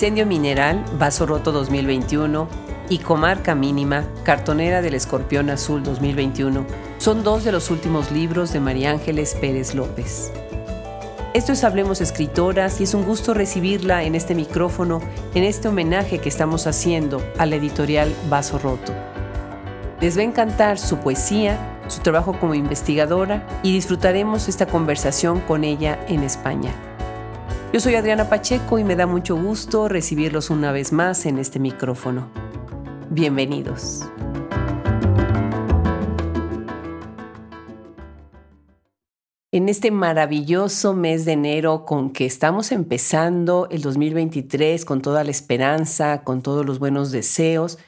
Incendio 0.00 0.24
Mineral, 0.24 0.82
Vaso 0.98 1.26
Roto 1.26 1.52
2021 1.52 2.48
y 2.88 3.00
Comarca 3.00 3.54
Mínima, 3.54 4.06
Cartonera 4.24 4.80
del 4.80 4.94
Escorpión 4.94 5.50
Azul 5.50 5.82
2021 5.82 6.64
son 6.96 7.22
dos 7.22 7.44
de 7.44 7.52
los 7.52 7.70
últimos 7.70 8.10
libros 8.10 8.50
de 8.54 8.60
María 8.60 8.92
Ángeles 8.92 9.36
Pérez 9.38 9.74
López. 9.74 10.32
Esto 11.34 11.52
es 11.52 11.64
Hablemos 11.64 12.00
Escritoras 12.00 12.80
y 12.80 12.84
es 12.84 12.94
un 12.94 13.04
gusto 13.04 13.34
recibirla 13.34 14.02
en 14.02 14.14
este 14.14 14.34
micrófono 14.34 15.02
en 15.34 15.44
este 15.44 15.68
homenaje 15.68 16.18
que 16.18 16.30
estamos 16.30 16.66
haciendo 16.66 17.22
a 17.36 17.44
la 17.44 17.56
editorial 17.56 18.10
Vaso 18.30 18.58
Roto. 18.58 18.94
Les 20.00 20.16
va 20.16 20.22
a 20.22 20.24
encantar 20.24 20.78
su 20.78 20.96
poesía, 20.96 21.58
su 21.88 22.00
trabajo 22.00 22.38
como 22.40 22.54
investigadora 22.54 23.46
y 23.62 23.74
disfrutaremos 23.74 24.48
esta 24.48 24.64
conversación 24.64 25.40
con 25.40 25.62
ella 25.62 26.02
en 26.08 26.22
España. 26.22 26.72
Yo 27.72 27.78
soy 27.78 27.94
Adriana 27.94 28.28
Pacheco 28.28 28.80
y 28.80 28.84
me 28.84 28.96
da 28.96 29.06
mucho 29.06 29.36
gusto 29.40 29.88
recibirlos 29.88 30.50
una 30.50 30.72
vez 30.72 30.92
más 30.92 31.24
en 31.24 31.38
este 31.38 31.60
micrófono. 31.60 32.28
Bienvenidos. 33.10 34.00
En 39.52 39.68
este 39.68 39.92
maravilloso 39.92 40.94
mes 40.94 41.24
de 41.24 41.32
enero 41.32 41.84
con 41.84 42.12
que 42.12 42.26
estamos 42.26 42.72
empezando 42.72 43.68
el 43.70 43.82
2023 43.82 44.84
con 44.84 45.00
toda 45.00 45.22
la 45.22 45.30
esperanza, 45.30 46.24
con 46.24 46.42
todos 46.42 46.66
los 46.66 46.80
buenos 46.80 47.12
deseos, 47.12 47.78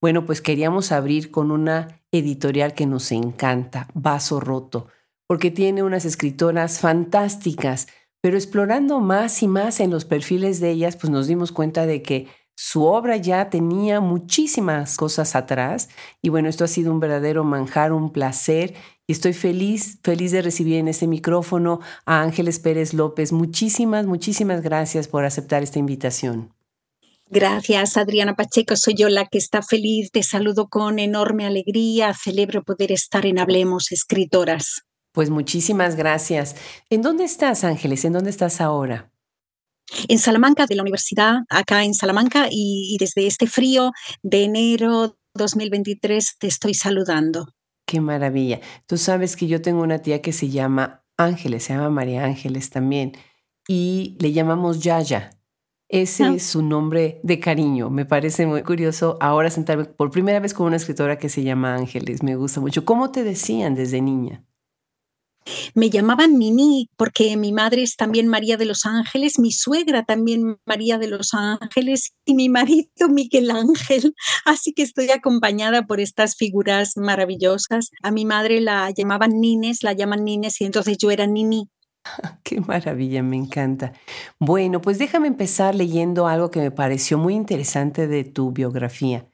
bueno, 0.00 0.24
pues 0.24 0.40
queríamos 0.40 0.92
abrir 0.92 1.32
con 1.32 1.50
una 1.50 2.00
editorial 2.12 2.74
que 2.74 2.86
nos 2.86 3.10
encanta, 3.10 3.88
Vaso 3.92 4.38
Roto, 4.38 4.86
porque 5.26 5.50
tiene 5.50 5.82
unas 5.82 6.04
escritoras 6.04 6.78
fantásticas 6.78 7.88
pero 8.22 8.36
explorando 8.36 9.00
más 9.00 9.42
y 9.42 9.48
más 9.48 9.80
en 9.80 9.90
los 9.90 10.06
perfiles 10.06 10.60
de 10.60 10.70
ellas, 10.70 10.96
pues 10.96 11.10
nos 11.10 11.26
dimos 11.26 11.52
cuenta 11.52 11.84
de 11.86 12.02
que 12.02 12.28
su 12.54 12.84
obra 12.84 13.16
ya 13.16 13.50
tenía 13.50 14.00
muchísimas 14.00 14.96
cosas 14.96 15.34
atrás 15.34 15.88
y 16.22 16.28
bueno, 16.28 16.48
esto 16.48 16.64
ha 16.64 16.68
sido 16.68 16.92
un 16.92 17.00
verdadero 17.00 17.42
manjar, 17.42 17.92
un 17.92 18.12
placer 18.12 18.74
y 19.08 19.12
estoy 19.12 19.32
feliz, 19.32 19.98
feliz 20.04 20.30
de 20.30 20.42
recibir 20.42 20.76
en 20.76 20.86
este 20.86 21.08
micrófono 21.08 21.80
a 22.06 22.22
Ángeles 22.22 22.60
Pérez 22.60 22.94
López. 22.94 23.32
Muchísimas, 23.32 24.06
muchísimas 24.06 24.62
gracias 24.62 25.08
por 25.08 25.24
aceptar 25.24 25.64
esta 25.64 25.80
invitación. 25.80 26.54
Gracias, 27.28 27.96
Adriana 27.96 28.36
Pacheco. 28.36 28.76
Soy 28.76 28.94
yo 28.94 29.08
la 29.08 29.26
que 29.26 29.38
está 29.38 29.62
feliz. 29.62 30.12
Te 30.12 30.22
saludo 30.22 30.68
con 30.68 31.00
enorme 31.00 31.46
alegría. 31.46 32.14
Celebro 32.14 32.62
poder 32.62 32.92
estar 32.92 33.26
en 33.26 33.40
Hablemos 33.40 33.90
Escritoras. 33.90 34.84
Pues 35.12 35.28
muchísimas 35.28 35.94
gracias. 35.94 36.56
¿En 36.88 37.02
dónde 37.02 37.24
estás, 37.24 37.64
Ángeles? 37.64 38.04
¿En 38.04 38.14
dónde 38.14 38.30
estás 38.30 38.60
ahora? 38.60 39.12
En 40.08 40.18
Salamanca, 40.18 40.66
de 40.66 40.74
la 40.74 40.82
universidad, 40.82 41.40
acá 41.50 41.84
en 41.84 41.92
Salamanca, 41.92 42.48
y, 42.50 42.96
desde 42.98 43.26
este 43.26 43.46
frío 43.46 43.92
de 44.22 44.44
enero 44.44 45.18
2023 45.34 46.36
te 46.38 46.46
estoy 46.46 46.72
saludando. 46.74 47.46
Qué 47.86 48.00
maravilla. 48.00 48.60
Tú 48.86 48.96
sabes 48.96 49.36
que 49.36 49.46
yo 49.46 49.60
tengo 49.60 49.82
una 49.82 49.98
tía 49.98 50.22
que 50.22 50.32
se 50.32 50.48
llama 50.48 51.04
Ángeles, 51.18 51.64
se 51.64 51.74
llama 51.74 51.90
María 51.90 52.24
Ángeles 52.24 52.70
también, 52.70 53.12
y 53.68 54.16
le 54.18 54.32
llamamos 54.32 54.80
Yaya. 54.80 55.38
Ese 55.88 56.24
ah. 56.24 56.32
es 56.34 56.44
su 56.44 56.62
nombre 56.62 57.20
de 57.22 57.38
cariño. 57.38 57.90
Me 57.90 58.06
parece 58.06 58.46
muy 58.46 58.62
curioso 58.62 59.18
ahora 59.20 59.50
sentarme 59.50 59.84
por 59.84 60.10
primera 60.10 60.40
vez 60.40 60.54
con 60.54 60.66
una 60.66 60.76
escritora 60.76 61.18
que 61.18 61.28
se 61.28 61.42
llama 61.42 61.74
Ángeles. 61.74 62.22
Me 62.22 62.34
gusta 62.34 62.62
mucho. 62.62 62.86
¿Cómo 62.86 63.10
te 63.10 63.24
decían 63.24 63.74
desde 63.74 64.00
niña? 64.00 64.42
Me 65.74 65.90
llamaban 65.90 66.38
Nini 66.38 66.88
porque 66.96 67.36
mi 67.36 67.52
madre 67.52 67.82
es 67.82 67.96
también 67.96 68.28
María 68.28 68.56
de 68.56 68.64
los 68.64 68.84
Ángeles, 68.86 69.38
mi 69.38 69.52
suegra 69.52 70.04
también 70.04 70.58
María 70.66 70.98
de 70.98 71.08
los 71.08 71.34
Ángeles 71.34 72.12
y 72.24 72.34
mi 72.34 72.48
marido 72.48 73.08
Miguel 73.08 73.50
Ángel. 73.50 74.14
Así 74.44 74.72
que 74.72 74.82
estoy 74.82 75.10
acompañada 75.10 75.86
por 75.86 76.00
estas 76.00 76.36
figuras 76.36 76.96
maravillosas. 76.96 77.90
A 78.02 78.10
mi 78.10 78.24
madre 78.24 78.60
la 78.60 78.90
llamaban 78.90 79.40
Nines, 79.40 79.82
la 79.82 79.92
llaman 79.92 80.24
Nines 80.24 80.60
y 80.60 80.64
entonces 80.64 80.98
yo 80.98 81.10
era 81.10 81.26
Nini. 81.26 81.68
Qué 82.44 82.60
maravilla, 82.60 83.22
me 83.22 83.36
encanta. 83.36 83.92
Bueno, 84.38 84.80
pues 84.80 84.98
déjame 84.98 85.28
empezar 85.28 85.74
leyendo 85.74 86.26
algo 86.26 86.50
que 86.50 86.60
me 86.60 86.70
pareció 86.70 87.18
muy 87.18 87.34
interesante 87.34 88.06
de 88.06 88.24
tu 88.24 88.52
biografía. 88.52 89.26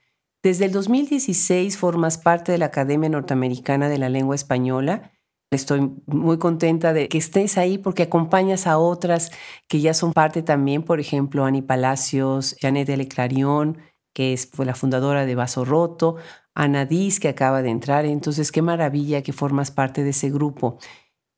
Desde 0.42 0.66
el 0.66 0.72
2016 0.72 1.76
formas 1.76 2.16
parte 2.16 2.52
de 2.52 2.58
la 2.58 2.66
Academia 2.66 3.08
Norteamericana 3.08 3.88
de 3.88 3.98
la 3.98 4.08
Lengua 4.08 4.36
Española 4.36 5.12
Estoy 5.50 5.90
muy 6.06 6.38
contenta 6.38 6.92
de 6.92 7.08
que 7.08 7.16
estés 7.16 7.56
ahí 7.56 7.78
porque 7.78 8.02
acompañas 8.02 8.66
a 8.66 8.76
otras 8.76 9.30
que 9.66 9.80
ya 9.80 9.94
son 9.94 10.12
parte 10.12 10.42
también, 10.42 10.82
por 10.82 11.00
ejemplo, 11.00 11.46
Ani 11.46 11.62
Palacios, 11.62 12.54
Janet 12.60 12.90
L. 12.90 13.08
Clarion, 13.08 13.78
que 14.12 14.34
es, 14.34 14.50
fue 14.52 14.66
la 14.66 14.74
fundadora 14.74 15.24
de 15.24 15.34
Vaso 15.34 15.64
Roto, 15.64 16.16
Ana 16.54 16.84
Diz, 16.84 17.18
que 17.18 17.28
acaba 17.28 17.62
de 17.62 17.70
entrar. 17.70 18.04
Entonces, 18.04 18.52
qué 18.52 18.60
maravilla 18.60 19.22
que 19.22 19.32
formas 19.32 19.70
parte 19.70 20.04
de 20.04 20.10
ese 20.10 20.28
grupo. 20.28 20.78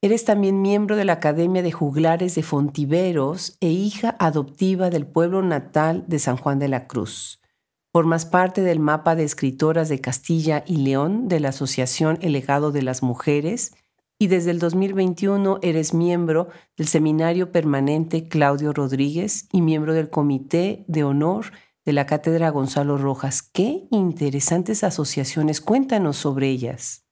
Eres 0.03 0.25
también 0.25 0.61
miembro 0.61 0.97
de 0.97 1.05
la 1.05 1.13
Academia 1.13 1.63
de 1.63 1.71
Juglares 1.71 2.35
de 2.35 2.43
Fontiveros 2.43 3.59
e 3.61 3.69
hija 3.69 4.17
adoptiva 4.19 4.91
del 4.91 5.07
pueblo 5.07 5.43
natal 5.43 6.05
de 6.09 6.19
San 6.19 6.37
Juan 6.37 6.59
de 6.59 6.69
la 6.69 6.89
Cruz. 6.89 7.41
Formas 7.93 8.25
parte 8.25 8.63
del 8.63 8.81
mapa 8.81 9.15
de 9.15 9.25
escritoras 9.25 9.89
de 9.89 10.01
Castilla 10.01 10.65
y 10.67 10.79
León 10.79 11.29
de 11.29 11.39
la 11.39 11.51
Asociación 11.51 12.19
El 12.23 12.33
Legado 12.33 12.73
de 12.73 12.83
las 12.83 13.03
Mujeres 13.03 13.75
y 14.23 14.27
desde 14.27 14.51
el 14.51 14.59
2021 14.59 15.61
eres 15.63 15.95
miembro 15.95 16.49
del 16.77 16.87
Seminario 16.87 17.53
Permanente 17.53 18.29
Claudio 18.29 18.75
Rodríguez 18.75 19.49
y 19.51 19.63
miembro 19.63 19.95
del 19.95 20.11
Comité 20.11 20.85
de 20.89 21.05
Honor 21.05 21.47
de 21.87 21.95
la 21.95 22.05
Cátedra 22.05 22.51
Gonzalo 22.51 22.99
Rojas. 22.99 23.43
Qué 23.43 23.89
interesantes 23.91 24.85
asociaciones. 24.85 25.63
Cuéntanos 25.63 26.19
sobre 26.19 26.51
ellas. 26.51 27.10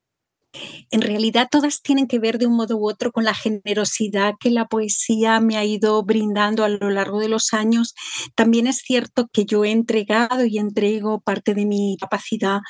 En 0.90 1.02
realidad 1.02 1.48
todas 1.50 1.82
tienen 1.82 2.06
que 2.06 2.18
ver 2.18 2.38
de 2.38 2.46
un 2.46 2.56
modo 2.56 2.76
u 2.76 2.88
otro 2.88 3.12
con 3.12 3.24
la 3.24 3.34
generosidad 3.34 4.34
que 4.40 4.50
la 4.50 4.66
poesía 4.66 5.40
me 5.40 5.56
ha 5.56 5.64
ido 5.64 6.02
brindando 6.02 6.64
a 6.64 6.68
lo 6.68 6.90
largo 6.90 7.20
de 7.20 7.28
los 7.28 7.52
años. 7.52 7.94
También 8.34 8.66
es 8.66 8.78
cierto 8.78 9.28
que 9.32 9.44
yo 9.44 9.64
he 9.64 9.70
entregado 9.70 10.44
y 10.44 10.58
entrego 10.58 11.20
parte 11.20 11.54
de 11.54 11.66
mi 11.66 11.96
capacidad 12.00 12.60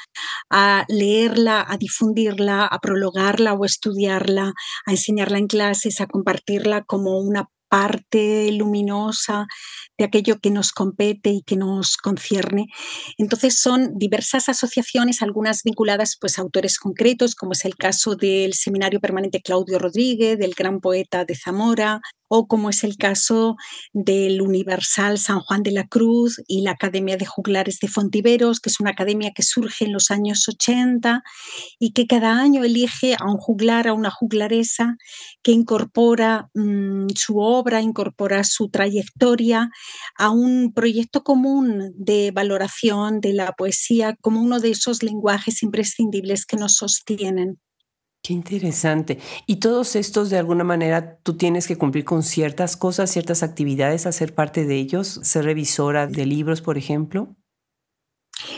a 0.50 0.84
leerla, 0.88 1.64
a 1.68 1.76
difundirla, 1.76 2.66
a 2.66 2.78
prologarla 2.80 3.54
o 3.54 3.64
estudiarla, 3.64 4.52
a 4.86 4.90
enseñarla 4.90 5.38
en 5.38 5.46
clases, 5.46 6.00
a 6.00 6.06
compartirla 6.06 6.82
como 6.84 7.18
una 7.20 7.48
parte 7.68 8.50
luminosa 8.52 9.46
de 9.98 10.04
aquello 10.04 10.38
que 10.38 10.50
nos 10.50 10.72
compete 10.72 11.30
y 11.30 11.42
que 11.42 11.56
nos 11.56 11.96
concierne. 11.96 12.66
Entonces 13.18 13.60
son 13.60 13.98
diversas 13.98 14.48
asociaciones, 14.48 15.22
algunas 15.22 15.62
vinculadas 15.64 16.16
pues, 16.20 16.38
a 16.38 16.42
autores 16.42 16.78
concretos, 16.78 17.34
como 17.34 17.52
es 17.52 17.64
el 17.64 17.76
caso 17.76 18.14
del 18.14 18.54
Seminario 18.54 19.00
Permanente 19.00 19.42
Claudio 19.42 19.78
Rodríguez, 19.78 20.38
del 20.38 20.54
gran 20.54 20.80
poeta 20.80 21.24
de 21.24 21.34
Zamora, 21.34 22.00
o 22.28 22.46
como 22.46 22.70
es 22.70 22.84
el 22.84 22.96
caso 22.96 23.56
del 23.92 24.42
Universal 24.42 25.18
San 25.18 25.40
Juan 25.40 25.62
de 25.62 25.72
la 25.72 25.86
Cruz 25.86 26.40
y 26.46 26.60
la 26.60 26.72
Academia 26.72 27.16
de 27.16 27.26
Juglares 27.26 27.78
de 27.80 27.88
Fontiveros, 27.88 28.60
que 28.60 28.68
es 28.68 28.80
una 28.80 28.90
academia 28.90 29.32
que 29.34 29.42
surge 29.42 29.86
en 29.86 29.92
los 29.92 30.10
años 30.10 30.46
80 30.46 31.22
y 31.78 31.92
que 31.92 32.06
cada 32.06 32.38
año 32.38 32.64
elige 32.64 33.16
a 33.18 33.24
un 33.24 33.38
juglar, 33.38 33.88
a 33.88 33.94
una 33.94 34.10
juglaresa, 34.10 34.96
que 35.42 35.52
incorpora 35.52 36.50
mm, 36.54 37.08
su 37.14 37.38
obra, 37.38 37.80
incorpora 37.80 38.44
su 38.44 38.68
trayectoria 38.68 39.70
a 40.16 40.30
un 40.30 40.72
proyecto 40.72 41.22
común 41.22 41.92
de 41.96 42.30
valoración 42.30 43.20
de 43.20 43.32
la 43.32 43.52
poesía 43.52 44.16
como 44.20 44.42
uno 44.42 44.60
de 44.60 44.70
esos 44.70 45.02
lenguajes 45.02 45.62
imprescindibles 45.62 46.46
que 46.46 46.56
nos 46.56 46.76
sostienen. 46.76 47.58
Qué 48.22 48.34
interesante. 48.34 49.18
Y 49.46 49.56
todos 49.56 49.96
estos, 49.96 50.28
de 50.28 50.38
alguna 50.38 50.64
manera, 50.64 51.18
tú 51.22 51.36
tienes 51.36 51.66
que 51.66 51.76
cumplir 51.76 52.04
con 52.04 52.22
ciertas 52.22 52.76
cosas, 52.76 53.10
ciertas 53.10 53.42
actividades, 53.42 54.06
hacer 54.06 54.34
parte 54.34 54.66
de 54.66 54.76
ellos, 54.76 55.20
ser 55.22 55.44
revisora 55.44 56.06
de 56.06 56.26
libros, 56.26 56.60
por 56.60 56.76
ejemplo. 56.76 57.37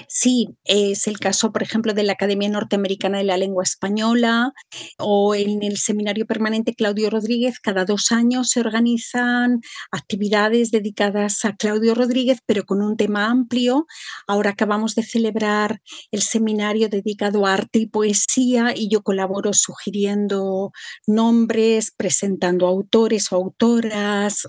Sí, 0.09 0.49
es 0.65 1.06
el 1.06 1.19
caso, 1.19 1.53
por 1.53 1.62
ejemplo, 1.62 1.94
de 1.94 2.03
la 2.03 2.12
Academia 2.12 2.49
Norteamericana 2.49 3.19
de 3.19 3.25
la 3.25 3.37
Lengua 3.37 3.62
Española 3.62 4.53
o 4.99 5.35
en 5.35 5.62
el 5.62 5.79
Seminario 5.79 6.27
Permanente 6.27 6.75
Claudio 6.75 7.11
Rodríguez. 7.11 7.59
Cada 7.61 7.85
dos 7.85 8.12
años 8.12 8.50
se 8.50 8.61
organizan 8.61 9.61
actividades 9.91 10.71
dedicadas 10.71 11.44
a 11.44 11.55
Claudio 11.56 11.94
Rodríguez, 11.94 12.41
pero 12.47 12.65
con 12.65 12.82
un 12.82 12.97
tema 12.97 13.27
amplio. 13.27 13.87
Ahora 14.27 14.50
acabamos 14.50 14.94
de 14.94 15.03
celebrar 15.03 15.81
el 16.11 16.23
seminario 16.23 16.88
dedicado 16.88 17.47
a 17.47 17.55
arte 17.55 17.79
y 17.81 17.87
poesía 17.87 18.75
y 18.76 18.88
yo 18.91 19.03
colaboro 19.03 19.53
sugiriendo 19.53 20.73
nombres, 21.06 21.93
presentando 21.97 22.67
autores 22.67 23.33
o 23.33 23.37
autoras, 23.37 24.47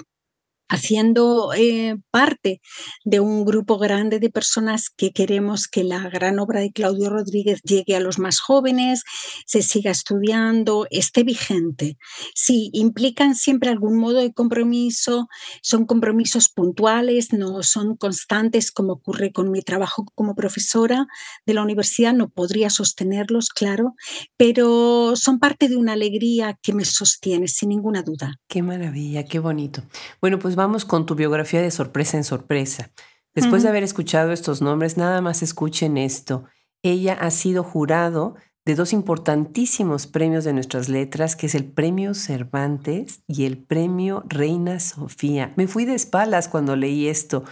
haciendo 0.72 1.52
eh, 1.54 1.98
parte 2.12 2.62
de 3.04 3.20
un 3.20 3.44
grupo 3.44 3.78
grande 3.78 4.20
de 4.20 4.30
personas 4.30 4.90
que 4.90 5.12
queremos 5.12 5.68
que 5.68 5.84
la 5.84 6.10
gran 6.10 6.40
obra 6.40 6.62
de 6.62 6.72
Claudio 6.72 7.10
Rodríguez 7.10 7.60
llegue 7.64 7.96
a 7.96 8.00
los 8.00 8.20
más 8.20 8.40
jóvenes, 8.40 9.04
se 9.46 9.62
siga 9.62 9.92
estudiando, 9.92 10.88
esté 10.90 11.24
vigente. 11.24 11.98
Sí, 12.34 12.70
implican 12.74 13.36
siempre 13.36 13.70
algún 13.70 13.98
modo 13.98 14.20
de 14.20 14.34
compromiso, 14.34 15.28
son 15.62 15.86
compromisos 15.86 16.48
puntuales, 16.48 17.34
no 17.34 17.64
son 17.64 17.98
constantes 17.98 18.72
como 18.72 18.94
ocurre 18.94 19.34
con 19.34 19.52
mi 19.52 19.62
trabajo 19.62 20.06
como 20.16 20.36
profesora 20.36 21.06
de 21.46 21.54
la 21.54 21.64
universidad, 21.64 22.14
no 22.14 22.30
podría 22.30 22.70
sostenerlos, 22.70 23.50
claro, 23.50 23.96
pero 24.38 25.18
son 25.18 25.40
parte 25.40 25.68
de 25.68 25.76
una 25.76 25.94
alegría 25.94 26.58
que 26.62 26.74
me 26.74 26.86
sostiene, 26.86 27.50
sin 27.50 27.70
ninguna 27.70 28.04
duda. 28.04 28.40
Qué 28.48 28.64
maravilla, 28.64 29.26
qué 29.26 29.40
bonito. 29.40 29.84
Bueno, 30.22 30.40
pues 30.40 30.56
vamos 30.62 30.86
con 30.86 31.08
tu 31.08 31.16
biografía 31.16 31.60
de 31.60 31.72
sorpresa 31.72 32.18
en 32.18 32.24
sorpresa. 32.24 32.92
Después 33.34 33.64
de 33.64 33.70
haber 33.70 33.84
escuchado 33.84 34.32
estos 34.32 34.62
nombres, 34.62 34.96
nada 34.96 35.20
más 35.22 35.42
escuchen 35.42 35.98
esto. 35.98 36.44
Ella 36.84 37.14
ha 37.14 37.32
sido 37.32 37.64
jurado 37.64 38.36
de 38.64 38.76
dos 38.76 38.94
importantísimos 38.94 40.06
premios 40.06 40.44
de 40.44 40.54
nuestras 40.54 40.88
letras, 40.88 41.36
que 41.36 41.48
es 41.48 41.56
el 41.56 41.66
Premio 41.66 42.14
Cervantes 42.14 43.24
y 43.28 43.46
el 43.46 43.58
Premio 43.58 44.24
Reina 44.28 44.80
Sofía. 44.80 45.52
Me 45.56 45.68
fui 45.68 45.86
de 45.86 45.96
espaldas 45.96 46.48
cuando 46.48 46.76
leí 46.76 47.08
esto. 47.08 47.44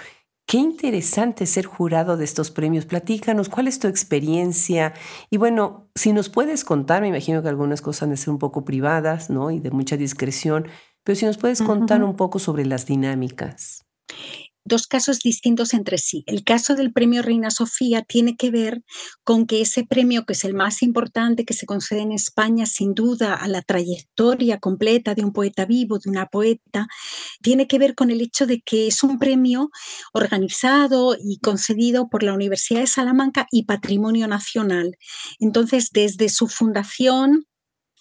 Qué 0.46 0.58
interesante 0.58 1.48
ser 1.48 1.66
jurado 1.66 2.16
de 2.16 2.26
estos 2.26 2.52
premios. 2.52 2.86
Platícanos, 2.86 3.50
¿cuál 3.50 3.68
es 3.68 3.80
tu 3.80 3.88
experiencia? 3.88 4.94
Y 5.32 5.38
bueno, 5.38 5.90
si 5.96 6.14
nos 6.14 6.30
puedes 6.30 6.64
contar, 6.64 7.02
me 7.02 7.08
imagino 7.08 7.42
que 7.42 7.50
algunas 7.50 7.82
cosas 7.82 8.04
han 8.04 8.10
de 8.12 8.18
ser 8.18 8.30
un 8.30 8.40
poco 8.40 8.66
privadas, 8.66 9.30
¿no? 9.30 9.50
Y 9.50 9.60
de 9.60 9.72
mucha 9.72 9.98
discreción, 9.98 10.68
pero 11.10 11.18
si 11.18 11.26
nos 11.26 11.38
puedes 11.38 11.64
contar 11.64 12.04
un 12.04 12.16
poco 12.16 12.38
sobre 12.38 12.68
las 12.68 12.86
dinámicas 12.86 13.84
dos 14.64 14.86
casos 14.86 15.20
distintos 15.20 15.74
entre 15.74 15.98
sí. 15.98 16.24
El 16.28 16.44
caso 16.44 16.76
del 16.76 16.94
premio 16.94 17.24
Reina 17.24 17.50
Sofía 17.50 18.04
tiene 18.04 18.36
que 18.36 18.52
ver 18.52 18.84
con 19.24 19.48
que 19.48 19.62
ese 19.62 19.84
premio, 19.84 20.26
que 20.26 20.34
es 20.34 20.44
el 20.46 20.54
más 20.54 20.84
importante 20.84 21.44
que 21.44 21.56
se 21.56 21.66
concede 21.66 22.02
en 22.02 22.12
España, 22.12 22.68
sin 22.68 22.94
duda 22.94 23.34
a 23.34 23.48
la 23.48 23.64
trayectoria 23.64 24.60
completa 24.60 25.16
de 25.16 25.24
un 25.24 25.34
poeta 25.34 25.66
vivo, 25.66 25.98
de 25.98 26.12
una 26.12 26.28
poeta, 26.28 26.88
tiene 27.42 27.68
que 27.68 27.80
ver 27.80 27.96
con 27.96 28.12
el 28.12 28.22
hecho 28.22 28.46
de 28.46 28.62
que 28.62 28.86
es 28.86 29.02
un 29.02 29.18
premio 29.18 29.72
organizado 30.14 31.16
y 31.20 31.40
concedido 31.40 32.08
por 32.08 32.22
la 32.22 32.34
Universidad 32.34 32.82
de 32.82 32.88
Salamanca 32.88 33.48
y 33.50 33.66
Patrimonio 33.66 34.28
Nacional. 34.28 34.96
Entonces, 35.40 35.90
desde 35.92 36.30
su 36.30 36.48
fundación, 36.48 37.48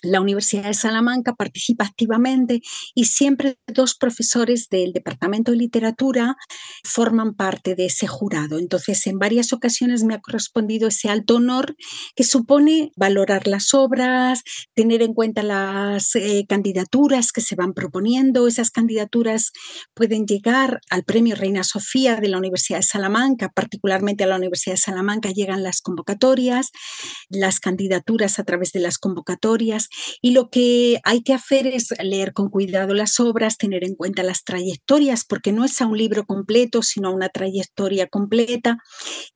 la 0.03 0.21
Universidad 0.21 0.65
de 0.65 0.75
Salamanca 0.75 1.35
participa 1.35 1.85
activamente 1.85 2.61
y 2.95 3.05
siempre 3.07 3.59
dos 3.67 3.97
profesores 3.97 4.69
del 4.69 4.93
Departamento 4.93 5.51
de 5.51 5.59
Literatura 5.59 6.37
forman 6.85 7.35
parte 7.35 7.75
de 7.75 7.87
ese 7.87 8.07
jurado. 8.07 8.59
Entonces, 8.59 9.07
en 9.07 9.19
varias 9.19 9.53
ocasiones 9.53 10.05
me 10.05 10.15
ha 10.15 10.21
correspondido 10.21 10.89
ese 10.89 11.09
alto 11.09 11.37
honor 11.37 11.75
que 12.15 12.25
supone 12.25 12.93
valorar 12.97 13.47
las 13.49 13.75
obras, 13.75 14.43
tener 14.75 15.03
en 15.03 15.15
cuenta 15.15 15.43
las 15.43 16.15
eh, 16.15 16.45
candidaturas 16.49 17.33
que 17.33 17.41
se 17.41 17.57
van 17.57 17.75
proponiendo. 17.75 18.47
Esas 18.47 18.71
candidaturas 18.71 19.53
pueden 19.95 20.27
llegar 20.27 20.81
al 20.91 21.05
Premio 21.05 21.35
Reina 21.35 21.65
Sofía 21.65 22.17
de 22.17 22.29
la 22.29 22.39
Universidad 22.39 22.79
de 22.79 22.85
Salamanca, 22.85 23.51
particularmente 23.55 24.25
a 24.25 24.29
la 24.29 24.37
Universidad 24.37 24.75
de 24.75 24.81
Salamanca 24.81 25.31
llegan 25.31 25.63
las 25.63 25.81
convocatorias, 25.81 26.71
las 27.29 27.59
candidaturas 27.59 28.39
a 28.39 28.45
través 28.45 28.73
de 28.73 28.81
las 28.81 28.99
convocatorias 28.99 29.88
y 30.21 30.33
lo 30.33 30.51
que 30.51 31.01
hay 31.05 31.23
que 31.23 31.35
hacer 31.35 31.67
es 31.67 31.89
leer 32.03 32.33
con 32.33 32.51
cuidado 32.51 32.95
las 32.95 33.21
obras, 33.21 33.57
tener 33.57 33.85
en 33.85 33.95
cuenta 33.95 34.23
las 34.23 34.45
trayectorias, 34.45 35.25
porque 35.25 35.53
no 35.53 35.65
es 35.65 35.81
a 35.81 35.87
un 35.87 35.99
libro 35.99 36.25
completo, 36.25 36.83
sino 36.83 37.09
a 37.09 37.15
una 37.15 37.29
trayectoria 37.29 38.07
completa 38.07 38.79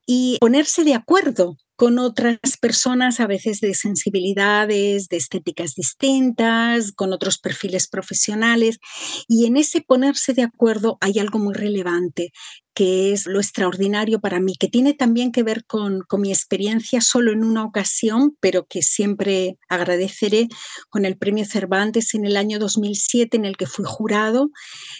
y 0.06 0.38
ponerse 0.40 0.84
de 0.84 0.94
acuerdo 0.94 1.56
con 1.82 1.98
otras 1.98 2.38
personas, 2.60 3.18
a 3.18 3.26
veces 3.26 3.60
de 3.60 3.74
sensibilidades, 3.74 5.08
de 5.08 5.16
estéticas 5.16 5.74
distintas, 5.74 6.92
con 6.92 7.12
otros 7.12 7.38
perfiles 7.38 7.88
profesionales. 7.88 8.78
Y 9.26 9.46
en 9.46 9.56
ese 9.56 9.80
ponerse 9.80 10.32
de 10.32 10.42
acuerdo 10.42 10.96
hay 11.00 11.18
algo 11.18 11.40
muy 11.40 11.54
relevante, 11.54 12.30
que 12.74 13.12
es 13.12 13.26
lo 13.26 13.38
extraordinario 13.38 14.20
para 14.20 14.40
mí, 14.40 14.54
que 14.58 14.68
tiene 14.68 14.94
también 14.94 15.32
que 15.32 15.42
ver 15.42 15.64
con, 15.64 16.04
mi 16.18 16.30
experiencia 16.30 17.00
solo 17.00 17.32
en 17.32 17.44
una 17.44 17.64
ocasión, 17.64 18.36
pero 18.40 18.66
que 18.66 18.82
siempre 18.82 19.58
agradeceré 19.68 20.48
con 20.88 21.04
el 21.04 21.16
Premio 21.16 21.44
Cervantes 21.44 22.14
en 22.14 22.24
el 22.24 22.36
año 22.36 22.58
2007 22.58 23.36
en 23.36 23.44
el 23.44 23.56
que 23.56 23.66
fui 23.66 23.84
jurado, 23.86 24.50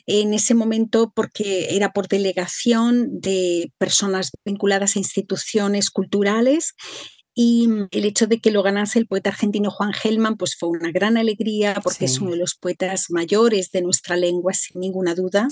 en 0.07 0.35
ese 0.35 0.55
momento 0.55 1.13
porque 1.15 1.77
era 1.77 1.93
por 1.93 2.09
delegación 2.09 3.21
de 3.21 3.73
personas 3.79 4.33
vinculadas 4.45 4.97
a 4.97 4.99
instituciones 4.99 5.91
culturales 5.91 6.75
y 7.35 7.67
el 7.91 8.05
hecho 8.05 8.27
de 8.27 8.41
que 8.41 8.51
lo 8.51 8.63
ganase 8.63 8.99
el 8.99 9.07
poeta 9.07 9.31
argentino 9.31 9.71
Juan 9.71 9.93
Gelman, 9.95 10.37
pues 10.37 10.55
fue 10.55 10.69
una 10.69 10.91
gran 10.91 11.17
alegría 11.17 11.81
porque 11.83 12.05
es 12.05 12.21
uno 12.21 12.33
de 12.33 12.37
los 12.37 12.55
poetas 12.55 13.07
mayores 13.11 13.71
de 13.71 13.81
nuestra 13.81 14.17
lengua, 14.17 14.53
sin 14.53 14.81
ninguna 14.81 15.15
duda. 15.15 15.49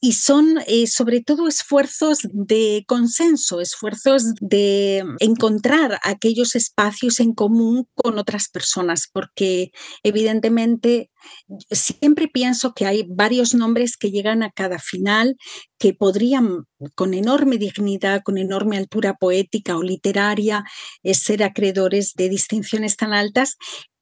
Y 0.00 0.12
son 0.12 0.58
eh, 0.66 0.88
sobre 0.88 1.20
todo 1.20 1.46
esfuerzos 1.46 2.18
de 2.32 2.84
consenso, 2.88 3.60
esfuerzos 3.60 4.34
de 4.40 5.04
encontrar 5.20 6.00
aquellos 6.02 6.56
espacios 6.56 7.20
en 7.20 7.32
común 7.32 7.88
con 7.94 8.18
otras 8.18 8.48
personas, 8.48 9.08
porque 9.12 9.70
evidentemente 10.02 11.10
siempre 11.70 12.28
pienso 12.28 12.72
que 12.74 12.86
hay 12.86 13.04
varios 13.08 13.54
nombres 13.54 13.96
que 13.96 14.10
llegan 14.10 14.42
a 14.42 14.50
cada 14.50 14.78
final 14.78 15.36
que 15.78 15.94
podrían 15.94 16.64
con 16.94 17.14
enorme 17.14 17.58
dignidad, 17.58 18.22
con 18.24 18.38
enorme 18.38 18.76
altura 18.76 19.14
poética 19.14 19.76
o 19.76 19.82
literaria, 19.82 20.64
eh, 21.02 21.14
ser 21.14 21.42
acreedores 21.42 22.14
de 22.14 22.28
distinciones 22.28 22.96
tan 22.96 23.12
altas, 23.12 23.56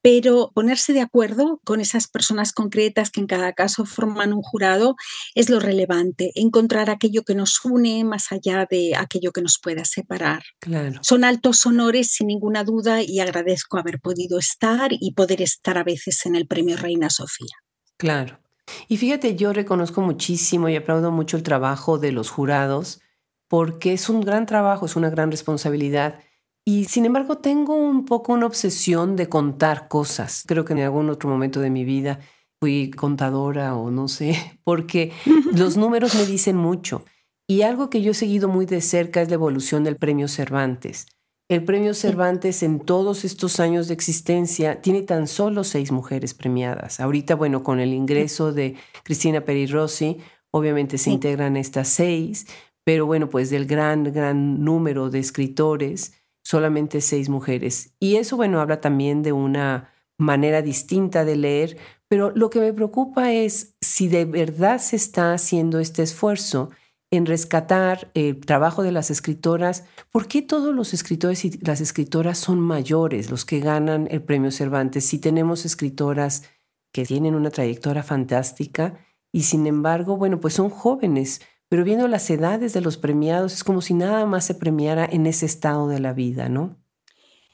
pero 0.06 0.52
ponerse 0.54 0.92
de 0.92 1.00
acuerdo 1.00 1.60
con 1.64 1.80
esas 1.80 2.06
personas 2.06 2.52
concretas 2.52 3.10
que 3.10 3.18
en 3.18 3.26
cada 3.26 3.54
caso 3.54 3.84
forman 3.84 4.32
un 4.32 4.40
jurado 4.40 4.94
es 5.34 5.50
lo 5.50 5.58
relevante, 5.58 6.30
encontrar 6.36 6.90
aquello 6.90 7.24
que 7.24 7.34
nos 7.34 7.58
une 7.64 8.04
más 8.04 8.30
allá 8.30 8.68
de 8.70 8.94
aquello 8.94 9.32
que 9.32 9.42
nos 9.42 9.58
pueda 9.60 9.84
separar. 9.84 10.44
Claro. 10.60 11.00
Son 11.02 11.24
altos 11.24 11.66
honores 11.66 12.12
sin 12.12 12.28
ninguna 12.28 12.62
duda 12.62 13.02
y 13.02 13.18
agradezco 13.18 13.78
haber 13.78 13.98
podido 13.98 14.38
estar 14.38 14.92
y 14.92 15.12
poder 15.14 15.42
estar 15.42 15.76
a 15.76 15.82
veces 15.82 16.24
en 16.24 16.36
el 16.36 16.46
Premio 16.46 16.76
Reina 16.76 17.10
Sofía. 17.10 17.56
Claro. 17.96 18.38
Y 18.86 18.98
fíjate, 18.98 19.34
yo 19.34 19.52
reconozco 19.52 20.02
muchísimo 20.02 20.68
y 20.68 20.76
aplaudo 20.76 21.10
mucho 21.10 21.36
el 21.36 21.42
trabajo 21.42 21.98
de 21.98 22.12
los 22.12 22.30
jurados 22.30 23.00
porque 23.48 23.92
es 23.92 24.08
un 24.08 24.20
gran 24.20 24.46
trabajo, 24.46 24.86
es 24.86 24.94
una 24.94 25.10
gran 25.10 25.32
responsabilidad 25.32 26.20
y 26.68 26.86
sin 26.86 27.04
embargo 27.04 27.38
tengo 27.38 27.76
un 27.76 28.04
poco 28.04 28.32
una 28.32 28.46
obsesión 28.46 29.14
de 29.14 29.28
contar 29.28 29.86
cosas. 29.86 30.42
Creo 30.46 30.64
que 30.64 30.72
en 30.72 30.80
algún 30.80 31.08
otro 31.10 31.30
momento 31.30 31.60
de 31.60 31.70
mi 31.70 31.84
vida 31.84 32.18
fui 32.60 32.90
contadora 32.90 33.76
o 33.76 33.92
no 33.92 34.08
sé, 34.08 34.58
porque 34.64 35.12
los 35.54 35.76
números 35.76 36.16
me 36.16 36.26
dicen 36.26 36.56
mucho. 36.56 37.04
Y 37.48 37.62
algo 37.62 37.88
que 37.88 38.02
yo 38.02 38.10
he 38.10 38.14
seguido 38.14 38.48
muy 38.48 38.66
de 38.66 38.80
cerca 38.80 39.22
es 39.22 39.28
la 39.28 39.34
evolución 39.34 39.84
del 39.84 39.94
premio 39.94 40.26
Cervantes. 40.26 41.06
El 41.48 41.64
premio 41.64 41.94
Cervantes 41.94 42.64
en 42.64 42.80
todos 42.80 43.24
estos 43.24 43.60
años 43.60 43.86
de 43.86 43.94
existencia 43.94 44.82
tiene 44.82 45.02
tan 45.02 45.28
solo 45.28 45.62
seis 45.62 45.92
mujeres 45.92 46.34
premiadas. 46.34 46.98
Ahorita, 46.98 47.36
bueno, 47.36 47.62
con 47.62 47.78
el 47.78 47.94
ingreso 47.94 48.52
de 48.52 48.74
Cristina 49.04 49.42
Peri 49.42 49.66
Rossi, 49.66 50.16
obviamente 50.50 50.98
se 50.98 51.10
integran 51.10 51.56
estas 51.56 51.86
seis, 51.86 52.48
pero 52.82 53.06
bueno, 53.06 53.30
pues 53.30 53.50
del 53.50 53.66
gran, 53.66 54.02
gran 54.12 54.64
número 54.64 55.08
de 55.08 55.20
escritores, 55.20 56.14
solamente 56.46 57.00
seis 57.00 57.28
mujeres. 57.28 57.92
Y 57.98 58.16
eso, 58.16 58.36
bueno, 58.36 58.60
habla 58.60 58.80
también 58.80 59.24
de 59.24 59.32
una 59.32 59.90
manera 60.16 60.62
distinta 60.62 61.24
de 61.24 61.34
leer, 61.34 61.76
pero 62.06 62.30
lo 62.36 62.50
que 62.50 62.60
me 62.60 62.72
preocupa 62.72 63.32
es 63.32 63.74
si 63.80 64.06
de 64.06 64.26
verdad 64.26 64.78
se 64.78 64.94
está 64.94 65.32
haciendo 65.32 65.80
este 65.80 66.04
esfuerzo 66.04 66.70
en 67.10 67.26
rescatar 67.26 68.12
el 68.14 68.38
trabajo 68.38 68.84
de 68.84 68.92
las 68.92 69.10
escritoras, 69.10 69.86
¿por 70.12 70.28
qué 70.28 70.40
todos 70.40 70.72
los 70.72 70.94
escritores 70.94 71.44
y 71.44 71.58
las 71.62 71.80
escritoras 71.80 72.38
son 72.38 72.60
mayores 72.60 73.28
los 73.28 73.44
que 73.44 73.58
ganan 73.58 74.06
el 74.08 74.22
premio 74.22 74.52
Cervantes? 74.52 75.04
Si 75.04 75.18
tenemos 75.18 75.64
escritoras 75.64 76.44
que 76.92 77.04
tienen 77.04 77.34
una 77.34 77.50
trayectoria 77.50 78.04
fantástica 78.04 78.94
y 79.32 79.42
sin 79.42 79.66
embargo, 79.66 80.16
bueno, 80.16 80.38
pues 80.38 80.54
son 80.54 80.70
jóvenes 80.70 81.40
pero 81.68 81.84
viendo 81.84 82.08
las 82.08 82.28
edades 82.30 82.72
de 82.72 82.80
los 82.80 82.96
premiados 82.96 83.54
es 83.54 83.64
como 83.64 83.80
si 83.80 83.94
nada 83.94 84.26
más 84.26 84.44
se 84.44 84.54
premiara 84.54 85.04
en 85.10 85.26
ese 85.26 85.46
estado 85.46 85.88
de 85.88 86.00
la 86.00 86.12
vida, 86.12 86.48
¿no? 86.48 86.76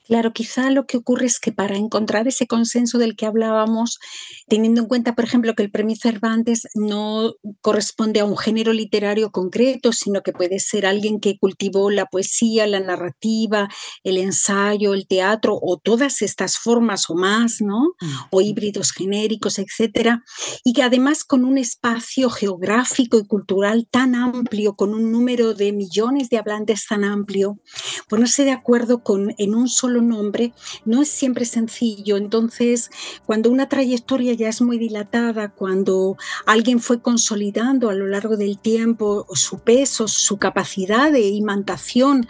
Claro, 0.04 0.32
quizá 0.32 0.70
lo 0.70 0.84
que 0.86 0.96
ocurre 0.96 1.26
es 1.26 1.38
que 1.38 1.52
para 1.52 1.76
encontrar 1.76 2.26
ese 2.26 2.48
consenso 2.48 2.98
del 2.98 3.14
que 3.14 3.24
hablábamos, 3.24 4.00
teniendo 4.48 4.80
en 4.80 4.88
cuenta, 4.88 5.14
por 5.14 5.24
ejemplo, 5.24 5.54
que 5.54 5.62
el 5.62 5.70
premio 5.70 5.94
Cervantes 5.96 6.66
no 6.74 7.34
corresponde 7.60 8.18
a 8.18 8.24
un 8.24 8.36
género 8.36 8.72
literario 8.72 9.30
concreto, 9.30 9.92
sino 9.92 10.22
que 10.22 10.32
puede 10.32 10.58
ser 10.58 10.86
alguien 10.86 11.20
que 11.20 11.38
cultivó 11.38 11.88
la 11.90 12.06
poesía, 12.06 12.66
la 12.66 12.80
narrativa, 12.80 13.68
el 14.02 14.18
ensayo, 14.18 14.92
el 14.92 15.06
teatro 15.06 15.56
o 15.60 15.78
todas 15.78 16.20
estas 16.20 16.58
formas 16.58 17.08
o 17.08 17.14
más, 17.14 17.60
¿no? 17.60 17.92
O 18.30 18.40
híbridos 18.40 18.90
genéricos, 18.90 19.60
etcétera, 19.60 20.24
y 20.64 20.72
que 20.72 20.82
además 20.82 21.24
con 21.24 21.44
un 21.44 21.58
espacio 21.58 22.28
geográfico 22.28 23.18
y 23.18 23.24
cultural 23.24 23.86
tan 23.88 24.16
amplio, 24.16 24.74
con 24.74 24.94
un 24.94 25.12
número 25.12 25.54
de 25.54 25.72
millones 25.72 26.28
de 26.28 26.38
hablantes 26.38 26.86
tan 26.88 27.04
amplio, 27.04 27.60
ponerse 28.08 28.44
de 28.44 28.50
acuerdo 28.50 29.04
con 29.04 29.32
en 29.38 29.54
un 29.54 29.68
solo 29.68 29.91
nombre 30.00 30.52
no 30.84 31.02
es 31.02 31.08
siempre 31.08 31.44
sencillo. 31.44 32.16
Entonces, 32.16 32.90
cuando 33.26 33.50
una 33.50 33.68
trayectoria 33.68 34.32
ya 34.34 34.48
es 34.48 34.62
muy 34.62 34.78
dilatada, 34.78 35.50
cuando 35.50 36.16
alguien 36.46 36.80
fue 36.80 37.02
consolidando 37.02 37.90
a 37.90 37.94
lo 37.94 38.06
largo 38.06 38.36
del 38.36 38.58
tiempo 38.58 39.26
su 39.34 39.58
peso, 39.58 40.08
su 40.08 40.38
capacidad 40.38 41.12
de 41.12 41.28
imantación 41.28 42.26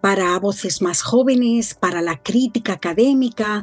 para 0.00 0.38
voces 0.38 0.82
más 0.82 1.02
jóvenes, 1.02 1.74
para 1.74 2.02
la 2.02 2.22
crítica 2.22 2.74
académica, 2.74 3.62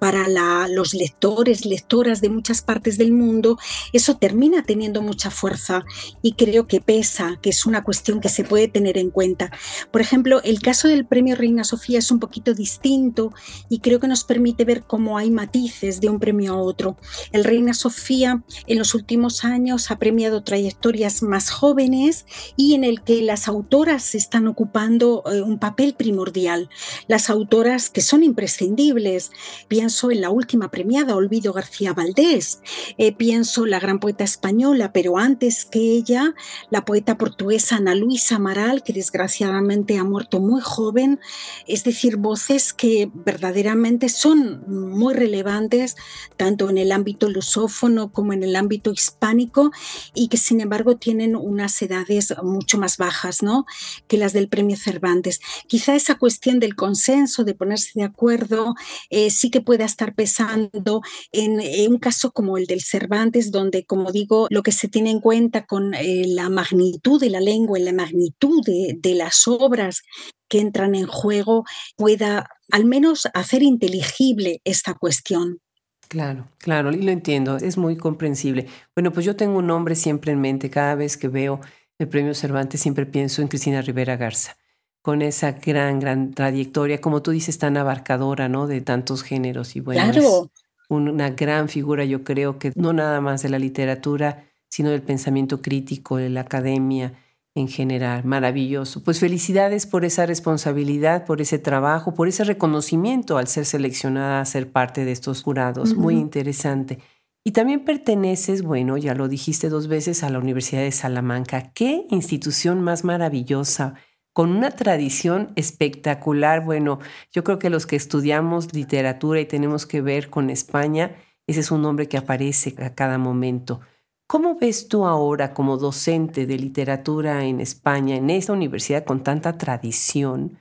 para 0.00 0.26
los 0.68 0.94
lectores, 0.94 1.66
lectoras 1.66 2.20
de 2.20 2.30
muchas 2.30 2.62
partes 2.62 2.98
del 2.98 3.12
mundo, 3.12 3.58
eso 3.92 4.16
termina 4.16 4.62
teniendo 4.62 5.02
mucha 5.02 5.30
fuerza 5.30 5.84
y 6.22 6.32
creo 6.32 6.66
que 6.66 6.80
pesa, 6.80 7.38
que 7.40 7.50
es 7.50 7.66
una 7.66 7.84
cuestión 7.84 8.20
que 8.20 8.30
se 8.30 8.42
puede 8.42 8.66
tener 8.66 8.96
en 8.96 9.10
cuenta. 9.10 9.52
Por 9.92 10.00
ejemplo, 10.00 10.42
el 10.42 10.60
caso 10.60 10.88
del 10.88 11.06
premio 11.06 11.36
Reina 11.36 11.64
Sofía 11.64 11.98
es 11.98 12.10
un 12.10 12.18
poquito 12.18 12.54
distinto 12.54 13.32
y 13.68 13.80
creo 13.80 14.00
que 14.00 14.08
nos 14.08 14.24
permite 14.24 14.64
ver 14.64 14.84
cómo 14.84 15.18
hay 15.18 15.30
matices 15.30 16.00
de 16.00 16.08
un 16.08 16.18
premio 16.18 16.54
a 16.54 16.62
otro. 16.62 16.96
El 17.32 17.44
Reina 17.44 17.74
Sofía 17.74 18.42
en 18.66 18.78
los 18.78 18.94
últimos 18.94 19.44
años 19.44 19.90
ha 19.90 19.98
premiado 19.98 20.42
trayectorias 20.42 21.22
más 21.22 21.50
jóvenes 21.50 22.24
y 22.56 22.74
en 22.74 22.84
el 22.84 23.02
que 23.02 23.20
las 23.20 23.48
autoras 23.48 24.14
están 24.14 24.46
ocupando 24.46 25.22
eh, 25.30 25.42
un 25.42 25.58
papel 25.58 25.94
primordial. 25.94 26.70
Las 27.06 27.28
autoras 27.28 27.90
que 27.90 28.00
son 28.00 28.22
imprescindibles, 28.22 29.30
bien 29.68 29.89
en 30.10 30.20
la 30.20 30.30
última 30.30 30.70
premiada, 30.70 31.16
Olvido 31.16 31.52
García 31.52 31.92
Valdés, 31.92 32.62
eh, 32.96 33.12
pienso 33.12 33.66
la 33.66 33.80
gran 33.80 33.98
poeta 33.98 34.24
española, 34.24 34.92
pero 34.92 35.18
antes 35.18 35.64
que 35.64 35.80
ella, 35.80 36.34
la 36.70 36.84
poeta 36.84 37.18
portuguesa 37.18 37.76
Ana 37.76 37.94
Luisa 37.94 38.36
Amaral, 38.36 38.82
que 38.82 38.92
desgraciadamente 38.92 39.98
ha 39.98 40.04
muerto 40.04 40.40
muy 40.40 40.60
joven, 40.60 41.18
es 41.66 41.82
decir, 41.84 42.16
voces 42.16 42.72
que 42.72 43.10
verdaderamente 43.12 44.08
son 44.08 44.62
muy 44.66 45.14
relevantes 45.14 45.96
tanto 46.36 46.70
en 46.70 46.78
el 46.78 46.92
ámbito 46.92 47.28
lusófono 47.28 48.12
como 48.12 48.32
en 48.32 48.44
el 48.44 48.56
ámbito 48.56 48.92
hispánico 48.92 49.72
y 50.14 50.28
que 50.28 50.36
sin 50.36 50.60
embargo 50.60 50.96
tienen 50.96 51.34
unas 51.34 51.82
edades 51.82 52.32
mucho 52.42 52.78
más 52.78 52.96
bajas 52.96 53.42
¿no? 53.42 53.66
que 54.06 54.18
las 54.18 54.32
del 54.32 54.48
premio 54.48 54.76
Cervantes. 54.76 55.40
Quizá 55.66 55.94
esa 55.94 56.14
cuestión 56.14 56.60
del 56.60 56.76
consenso, 56.76 57.44
de 57.44 57.54
ponerse 57.54 57.90
de 57.94 58.04
acuerdo, 58.04 58.74
eh, 59.10 59.30
sí 59.30 59.50
que 59.50 59.60
puede 59.60 59.79
estar 59.86 60.14
pesando 60.14 61.02
en, 61.32 61.60
un 61.90 61.98
caso 61.98 62.32
como 62.32 62.58
el 62.58 62.66
del 62.66 62.82
Cervantes, 62.82 63.50
donde, 63.50 63.84
como 63.84 64.12
digo, 64.12 64.46
lo 64.50 64.62
que 64.62 64.72
se 64.72 64.88
tiene 64.88 65.10
en 65.10 65.20
cuenta 65.20 65.66
con 65.66 65.94
eh, 65.94 66.24
la 66.26 66.48
magnitud 66.48 67.20
de 67.20 67.30
la 67.30 67.40
lengua 67.40 67.78
y 67.78 67.82
la 67.82 67.92
magnitud 67.92 68.62
de, 68.64 68.96
de 68.98 69.14
las 69.14 69.46
obras 69.46 70.02
que 70.48 70.60
entran 70.60 70.94
en 70.94 71.06
juego, 71.06 71.64
pueda 71.96 72.48
al 72.70 72.84
menos 72.84 73.28
hacer 73.34 73.62
inteligible 73.62 74.60
esta 74.64 74.94
cuestión. 74.94 75.60
Claro, 76.08 76.48
claro, 76.58 76.90
y 76.90 77.02
lo 77.02 77.12
entiendo, 77.12 77.56
es 77.56 77.78
muy 77.78 77.96
comprensible. 77.96 78.66
Bueno, 78.96 79.12
pues 79.12 79.24
yo 79.24 79.36
tengo 79.36 79.58
un 79.58 79.68
nombre 79.68 79.94
siempre 79.94 80.32
en 80.32 80.40
mente, 80.40 80.68
cada 80.68 80.96
vez 80.96 81.16
que 81.16 81.28
veo 81.28 81.60
el 82.00 82.08
premio 82.08 82.34
Cervantes 82.34 82.80
siempre 82.80 83.06
pienso 83.06 83.42
en 83.42 83.48
Cristina 83.48 83.80
Rivera 83.80 84.16
Garza 84.16 84.56
con 85.02 85.22
esa 85.22 85.52
gran, 85.52 86.00
gran 86.00 86.32
trayectoria, 86.32 87.00
como 87.00 87.22
tú 87.22 87.30
dices, 87.30 87.58
tan 87.58 87.76
abarcadora, 87.76 88.48
¿no? 88.48 88.66
De 88.66 88.80
tantos 88.80 89.22
géneros 89.22 89.76
y 89.76 89.80
bueno, 89.80 90.12
claro. 90.12 90.50
una 90.88 91.30
gran 91.30 91.68
figura, 91.68 92.04
yo 92.04 92.22
creo 92.24 92.58
que 92.58 92.72
no 92.74 92.92
nada 92.92 93.20
más 93.20 93.42
de 93.42 93.48
la 93.48 93.58
literatura, 93.58 94.44
sino 94.68 94.90
del 94.90 95.02
pensamiento 95.02 95.62
crítico, 95.62 96.16
de 96.16 96.28
la 96.28 96.42
academia 96.42 97.14
en 97.54 97.68
general. 97.68 98.24
Maravilloso. 98.24 99.02
Pues 99.02 99.18
felicidades 99.18 99.86
por 99.86 100.04
esa 100.04 100.26
responsabilidad, 100.26 101.24
por 101.24 101.40
ese 101.40 101.58
trabajo, 101.58 102.14
por 102.14 102.28
ese 102.28 102.44
reconocimiento 102.44 103.38
al 103.38 103.48
ser 103.48 103.64
seleccionada 103.64 104.40
a 104.40 104.44
ser 104.44 104.70
parte 104.70 105.04
de 105.04 105.12
estos 105.12 105.42
jurados. 105.42 105.94
Muy 105.94 106.14
interesante. 106.14 106.98
Y 107.42 107.52
también 107.52 107.84
perteneces, 107.84 108.62
bueno, 108.62 108.98
ya 108.98 109.14
lo 109.14 109.26
dijiste 109.26 109.70
dos 109.70 109.88
veces, 109.88 110.22
a 110.22 110.30
la 110.30 110.38
Universidad 110.38 110.82
de 110.82 110.92
Salamanca. 110.92 111.72
Qué 111.72 112.06
institución 112.10 112.82
más 112.82 113.02
maravillosa 113.02 113.94
con 114.32 114.50
una 114.50 114.70
tradición 114.70 115.52
espectacular. 115.56 116.64
Bueno, 116.64 116.98
yo 117.32 117.44
creo 117.44 117.58
que 117.58 117.70
los 117.70 117.86
que 117.86 117.96
estudiamos 117.96 118.72
literatura 118.74 119.40
y 119.40 119.46
tenemos 119.46 119.86
que 119.86 120.00
ver 120.00 120.30
con 120.30 120.50
España, 120.50 121.16
ese 121.46 121.60
es 121.60 121.70
un 121.70 121.82
nombre 121.82 122.08
que 122.08 122.16
aparece 122.16 122.74
a 122.82 122.94
cada 122.94 123.18
momento. 123.18 123.80
¿Cómo 124.26 124.56
ves 124.56 124.86
tú 124.86 125.06
ahora 125.06 125.54
como 125.54 125.76
docente 125.76 126.46
de 126.46 126.56
literatura 126.56 127.44
en 127.44 127.60
España, 127.60 128.14
en 128.14 128.30
esta 128.30 128.52
universidad 128.52 129.04
con 129.04 129.24
tanta 129.24 129.58
tradición? 129.58 130.58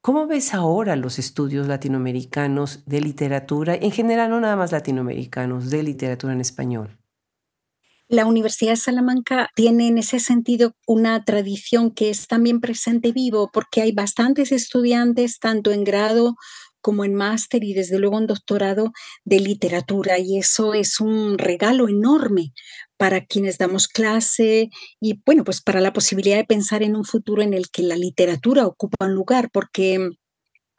¿Cómo 0.00 0.26
ves 0.26 0.54
ahora 0.54 0.96
los 0.96 1.20
estudios 1.20 1.68
latinoamericanos 1.68 2.84
de 2.86 3.00
literatura, 3.00 3.76
en 3.76 3.92
general 3.92 4.30
no 4.30 4.40
nada 4.40 4.56
más 4.56 4.72
latinoamericanos, 4.72 5.70
de 5.70 5.84
literatura 5.84 6.32
en 6.32 6.40
español? 6.40 7.01
La 8.08 8.26
Universidad 8.26 8.72
de 8.72 8.76
Salamanca 8.76 9.48
tiene 9.54 9.88
en 9.88 9.98
ese 9.98 10.20
sentido 10.20 10.74
una 10.86 11.24
tradición 11.24 11.90
que 11.90 12.10
es 12.10 12.26
también 12.26 12.60
presente 12.60 13.12
vivo 13.12 13.50
porque 13.52 13.80
hay 13.80 13.92
bastantes 13.92 14.52
estudiantes, 14.52 15.38
tanto 15.38 15.72
en 15.72 15.84
grado 15.84 16.34
como 16.82 17.04
en 17.04 17.14
máster 17.14 17.64
y 17.64 17.72
desde 17.72 17.98
luego 17.98 18.18
en 18.18 18.26
doctorado 18.26 18.92
de 19.24 19.40
literatura 19.40 20.18
y 20.18 20.38
eso 20.38 20.74
es 20.74 21.00
un 21.00 21.38
regalo 21.38 21.88
enorme 21.88 22.52
para 22.98 23.24
quienes 23.24 23.56
damos 23.56 23.88
clase 23.88 24.68
y 25.00 25.22
bueno, 25.24 25.44
pues 25.44 25.62
para 25.62 25.80
la 25.80 25.92
posibilidad 25.92 26.36
de 26.36 26.44
pensar 26.44 26.82
en 26.82 26.96
un 26.96 27.04
futuro 27.04 27.40
en 27.40 27.54
el 27.54 27.70
que 27.70 27.82
la 27.82 27.96
literatura 27.96 28.66
ocupa 28.66 29.06
un 29.06 29.14
lugar 29.14 29.48
porque 29.52 30.10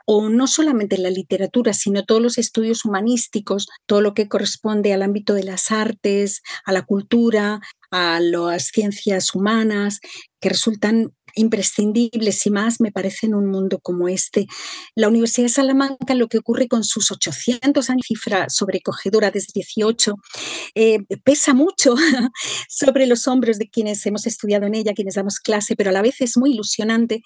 o 0.05 0.29
no 0.29 0.47
solamente 0.47 0.97
la 0.97 1.09
literatura, 1.09 1.73
sino 1.73 2.03
todos 2.03 2.21
los 2.21 2.37
estudios 2.37 2.85
humanísticos, 2.85 3.67
todo 3.85 4.01
lo 4.01 4.13
que 4.13 4.27
corresponde 4.27 4.93
al 4.93 5.01
ámbito 5.01 5.33
de 5.33 5.43
las 5.43 5.71
artes, 5.71 6.41
a 6.65 6.73
la 6.73 6.83
cultura, 6.83 7.61
a 7.91 8.19
las 8.19 8.67
ciencias 8.67 9.33
humanas, 9.35 9.99
que 10.39 10.49
resultan 10.49 11.13
imprescindibles 11.35 12.45
y 12.45 12.49
más, 12.51 12.79
me 12.79 12.91
parece, 12.91 13.25
en 13.25 13.35
un 13.35 13.47
mundo 13.47 13.79
como 13.79 14.07
este. 14.07 14.47
La 14.95 15.07
Universidad 15.07 15.45
de 15.45 15.53
Salamanca, 15.53 16.13
lo 16.15 16.27
que 16.27 16.37
ocurre 16.37 16.67
con 16.67 16.83
sus 16.83 17.11
800 17.11 17.89
años, 17.89 18.05
cifra 18.07 18.49
sobrecogedora 18.49 19.31
desde 19.31 19.51
18, 19.53 20.15
eh, 20.75 20.99
pesa 21.23 21.53
mucho 21.53 21.95
sobre 22.69 23.07
los 23.07 23.27
hombros 23.27 23.57
de 23.57 23.69
quienes 23.69 24.05
hemos 24.05 24.27
estudiado 24.27 24.65
en 24.65 24.75
ella, 24.75 24.93
quienes 24.93 25.15
damos 25.15 25.39
clase, 25.39 25.75
pero 25.75 25.89
a 25.89 25.93
la 25.93 26.01
vez 26.01 26.21
es 26.21 26.37
muy 26.37 26.51
ilusionante 26.51 27.21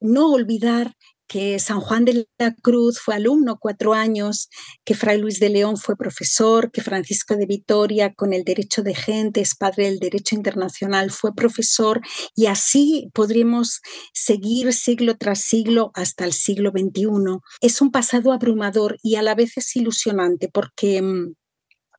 no 0.00 0.32
olvidar 0.32 0.94
que 1.32 1.58
San 1.58 1.80
Juan 1.80 2.04
de 2.04 2.28
la 2.38 2.54
Cruz 2.54 3.00
fue 3.00 3.14
alumno 3.14 3.56
cuatro 3.58 3.94
años, 3.94 4.50
que 4.84 4.94
Fray 4.94 5.18
Luis 5.18 5.40
de 5.40 5.48
León 5.48 5.78
fue 5.78 5.96
profesor, 5.96 6.70
que 6.70 6.82
Francisco 6.82 7.36
de 7.36 7.46
Vitoria 7.46 8.12
con 8.12 8.34
el 8.34 8.44
derecho 8.44 8.82
de 8.82 8.94
gente 8.94 9.40
es 9.40 9.54
padre 9.54 9.86
del 9.86 9.98
derecho 9.98 10.34
internacional, 10.34 11.10
fue 11.10 11.34
profesor 11.34 12.02
y 12.36 12.46
así 12.46 13.08
podríamos 13.14 13.80
seguir 14.12 14.74
siglo 14.74 15.16
tras 15.16 15.40
siglo 15.40 15.90
hasta 15.94 16.26
el 16.26 16.34
siglo 16.34 16.70
XXI. 16.70 17.38
Es 17.62 17.80
un 17.80 17.90
pasado 17.90 18.32
abrumador 18.32 18.98
y 19.02 19.14
a 19.14 19.22
la 19.22 19.34
vez 19.34 19.56
es 19.56 19.74
ilusionante 19.74 20.50
porque 20.52 21.00
mm, 21.00 21.32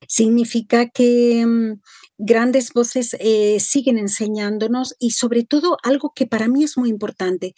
significa 0.08 0.90
que 0.90 1.44
mm, 1.46 1.82
grandes 2.18 2.72
voces 2.74 3.16
eh, 3.20 3.60
siguen 3.60 3.98
enseñándonos 3.98 4.96
y 5.00 5.12
sobre 5.12 5.44
todo 5.44 5.78
algo 5.84 6.13
que 6.16 6.28
para 6.28 6.48
mí 6.48 6.63
es 6.63 6.78
muy 6.78 6.90
importante, 6.90 7.56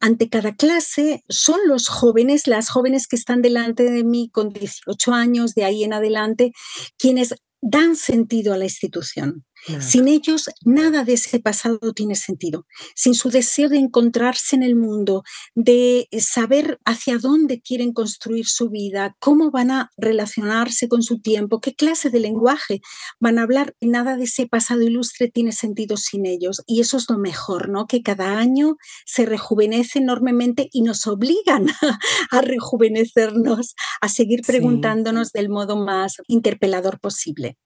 ante 0.00 0.28
cada 0.28 0.54
clase 0.54 1.24
son 1.28 1.60
los 1.66 1.88
jóvenes, 1.88 2.46
las 2.46 2.68
jóvenes 2.68 3.06
que 3.06 3.16
están 3.16 3.42
delante 3.42 3.84
de 3.84 4.04
mí 4.04 4.30
con 4.32 4.50
18 4.50 5.12
años, 5.12 5.54
de 5.54 5.64
ahí 5.64 5.84
en 5.84 5.92
adelante, 5.92 6.52
quienes 6.98 7.34
dan 7.60 7.96
sentido 7.96 8.52
a 8.54 8.58
la 8.58 8.64
institución. 8.64 9.44
Sin 9.80 10.06
ellos, 10.06 10.48
nada 10.64 11.02
de 11.02 11.14
ese 11.14 11.40
pasado 11.40 11.92
tiene 11.92 12.14
sentido. 12.14 12.66
Sin 12.94 13.14
su 13.14 13.30
deseo 13.30 13.68
de 13.68 13.78
encontrarse 13.78 14.54
en 14.54 14.62
el 14.62 14.76
mundo, 14.76 15.24
de 15.54 16.08
saber 16.20 16.78
hacia 16.84 17.18
dónde 17.18 17.60
quieren 17.60 17.92
construir 17.92 18.46
su 18.46 18.70
vida, 18.70 19.16
cómo 19.18 19.50
van 19.50 19.70
a 19.70 19.90
relacionarse 19.96 20.88
con 20.88 21.02
su 21.02 21.20
tiempo, 21.20 21.60
qué 21.60 21.74
clase 21.74 22.10
de 22.10 22.20
lenguaje 22.20 22.80
van 23.18 23.38
a 23.38 23.42
hablar, 23.42 23.74
nada 23.80 24.16
de 24.16 24.24
ese 24.24 24.46
pasado 24.46 24.82
ilustre 24.82 25.28
tiene 25.28 25.52
sentido 25.52 25.96
sin 25.96 26.26
ellos. 26.26 26.62
Y 26.66 26.80
eso 26.80 26.96
es 26.96 27.10
lo 27.10 27.18
mejor, 27.18 27.68
¿no? 27.68 27.86
Que 27.86 28.02
cada 28.02 28.38
año 28.38 28.76
se 29.04 29.26
rejuvenece 29.26 29.98
enormemente 29.98 30.68
y 30.72 30.82
nos 30.82 31.06
obligan 31.06 31.66
a 32.30 32.40
rejuvenecernos, 32.40 33.74
a 34.00 34.08
seguir 34.08 34.42
preguntándonos 34.46 35.32
del 35.32 35.48
modo 35.48 35.76
más 35.76 36.16
interpelador 36.28 37.00
posible. 37.00 37.56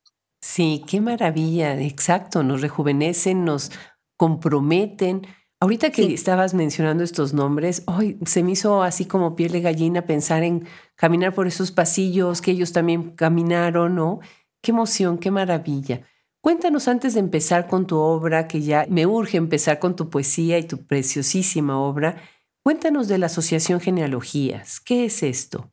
Sí, 0.42 0.84
qué 0.86 1.00
maravilla, 1.00 1.78
exacto, 1.80 2.42
nos 2.42 2.62
rejuvenecen, 2.62 3.44
nos 3.44 3.70
comprometen. 4.16 5.26
Ahorita 5.60 5.90
que 5.90 6.14
estabas 6.14 6.54
mencionando 6.54 7.04
estos 7.04 7.34
nombres, 7.34 7.82
hoy 7.86 8.18
se 8.24 8.42
me 8.42 8.52
hizo 8.52 8.82
así 8.82 9.04
como 9.04 9.36
piel 9.36 9.52
de 9.52 9.60
gallina 9.60 10.06
pensar 10.06 10.42
en 10.42 10.66
caminar 10.96 11.34
por 11.34 11.46
esos 11.46 11.70
pasillos 11.72 12.40
que 12.40 12.52
ellos 12.52 12.72
también 12.72 13.10
caminaron, 13.10 13.94
¿no? 13.94 14.20
Qué 14.62 14.70
emoción, 14.70 15.18
qué 15.18 15.30
maravilla. 15.30 16.02
Cuéntanos 16.40 16.88
antes 16.88 17.12
de 17.14 17.20
empezar 17.20 17.66
con 17.66 17.86
tu 17.86 17.98
obra, 17.98 18.48
que 18.48 18.62
ya 18.62 18.86
me 18.88 19.06
urge 19.06 19.36
empezar 19.36 19.78
con 19.78 19.94
tu 19.94 20.08
poesía 20.08 20.58
y 20.58 20.66
tu 20.66 20.86
preciosísima 20.86 21.78
obra, 21.78 22.16
cuéntanos 22.62 23.08
de 23.08 23.18
la 23.18 23.26
Asociación 23.26 23.80
Genealogías. 23.80 24.80
¿Qué 24.80 25.04
es 25.04 25.22
esto? 25.22 25.70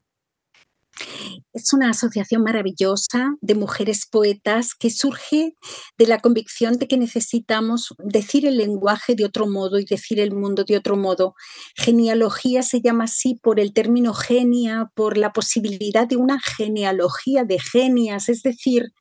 Es 1.53 1.73
una 1.73 1.89
asociación 1.89 2.43
maravillosa 2.43 3.35
de 3.41 3.55
mujeres 3.55 4.07
poetas 4.09 4.75
que 4.75 4.89
surge 4.89 5.53
de 5.97 6.07
la 6.07 6.19
convicción 6.19 6.77
de 6.77 6.87
que 6.87 6.97
necesitamos 6.97 7.93
decir 7.97 8.45
el 8.45 8.57
lenguaje 8.57 9.15
de 9.15 9.25
otro 9.25 9.47
modo 9.47 9.79
y 9.79 9.85
decir 9.85 10.19
el 10.19 10.33
mundo 10.33 10.63
de 10.63 10.77
otro 10.77 10.95
modo. 10.95 11.33
Genealogía 11.75 12.61
se 12.61 12.81
llama 12.81 13.05
así 13.05 13.39
por 13.41 13.59
el 13.59 13.73
término 13.73 14.13
genia, 14.13 14.91
por 14.95 15.17
la 15.17 15.31
posibilidad 15.31 16.07
de 16.07 16.17
una 16.17 16.39
genealogía 16.39 17.43
de 17.43 17.59
genias, 17.59 18.29
es 18.29 18.41
decir, 18.41 18.91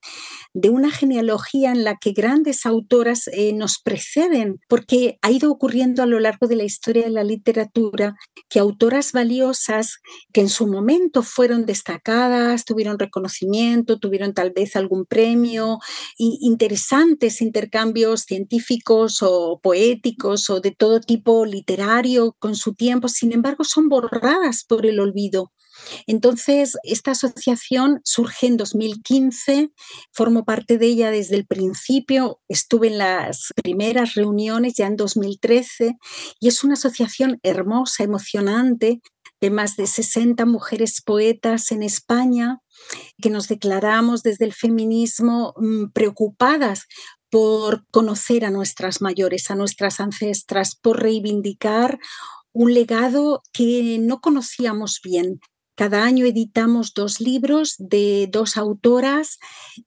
de 0.55 0.71
una 0.71 0.91
genealogía 0.91 1.73
en 1.73 1.85
la 1.85 1.97
que 1.97 2.13
grandes 2.13 2.65
autoras 2.65 3.29
eh, 3.29 3.53
nos 3.53 3.79
preceden, 3.79 4.59
porque 4.69 5.19
ha 5.23 5.31
ido 5.31 5.51
ocurriendo 5.51 6.03
a 6.03 6.07
lo 6.07 6.21
largo 6.21 6.47
de 6.47 6.57
la 6.57 6.65
historia 6.65 7.05
de 7.05 7.11
la 7.11 7.25
literatura 7.25 8.17
que 8.49 8.59
autoras 8.59 9.13
valiosas 9.13 9.99
que 10.33 10.41
en 10.41 10.49
su 10.49 10.67
momento 10.67 11.23
fueron 11.23 11.67
destacadas, 11.67 11.86
tuvieron 12.65 12.99
reconocimiento, 12.99 13.99
tuvieron 13.99 14.35
tal 14.35 14.53
vez 14.53 14.77
algún 14.77 15.07
premio, 15.07 15.79
y 16.19 16.39
interesantes 16.43 17.41
intercambios 17.41 18.23
científicos 18.23 19.23
o 19.23 19.61
poéticos 19.63 20.51
o 20.51 20.61
de 20.61 20.73
todo 20.73 21.01
tipo 21.01 21.45
literario 21.45 22.37
con 22.39 22.55
su 22.55 22.75
tiempo, 22.75 23.09
sin 23.09 23.33
embargo 23.33 23.65
son 23.65 23.89
borradas 23.89 24.65
por 24.65 24.87
el 24.87 25.01
olvido. 25.01 25.53
Entonces, 26.07 26.77
esta 26.85 27.13
asociación 27.13 28.01
surge 28.05 28.47
en 28.47 28.57
2015, 28.57 29.71
formo 30.13 30.45
parte 30.45 30.79
de 30.79 30.87
ella 30.87 31.11
desde 31.11 31.37
el 31.37 31.47
principio, 31.47 32.41
estuve 32.49 32.89
en 32.89 32.99
las 32.99 33.53
primeras 33.63 34.15
reuniones 34.15 34.75
ya 34.77 34.87
en 34.87 34.97
2013 34.97 35.97
y 36.41 36.49
es 36.49 36.65
una 36.65 36.75
asociación 36.75 37.39
hermosa, 37.43 38.05
emocionante, 38.05 39.01
de 39.41 39.51
más 39.51 39.77
de 39.77 39.87
60 39.87 40.45
mujeres 40.47 41.03
poetas 41.03 41.73
en 41.73 41.83
España 41.83 42.61
que 43.21 43.31
nos 43.31 43.49
declaramos 43.49 44.23
desde 44.23 44.45
el 44.45 44.53
feminismo 44.53 45.55
mm, 45.57 45.91
preocupadas 45.93 46.87
por 47.31 47.87
conocer 47.91 48.45
a 48.45 48.51
nuestras 48.51 49.01
mayores, 49.01 49.51
a 49.51 49.55
nuestras 49.55 50.01
ancestras, 50.01 50.77
por 50.77 51.03
reivindicar 51.03 51.99
un 52.53 52.73
legado 52.73 53.43
que 53.53 53.99
no 54.01 54.21
conocíamos 54.21 55.01
bien, 55.03 55.41
cada 55.77 56.05
año 56.05 56.25
editamos 56.25 56.95
dos 56.95 57.21
libros 57.21 57.75
de 57.79 58.29
dos 58.33 58.57
autoras 58.57 59.39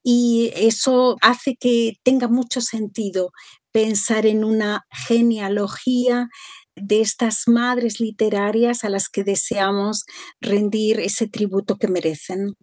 y 0.04 0.52
eso 0.56 1.16
hace 1.22 1.56
que 1.60 1.96
tenga 2.04 2.28
mucho 2.28 2.62
sentido 2.62 3.32
pensar 3.72 4.28
en 4.28 4.44
una 4.44 4.86
genealogía 4.92 6.30
de 6.76 7.02
estas 7.02 7.48
madres 7.48 8.00
literarias 8.00 8.84
a 8.84 8.90
las 8.90 9.10
que 9.10 9.24
deseamos 9.24 10.06
rendir 10.42 11.00
ese 11.00 11.28
tributo 11.28 11.78
que 11.78 11.88
merecen. 11.88 12.56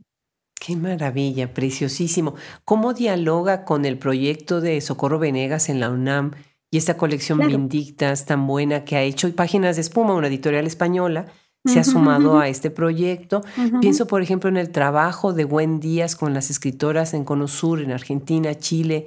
Qué 0.58 0.76
maravilla, 0.76 1.52
preciosísimo. 1.52 2.34
¿Cómo 2.64 2.94
dialoga 2.94 3.64
con 3.64 3.84
el 3.84 3.98
proyecto 3.98 4.60
de 4.60 4.80
Socorro 4.80 5.18
Venegas 5.18 5.68
en 5.68 5.80
la 5.80 5.90
UNAM 5.90 6.32
y 6.70 6.78
esta 6.78 6.96
colección 6.96 7.38
Vindictas 7.46 8.24
tan 8.24 8.46
buena 8.46 8.84
que 8.84 8.96
ha 8.96 9.02
hecho 9.02 9.32
Páginas 9.34 9.76
de 9.76 9.82
Espuma, 9.82 10.14
una 10.14 10.28
editorial 10.28 10.66
española? 10.66 11.26
se 11.66 11.80
ha 11.80 11.84
sumado 11.84 12.38
a 12.38 12.48
este 12.48 12.70
proyecto. 12.70 13.42
Pienso, 13.80 14.06
por 14.06 14.22
ejemplo, 14.22 14.48
en 14.48 14.56
el 14.56 14.70
trabajo 14.70 15.32
de 15.32 15.44
Buen 15.44 15.80
Díaz 15.80 16.16
con 16.16 16.32
las 16.32 16.50
escritoras 16.50 17.14
en 17.14 17.24
Cono 17.24 17.48
Sur, 17.48 17.80
en 17.80 17.92
Argentina, 17.92 18.54
Chile, 18.54 19.06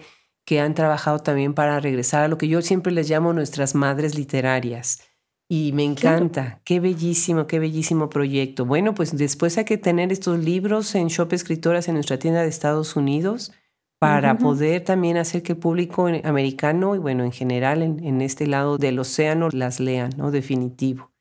que 0.50 0.60
han 0.60 0.74
trabajado 0.74 1.20
también 1.20 1.54
para 1.54 1.80
regresar 1.80 2.24
a 2.24 2.28
lo 2.28 2.40
que 2.40 2.48
yo 2.48 2.64
siempre 2.64 2.92
les 2.92 3.08
llamo 3.08 3.34
nuestras 3.34 3.76
madres 3.76 4.18
literarias. 4.18 5.00
Y 5.48 5.74
me 5.74 5.84
encanta, 5.84 6.60
qué 6.66 6.80
bellísimo, 6.80 7.46
qué 7.46 7.60
bellísimo 7.60 8.10
proyecto. 8.10 8.66
Bueno, 8.66 8.96
pues 8.96 9.16
después 9.16 9.60
hay 9.60 9.66
que 9.66 9.78
tener 9.78 10.12
estos 10.12 10.40
libros 10.40 10.96
en 10.96 11.10
Shop 11.10 11.32
Escritoras 11.34 11.88
en 11.88 11.94
nuestra 11.94 12.18
tienda 12.18 12.42
de 12.42 12.48
Estados 12.48 12.96
Unidos 12.96 13.52
para 14.00 14.40
poder 14.40 14.84
también 14.84 15.18
hacer 15.18 15.44
que 15.44 15.52
el 15.52 15.60
público 15.60 16.08
americano 16.24 16.96
y 16.96 16.98
bueno, 16.98 17.24
en 17.24 17.32
general 17.32 17.84
en, 17.84 18.04
en 18.04 18.20
este 18.20 18.48
lado 18.48 18.80
del 18.80 18.98
océano 18.98 19.50
las 19.52 19.80
lean, 19.80 20.10
¿no? 20.18 20.32
Definitivo. 20.32 21.12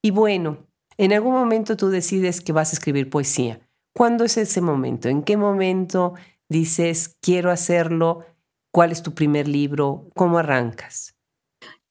Y 0.00 0.12
bueno, 0.12 0.58
en 0.96 1.12
algún 1.12 1.32
momento 1.32 1.76
tú 1.76 1.88
decides 1.88 2.40
que 2.40 2.52
vas 2.52 2.70
a 2.70 2.76
escribir 2.76 3.10
poesía. 3.10 3.58
¿Cuándo 3.96 4.22
es 4.22 4.36
ese 4.36 4.60
momento? 4.60 5.08
¿En 5.08 5.24
qué 5.24 5.36
momento 5.36 6.14
dices, 6.48 7.16
quiero 7.20 7.50
hacerlo? 7.50 8.26
¿Cuál 8.72 8.92
es 8.92 9.02
tu 9.02 9.14
primer 9.14 9.48
libro? 9.48 10.08
¿Cómo 10.14 10.38
arrancas? 10.38 11.16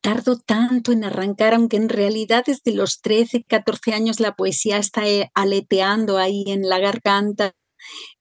Tardo 0.01 0.37
tanto 0.37 0.93
en 0.93 1.03
arrancar, 1.03 1.53
aunque 1.53 1.75
en 1.75 1.89
realidad 1.89 2.43
desde 2.47 2.73
los 2.73 3.01
13, 3.01 3.43
14 3.43 3.93
años 3.93 4.21
la 4.21 4.35
poesía 4.35 4.77
está 4.77 5.05
eh, 5.05 5.29
aleteando 5.33 6.17
ahí 6.17 6.45
en 6.47 6.69
la 6.69 6.79
garganta 6.79 7.53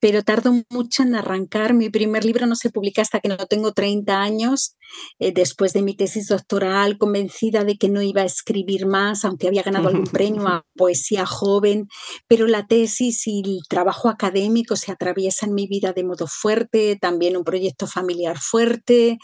pero 0.01 0.23
tardo 0.23 0.53
mucho 0.71 1.03
en 1.03 1.15
arrancar. 1.15 1.75
Mi 1.75 1.91
primer 1.91 2.25
libro 2.25 2.47
no 2.47 2.57
se 2.57 2.71
publica 2.71 3.03
hasta 3.03 3.21
que 3.21 3.29
no 3.29 3.37
tengo 3.37 3.73
30 3.73 4.21
años, 4.21 4.77
eh, 5.19 5.33
después 5.33 5.73
de 5.73 5.83
mi 5.83 5.95
tesis 5.95 6.29
doctoral, 6.29 6.99
convencida 6.99 7.65
de 7.65 7.77
que 7.77 7.89
no 7.89 8.03
iba 8.03 8.23
a 8.23 8.27
escribir 8.27 8.87
más, 8.87 9.25
aunque 9.25 9.49
había 9.49 9.63
ganado 9.63 9.89
algún 9.89 10.05
premio 10.13 10.49
a 10.49 10.65
poesía 10.77 11.27
joven, 11.27 11.89
pero 12.27 12.47
la 12.47 12.67
tesis 12.67 13.27
y 13.27 13.43
el 13.45 13.61
trabajo 13.69 14.09
académico 14.09 14.77
se 14.77 14.93
atraviesan 14.93 15.55
mi 15.55 15.67
vida 15.67 15.93
de 15.93 16.05
modo 16.05 16.27
fuerte, 16.27 16.97
también 17.01 17.37
un 17.37 17.45
proyecto 17.45 17.87
familiar 17.87 18.39
fuerte, 18.39 19.19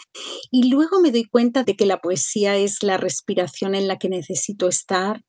y 0.50 0.70
luego 0.70 1.00
me 1.00 1.10
doy 1.10 1.24
cuenta 1.24 1.64
de 1.64 1.76
que 1.76 1.86
la 1.86 2.00
poesía 2.00 2.56
es 2.56 2.82
la 2.82 2.96
respiración 2.96 3.74
en 3.74 3.88
la 3.88 3.98
que 3.98 4.08
necesito 4.08 4.68
estar. 4.68 5.22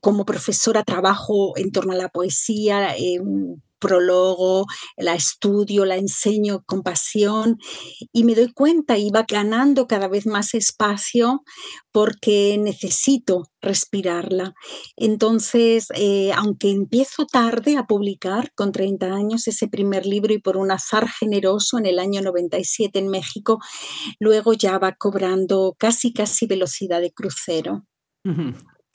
Como 0.00 0.24
profesora 0.24 0.84
trabajo 0.84 1.56
en 1.56 1.70
torno 1.72 1.92
a 1.92 1.96
la 1.96 2.08
poesía. 2.08 2.96
Eh, 2.96 3.20
prólogo, 3.84 4.64
la 4.96 5.14
estudio, 5.14 5.84
la 5.84 5.96
enseño 5.96 6.62
con 6.64 6.82
pasión 6.82 7.58
y 8.12 8.24
me 8.24 8.34
doy 8.34 8.50
cuenta 8.52 8.96
va 9.14 9.24
ganando 9.28 9.86
cada 9.86 10.08
vez 10.08 10.26
más 10.26 10.54
espacio 10.54 11.42
porque 11.92 12.56
necesito 12.58 13.44
respirarla. 13.60 14.54
Entonces, 14.96 15.88
eh, 15.94 16.32
aunque 16.34 16.70
empiezo 16.70 17.26
tarde 17.26 17.76
a 17.76 17.86
publicar, 17.86 18.52
con 18.54 18.72
30 18.72 19.06
años, 19.06 19.46
ese 19.46 19.68
primer 19.68 20.06
libro 20.06 20.32
y 20.32 20.38
por 20.38 20.56
un 20.56 20.70
azar 20.70 21.08
generoso 21.08 21.78
en 21.78 21.86
el 21.86 21.98
año 21.98 22.22
97 22.22 22.98
en 22.98 23.08
México, 23.08 23.58
luego 24.18 24.54
ya 24.54 24.78
va 24.78 24.94
cobrando 24.96 25.74
casi, 25.78 26.12
casi 26.12 26.46
velocidad 26.46 27.00
de 27.00 27.12
crucero. 27.12 27.84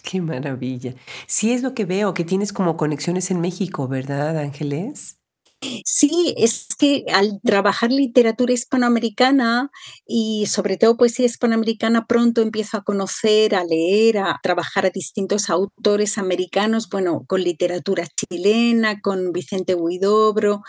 Qué 0.04 0.22
maravilla. 0.22 0.96
Sí 1.28 1.52
es 1.54 1.62
lo 1.64 1.74
que 1.74 1.86
veo, 1.86 2.14
que 2.14 2.24
tienes 2.26 2.54
como 2.54 2.78
conexiones 2.78 3.32
en 3.32 3.42
México, 3.42 3.88
¿verdad, 3.88 4.38
Ángeles? 4.38 5.19
Sí, 5.62 6.34
es 6.38 6.68
que 6.80 7.04
al 7.14 7.42
trabajar 7.44 7.92
literatura 7.92 8.54
hispanoamericana 8.54 9.70
y 10.08 10.46
sobre 10.46 10.78
todo 10.78 10.96
poesía 10.96 11.26
hispanoamericana, 11.26 12.06
pronto 12.08 12.42
empiezo 12.42 12.78
a 12.78 12.84
conocer, 12.84 13.56
a 13.56 13.66
leer, 13.66 14.20
a 14.20 14.40
trabajar 14.42 14.86
a 14.86 14.90
distintos 14.90 15.50
autores 15.50 16.18
americanos, 16.18 16.88
bueno, 16.90 17.26
con 17.28 17.44
literatura 17.44 18.08
chilena, 18.08 19.02
con 19.02 19.34
Vicente 19.34 19.76
Huidobro, 19.76 20.62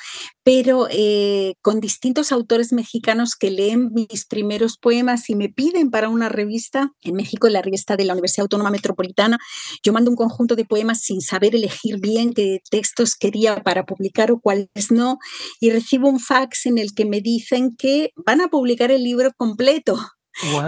pero 0.42 0.88
eh, 0.90 1.55
con 1.62 1.79
distintos 1.81 2.33
autores 2.33 2.72
mexicanos 2.72 3.37
que 3.37 3.53
leen 3.53 3.90
mis 3.92 4.26
primeros 4.26 4.76
poemas 4.76 5.31
y 5.31 5.37
me 5.37 5.50
piden 5.50 5.90
para 5.90 6.09
una 6.09 6.29
revista, 6.29 6.90
en 7.03 7.14
México, 7.14 7.48
la 7.48 7.62
revista 7.62 7.96
de 7.96 8.05
la 8.07 8.14
Universidad 8.14 8.44
Autónoma 8.44 8.70
Metropolitana, 8.70 9.38
yo 9.85 9.92
mando 9.92 10.11
un 10.11 10.16
conjunto 10.16 10.57
de 10.57 10.64
poemas 10.64 11.00
sin 11.03 11.20
saber 11.20 11.55
elegir 11.55 12.00
bien 12.00 12.33
qué 12.33 12.59
textos 12.70 13.14
quería 13.14 13.62
para 13.62 13.85
publicar 13.87 14.33
o 14.33 14.40
cuáles 14.80 14.90
no, 14.90 15.18
y 15.60 15.70
recibo 15.70 16.08
un 16.08 16.20
fax 16.20 16.66
en 16.66 16.78
el 16.78 16.94
que 16.94 17.04
me 17.04 17.20
dicen 17.20 17.76
que 17.76 18.12
van 18.16 18.40
a 18.40 18.48
publicar 18.48 18.90
el 18.90 19.02
libro 19.02 19.30
completo, 19.36 19.98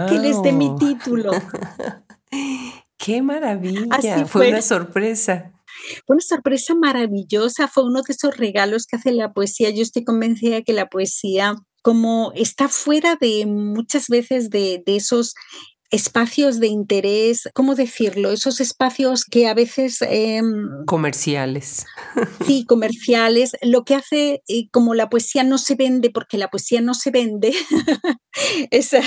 que 0.09 0.19
les 0.19 0.41
dé 0.41 0.51
mi 0.51 0.75
título. 0.75 1.31
¡Qué 2.97 3.21
maravilla! 3.21 4.25
fue 4.25 4.49
una 4.49 4.61
sorpresa. 4.61 5.51
Fue 6.05 6.15
una 6.15 6.21
sorpresa 6.21 6.75
maravillosa, 6.75 7.67
fue 7.67 7.83
uno 7.83 8.01
de 8.03 8.13
esos 8.13 8.37
regalos 8.37 8.85
que 8.85 8.95
hace 8.95 9.11
la 9.11 9.33
poesía. 9.33 9.71
Yo 9.71 9.81
estoy 9.81 10.03
convencida 10.03 10.55
de 10.55 10.63
que 10.63 10.73
la 10.73 10.87
poesía 10.87 11.55
como 11.81 12.31
está 12.33 12.69
fuera 12.69 13.17
de 13.19 13.45
muchas 13.45 14.07
veces 14.07 14.49
de, 14.49 14.81
de 14.85 14.95
esos 14.95 15.33
espacios 15.93 16.59
de 16.59 16.65
interés, 16.67 17.47
¿cómo 17.53 17.75
decirlo? 17.75 18.31
Esos 18.31 18.59
espacios 18.59 19.25
que 19.25 19.47
a 19.47 19.53
veces... 19.53 19.99
Em, 20.01 20.85
comerciales. 20.87 21.85
Sí, 22.47 22.65
comerciales. 22.65 23.51
Lo 23.61 23.83
que 23.83 23.93
hace, 23.93 24.41
eh, 24.47 24.69
como 24.71 24.95
la 24.95 25.09
poesía 25.09 25.43
no 25.43 25.59
se 25.59 25.75
vende, 25.75 26.09
porque 26.09 26.39
la 26.39 26.49
poesía 26.49 26.81
no 26.81 26.95
se 26.95 27.11
vende, 27.11 27.53
esa, 28.71 29.01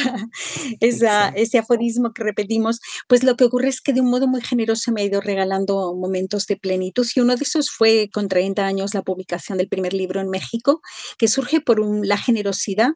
ese 0.81 1.59
aforismo 1.59 2.13
que 2.13 2.23
repetimos, 2.23 2.79
pues 3.09 3.25
lo 3.25 3.37
que 3.37 3.45
ocurre 3.45 3.69
es 3.69 3.81
que 3.81 3.93
de 3.93 4.01
un 4.01 4.09
modo 4.09 4.29
muy 4.29 4.41
generoso 4.41 4.93
me 4.93 5.03
ha 5.03 5.05
ido 5.05 5.21
regalando 5.21 5.93
momentos 5.97 6.47
de 6.47 6.57
plenitud 6.57 7.07
y 7.17 7.21
uno 7.21 7.35
de 7.35 7.43
esos 7.43 7.69
fue 7.69 8.09
con 8.13 8.29
30 8.29 8.65
años 8.65 8.95
la 8.95 9.03
publicación 9.03 9.59
del 9.59 9.69
primer 9.69 9.93
libro 9.93 10.21
en 10.21 10.31
México, 10.31 10.81
que 11.19 11.27
surge 11.27 11.61
por 11.61 11.81
la 12.07 12.17
generosidad 12.17 12.93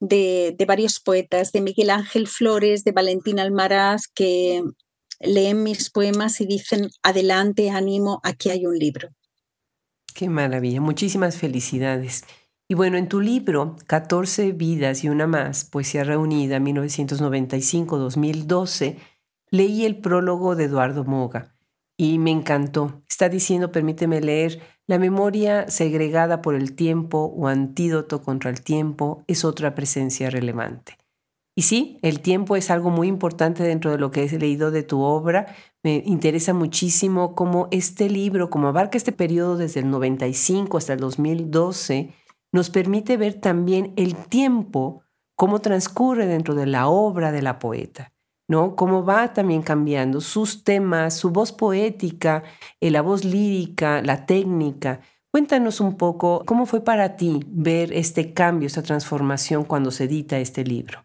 de, 0.00 0.56
varios 0.66 0.98
poetas, 1.00 1.52
de 1.52 1.60
Miguel 1.60 1.90
Ángel 1.90 2.26
Flores, 2.26 2.82
de 2.84 2.92
Valentín 2.92 3.38
Almaraz, 3.38 4.04
que 4.14 4.62
leen 5.20 5.62
mis 5.62 5.90
poemas 5.90 6.40
y 6.40 6.46
dicen, 6.46 6.88
adelante, 7.02 7.68
ánimo, 7.70 8.20
aquí 8.22 8.48
hay 8.50 8.64
un 8.66 8.78
libro. 8.78 9.10
Qué 10.14 10.28
maravilla, 10.28 10.80
muchísimas 10.80 11.36
felicidades. 11.36 12.24
Y 12.68 12.74
bueno, 12.74 12.96
en 12.96 13.08
tu 13.08 13.20
libro, 13.20 13.76
14 13.86 14.52
vidas 14.52 15.04
y 15.04 15.08
una 15.08 15.26
más, 15.26 15.64
Poesía 15.64 16.04
Reunida, 16.04 16.58
1995-2012, 16.58 18.96
leí 19.50 19.84
el 19.84 19.98
prólogo 19.98 20.56
de 20.56 20.64
Eduardo 20.64 21.04
Moga 21.04 21.54
y 22.00 22.18
me 22.18 22.30
encantó. 22.30 23.02
Está 23.10 23.28
diciendo, 23.28 23.72
permíteme 23.72 24.22
leer, 24.22 24.58
la 24.86 24.98
memoria 24.98 25.68
segregada 25.68 26.40
por 26.40 26.54
el 26.54 26.74
tiempo 26.74 27.30
o 27.36 27.46
antídoto 27.46 28.22
contra 28.22 28.48
el 28.48 28.62
tiempo 28.62 29.22
es 29.26 29.44
otra 29.44 29.74
presencia 29.74 30.30
relevante. 30.30 30.96
Y 31.54 31.60
sí, 31.60 31.98
el 32.00 32.20
tiempo 32.20 32.56
es 32.56 32.70
algo 32.70 32.88
muy 32.88 33.06
importante 33.06 33.64
dentro 33.64 33.90
de 33.90 33.98
lo 33.98 34.10
que 34.10 34.24
he 34.24 34.38
leído 34.38 34.70
de 34.70 34.82
tu 34.82 35.02
obra. 35.02 35.54
Me 35.82 36.02
interesa 36.06 36.54
muchísimo 36.54 37.34
cómo 37.34 37.68
este 37.70 38.08
libro, 38.08 38.48
como 38.48 38.68
abarca 38.68 38.96
este 38.96 39.12
periodo 39.12 39.58
desde 39.58 39.80
el 39.80 39.90
95 39.90 40.78
hasta 40.78 40.94
el 40.94 41.00
2012, 41.00 42.14
nos 42.50 42.70
permite 42.70 43.18
ver 43.18 43.34
también 43.34 43.92
el 43.96 44.16
tiempo, 44.16 45.02
cómo 45.36 45.58
transcurre 45.58 46.24
dentro 46.24 46.54
de 46.54 46.64
la 46.64 46.88
obra 46.88 47.30
de 47.30 47.42
la 47.42 47.58
poeta. 47.58 48.10
¿No? 48.50 48.74
Cómo 48.74 49.04
va 49.04 49.32
también 49.32 49.62
cambiando 49.62 50.20
sus 50.20 50.64
temas, 50.64 51.16
su 51.16 51.30
voz 51.30 51.52
poética, 51.52 52.42
eh, 52.80 52.90
la 52.90 53.00
voz 53.00 53.24
lírica, 53.24 54.02
la 54.02 54.26
técnica. 54.26 55.02
Cuéntanos 55.30 55.78
un 55.78 55.96
poco 55.96 56.42
cómo 56.44 56.66
fue 56.66 56.82
para 56.82 57.14
ti 57.14 57.38
ver 57.46 57.92
este 57.92 58.34
cambio, 58.34 58.66
esta 58.66 58.82
transformación 58.82 59.62
cuando 59.62 59.92
se 59.92 60.04
edita 60.04 60.40
este 60.40 60.64
libro. 60.64 61.04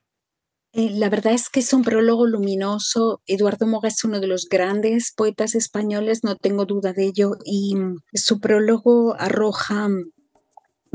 Eh, 0.74 0.90
la 0.90 1.08
verdad 1.08 1.34
es 1.34 1.50
que 1.52 1.60
es 1.60 1.72
un 1.72 1.84
prólogo 1.84 2.26
luminoso. 2.26 3.22
Eduardo 3.28 3.68
Moga 3.68 3.90
es 3.90 4.04
uno 4.04 4.20
de 4.20 4.26
los 4.26 4.48
grandes 4.50 5.14
poetas 5.16 5.54
españoles, 5.54 6.24
no 6.24 6.38
tengo 6.38 6.66
duda 6.66 6.94
de 6.94 7.06
ello, 7.06 7.38
y 7.46 7.76
mm, 7.76 7.98
su 8.16 8.40
prólogo 8.40 9.16
arroja 9.20 9.88
mm, 9.88 10.12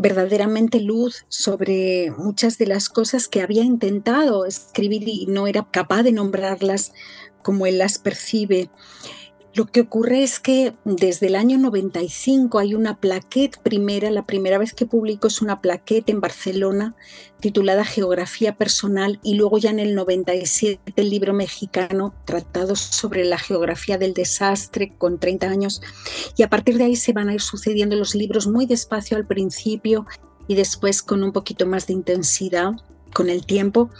verdaderamente 0.00 0.80
luz 0.80 1.24
sobre 1.28 2.10
muchas 2.10 2.58
de 2.58 2.66
las 2.66 2.88
cosas 2.88 3.28
que 3.28 3.42
había 3.42 3.62
intentado 3.62 4.46
escribir 4.46 5.08
y 5.08 5.26
no 5.26 5.46
era 5.46 5.66
capaz 5.70 6.02
de 6.02 6.12
nombrarlas 6.12 6.92
como 7.42 7.66
él 7.66 7.78
las 7.78 7.98
percibe. 7.98 8.70
Lo 9.52 9.66
que 9.66 9.80
ocurre 9.80 10.22
es 10.22 10.38
que 10.38 10.74
desde 10.84 11.26
el 11.26 11.34
año 11.34 11.58
95 11.58 12.60
hay 12.60 12.74
una 12.74 13.00
plaqueta 13.00 13.60
primera, 13.60 14.08
la 14.10 14.24
primera 14.24 14.58
vez 14.58 14.72
que 14.72 14.86
publico 14.86 15.26
es 15.26 15.42
una 15.42 15.60
plaqueta 15.60 16.12
en 16.12 16.20
Barcelona 16.20 16.94
titulada 17.40 17.84
Geografía 17.84 18.54
Personal 18.54 19.18
y 19.24 19.34
luego 19.34 19.58
ya 19.58 19.70
en 19.70 19.80
el 19.80 19.96
97 19.96 20.92
el 20.94 21.10
libro 21.10 21.32
mexicano 21.32 22.14
tratado 22.24 22.76
sobre 22.76 23.24
la 23.24 23.38
geografía 23.38 23.98
del 23.98 24.14
desastre 24.14 24.94
con 24.96 25.18
30 25.18 25.48
años 25.48 25.82
y 26.36 26.44
a 26.44 26.48
partir 26.48 26.78
de 26.78 26.84
ahí 26.84 26.94
se 26.94 27.12
van 27.12 27.28
a 27.28 27.34
ir 27.34 27.40
sucediendo 27.40 27.96
los 27.96 28.14
libros 28.14 28.46
muy 28.46 28.66
despacio 28.66 29.16
al 29.16 29.26
principio 29.26 30.06
y 30.46 30.54
después 30.54 31.02
con 31.02 31.24
un 31.24 31.32
poquito 31.32 31.66
más 31.66 31.88
de 31.88 31.94
intensidad 31.94 32.72
con 33.12 33.30
el 33.30 33.46
tiempo. 33.46 33.90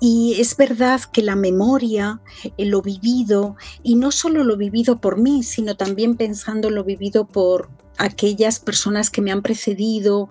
Y 0.00 0.36
es 0.38 0.56
verdad 0.56 1.00
que 1.12 1.22
la 1.22 1.36
memoria, 1.36 2.20
eh, 2.56 2.66
lo 2.66 2.82
vivido, 2.82 3.56
y 3.82 3.96
no 3.96 4.10
solo 4.10 4.44
lo 4.44 4.56
vivido 4.56 5.00
por 5.00 5.18
mí, 5.18 5.42
sino 5.42 5.76
también 5.76 6.16
pensando 6.16 6.70
lo 6.70 6.84
vivido 6.84 7.26
por 7.26 7.70
aquellas 7.98 8.60
personas 8.60 9.10
que 9.10 9.22
me 9.22 9.32
han 9.32 9.42
precedido, 9.42 10.28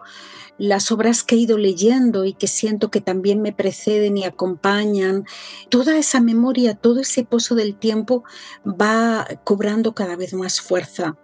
las 0.58 0.92
obras 0.92 1.24
que 1.24 1.36
he 1.36 1.40
ido 1.40 1.58
leyendo 1.58 2.26
y 2.26 2.34
que 2.34 2.48
siento 2.48 2.90
que 2.90 3.02
también 3.02 3.42
me 3.42 3.52
preceden 3.52 4.18
y 4.18 4.24
acompañan, 4.24 5.26
toda 5.70 5.98
esa 5.98 6.22
memoria, 6.22 6.76
todo 6.76 7.02
ese 7.02 7.26
pozo 7.26 7.56
del 7.56 7.76
tiempo 7.76 8.24
va 8.66 9.28
cobrando 9.44 9.94
cada 9.94 10.16
vez 10.16 10.34
más 10.34 10.62
fuerza, 10.62 11.18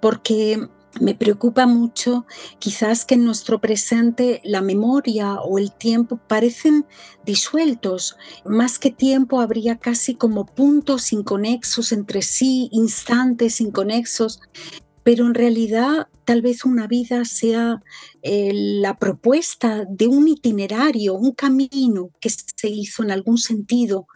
porque 0.00 0.68
me 1.00 1.14
preocupa 1.14 1.66
mucho 1.66 2.26
quizás 2.58 3.04
que 3.04 3.14
en 3.14 3.24
nuestro 3.24 3.60
presente 3.60 4.40
la 4.44 4.62
memoria 4.62 5.34
o 5.40 5.58
el 5.58 5.72
tiempo 5.72 6.18
parecen 6.28 6.86
disueltos. 7.24 8.16
Más 8.44 8.78
que 8.78 8.90
tiempo 8.90 9.40
habría 9.40 9.76
casi 9.78 10.14
como 10.14 10.46
puntos 10.46 11.12
inconexos 11.12 11.92
entre 11.92 12.22
sí, 12.22 12.68
instantes 12.72 13.60
inconexos 13.60 14.40
pero 15.08 15.24
en 15.24 15.32
realidad 15.32 16.08
tal 16.28 16.42
vez 16.42 16.66
una 16.66 16.86
vida 16.86 17.24
sea 17.24 17.82
eh, 18.20 18.52
la 18.52 18.98
propuesta 18.98 19.86
de 19.88 20.08
un 20.08 20.28
itinerario, 20.28 21.14
un 21.14 21.32
camino 21.32 22.10
que 22.20 22.28
se 22.28 22.68
hizo 22.68 23.02
en 23.02 23.10
algún 23.10 23.38
sentido. 23.38 24.06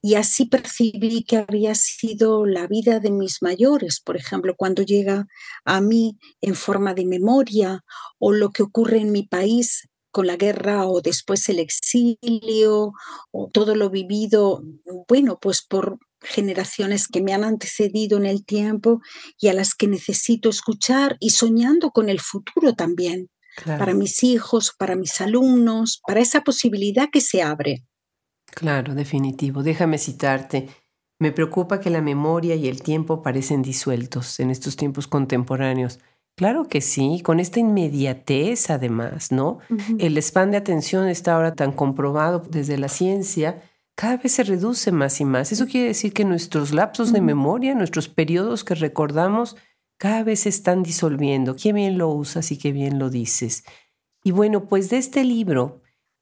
Y 0.00 0.14
así 0.14 0.44
percibí 0.46 1.24
que 1.24 1.38
había 1.38 1.74
sido 1.74 2.46
la 2.46 2.68
vida 2.68 3.00
de 3.00 3.10
mis 3.10 3.42
mayores, 3.42 3.98
por 3.98 4.16
ejemplo, 4.16 4.54
cuando 4.56 4.84
llega 4.84 5.26
a 5.64 5.80
mí 5.80 6.16
en 6.40 6.54
forma 6.54 6.94
de 6.94 7.04
memoria 7.04 7.84
o 8.20 8.30
lo 8.30 8.50
que 8.50 8.62
ocurre 8.62 8.98
en 8.98 9.10
mi 9.10 9.24
país 9.24 9.88
con 10.12 10.28
la 10.28 10.36
guerra 10.36 10.86
o 10.86 11.00
después 11.00 11.48
el 11.48 11.58
exilio 11.58 12.92
o 13.32 13.50
todo 13.52 13.74
lo 13.74 13.90
vivido, 13.90 14.62
bueno, 15.08 15.40
pues 15.40 15.62
por 15.62 15.98
generaciones 16.26 17.08
que 17.08 17.22
me 17.22 17.32
han 17.32 17.44
antecedido 17.44 18.18
en 18.18 18.26
el 18.26 18.44
tiempo 18.44 19.00
y 19.38 19.48
a 19.48 19.54
las 19.54 19.74
que 19.74 19.86
necesito 19.86 20.48
escuchar 20.48 21.16
y 21.20 21.30
soñando 21.30 21.90
con 21.90 22.08
el 22.08 22.20
futuro 22.20 22.74
también, 22.74 23.30
para 23.64 23.94
mis 23.94 24.22
hijos, 24.22 24.74
para 24.78 24.96
mis 24.96 25.20
alumnos, 25.20 26.02
para 26.06 26.20
esa 26.20 26.42
posibilidad 26.42 27.08
que 27.10 27.20
se 27.20 27.42
abre. 27.42 27.84
Claro, 28.46 28.94
definitivo. 28.94 29.62
Déjame 29.62 29.98
citarte. 29.98 30.68
Me 31.18 31.32
preocupa 31.32 31.80
que 31.80 31.90
la 31.90 32.02
memoria 32.02 32.54
y 32.54 32.68
el 32.68 32.82
tiempo 32.82 33.22
parecen 33.22 33.62
disueltos 33.62 34.38
en 34.40 34.50
estos 34.50 34.76
tiempos 34.76 35.06
contemporáneos. 35.06 35.98
Claro 36.36 36.68
que 36.68 36.82
sí, 36.82 37.22
con 37.24 37.40
esta 37.40 37.60
inmediatez 37.60 38.68
además, 38.68 39.32
¿no? 39.32 39.58
El 39.98 40.18
span 40.18 40.50
de 40.50 40.58
atención 40.58 41.08
está 41.08 41.34
ahora 41.34 41.54
tan 41.54 41.72
comprobado 41.72 42.42
desde 42.50 42.76
la 42.76 42.88
ciencia 42.88 43.62
cada 43.96 44.18
vez 44.18 44.32
se 44.32 44.44
reduce 44.44 44.92
más 44.92 45.20
y 45.20 45.24
más. 45.24 45.52
Eso 45.52 45.66
quiere 45.66 45.88
decir 45.88 46.12
que 46.12 46.24
nuestros 46.24 46.72
lapsos 46.72 47.12
de 47.12 47.22
memoria, 47.22 47.74
nuestros 47.74 48.08
periodos 48.08 48.62
que 48.62 48.74
recordamos, 48.74 49.56
cada 49.98 50.22
vez 50.22 50.40
se 50.40 50.50
están 50.50 50.82
disolviendo. 50.82 51.56
Qué 51.56 51.72
bien 51.72 51.96
lo 51.96 52.10
usas 52.10 52.52
y 52.52 52.58
qué 52.58 52.72
bien 52.72 52.98
lo 52.98 53.08
dices. 53.08 53.64
Y 54.22 54.32
bueno, 54.32 54.66
pues 54.66 54.90
de 54.90 54.98
este 54.98 55.24
libro 55.24 55.80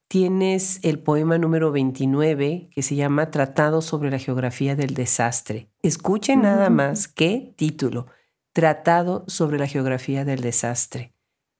tienes 0.08 0.78
el 0.84 1.00
poema 1.00 1.36
número 1.38 1.72
29 1.72 2.68
que 2.72 2.82
se 2.82 2.94
llama 2.94 3.32
Tratado 3.32 3.82
sobre 3.82 4.10
la 4.10 4.20
Geografía 4.20 4.76
del 4.76 4.94
Desastre. 4.94 5.68
Escuchen 5.82 6.42
nada 6.42 6.70
más 6.70 7.08
qué 7.08 7.54
título, 7.56 8.06
Tratado 8.52 9.24
sobre 9.26 9.58
la 9.58 9.66
Geografía 9.66 10.24
del 10.24 10.42
Desastre. 10.42 11.12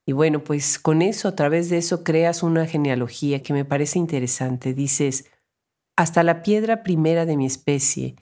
Y 0.06 0.12
bueno, 0.12 0.44
pues 0.44 0.78
con 0.78 1.02
eso, 1.02 1.26
a 1.26 1.34
través 1.34 1.70
de 1.70 1.78
eso, 1.78 2.04
creas 2.04 2.44
una 2.44 2.66
genealogía 2.66 3.42
que 3.42 3.54
me 3.54 3.64
parece 3.64 3.98
interesante. 3.98 4.74
Dices, 4.74 5.24
hasta 5.96 6.22
la 6.22 6.42
piedra 6.42 6.82
primera 6.82 7.26
de 7.26 7.36
mi 7.36 7.46
especie, 7.46 8.16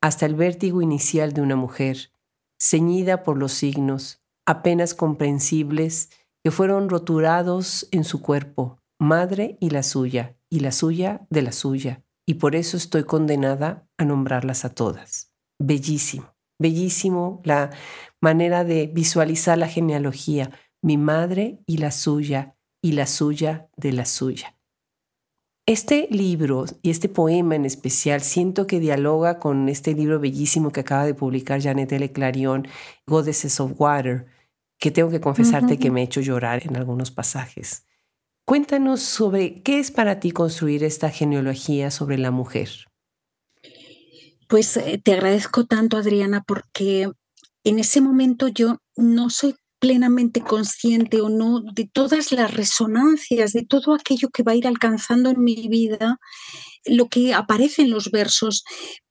hasta 0.00 0.26
el 0.26 0.34
vértigo 0.34 0.82
inicial 0.82 1.32
de 1.32 1.40
una 1.40 1.56
mujer, 1.56 2.12
ceñida 2.60 3.22
por 3.22 3.38
los 3.38 3.52
signos, 3.52 4.22
apenas 4.46 4.94
comprensibles, 4.94 6.10
que 6.44 6.50
fueron 6.50 6.88
roturados 6.88 7.88
en 7.92 8.02
su 8.02 8.20
cuerpo, 8.20 8.80
madre 9.00 9.56
y 9.60 9.70
la 9.70 9.82
suya, 9.82 10.36
y 10.50 10.60
la 10.60 10.72
suya 10.72 11.26
de 11.30 11.42
la 11.42 11.52
suya, 11.52 12.04
y 12.26 12.34
por 12.34 12.56
eso 12.56 12.76
estoy 12.76 13.04
condenada 13.04 13.88
a 13.96 14.04
nombrarlas 14.04 14.64
a 14.64 14.74
todas. 14.74 15.32
Bellísimo, 15.60 16.34
bellísimo 16.58 17.40
la 17.44 17.70
manera 18.20 18.64
de 18.64 18.88
visualizar 18.88 19.58
la 19.58 19.68
genealogía, 19.68 20.50
mi 20.82 20.96
madre 20.96 21.60
y 21.66 21.78
la 21.78 21.92
suya, 21.92 22.56
y 22.82 22.92
la 22.92 23.06
suya 23.06 23.68
de 23.76 23.92
la 23.92 24.04
suya. 24.04 24.56
Este 25.64 26.08
libro 26.10 26.64
y 26.82 26.90
este 26.90 27.08
poema 27.08 27.54
en 27.54 27.64
especial 27.64 28.22
siento 28.22 28.66
que 28.66 28.80
dialoga 28.80 29.38
con 29.38 29.68
este 29.68 29.94
libro 29.94 30.18
bellísimo 30.18 30.72
que 30.72 30.80
acaba 30.80 31.06
de 31.06 31.14
publicar 31.14 31.62
Janet 31.62 31.92
L. 31.92 32.10
Clarion, 32.10 32.66
Goddesses 33.06 33.60
of 33.60 33.74
Water, 33.78 34.26
que 34.80 34.90
tengo 34.90 35.10
que 35.10 35.20
confesarte 35.20 35.78
que 35.78 35.92
me 35.92 36.00
ha 36.00 36.04
hecho 36.04 36.20
llorar 36.20 36.66
en 36.66 36.76
algunos 36.76 37.12
pasajes. 37.12 37.86
Cuéntanos 38.44 39.02
sobre 39.02 39.62
qué 39.62 39.78
es 39.78 39.92
para 39.92 40.18
ti 40.18 40.32
construir 40.32 40.82
esta 40.82 41.10
genealogía 41.10 41.92
sobre 41.92 42.18
la 42.18 42.32
mujer. 42.32 42.68
Pues 44.48 44.76
eh, 44.76 45.00
te 45.02 45.12
agradezco 45.12 45.64
tanto, 45.66 45.96
Adriana, 45.96 46.42
porque 46.44 47.08
en 47.62 47.78
ese 47.78 48.00
momento 48.00 48.48
yo 48.48 48.78
no 48.96 49.30
soy 49.30 49.54
plenamente 49.82 50.42
consciente 50.42 51.20
o 51.22 51.28
no 51.28 51.60
de 51.74 51.90
todas 51.92 52.32
las 52.32 52.54
resonancias, 52.54 53.52
de 53.52 53.64
todo 53.66 53.94
aquello 53.94 54.30
que 54.30 54.44
va 54.44 54.52
a 54.52 54.56
ir 54.56 54.68
alcanzando 54.68 55.30
en 55.30 55.42
mi 55.44 55.68
vida, 55.68 56.18
lo 56.86 57.08
que 57.08 57.34
aparece 57.34 57.82
en 57.82 57.90
los 57.90 58.10
versos, 58.12 58.64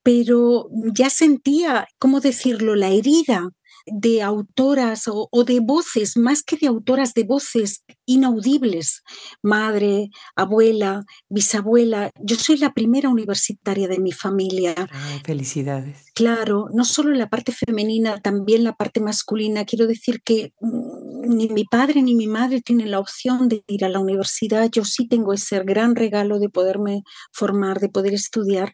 pero 0.04 0.70
ya 0.96 1.10
sentía, 1.12 1.88
¿cómo 2.00 2.22
decirlo?, 2.22 2.76
la 2.78 2.90
herida 2.90 3.50
de 3.86 4.22
autoras 4.22 5.04
o, 5.08 5.44
de 5.44 5.60
voces, 5.60 6.18
más 6.18 6.44
que 6.44 6.58
de 6.58 6.68
autoras, 6.68 7.14
de 7.14 7.24
voces 7.24 7.84
inaudibles, 8.06 9.04
madre, 9.42 10.10
abuela, 10.36 11.04
bisabuela. 11.30 12.12
Yo 12.22 12.36
soy 12.36 12.58
la 12.58 12.74
primera 12.74 13.10
universitaria 13.10 13.88
de 13.88 14.00
mi 14.00 14.12
familia. 14.12 14.76
felicidades. 15.24 16.06
Claro, 16.14 16.68
no 16.74 16.86
solo 16.86 17.12
la 17.12 17.30
parte 17.30 17.52
femenina, 17.52 18.20
también 18.20 18.64
la 18.64 18.74
parte 18.74 19.00
masculina. 19.00 19.66
Quiero 19.66 19.88
decir 19.88 20.22
que 20.24 20.54
mm, 20.60 20.91
ni 21.24 21.50
mi 21.50 21.66
padre 21.66 22.02
ni 22.02 22.16
mi 22.16 22.28
madre 22.28 22.62
tienen 22.62 22.92
la 22.92 23.00
opción 23.00 23.48
de 23.48 23.64
ir 23.68 23.86
a 23.86 23.90
la 23.90 24.00
universidad. 24.00 24.70
Yo 24.72 24.84
sí 24.86 25.08
tengo 25.08 25.34
ese 25.34 25.60
gran 25.64 25.96
regalo 25.96 26.40
de 26.40 26.50
poderme 26.50 27.04
formar, 27.32 27.80
de 27.80 27.90
poder 27.90 28.14
estudiar. 28.14 28.74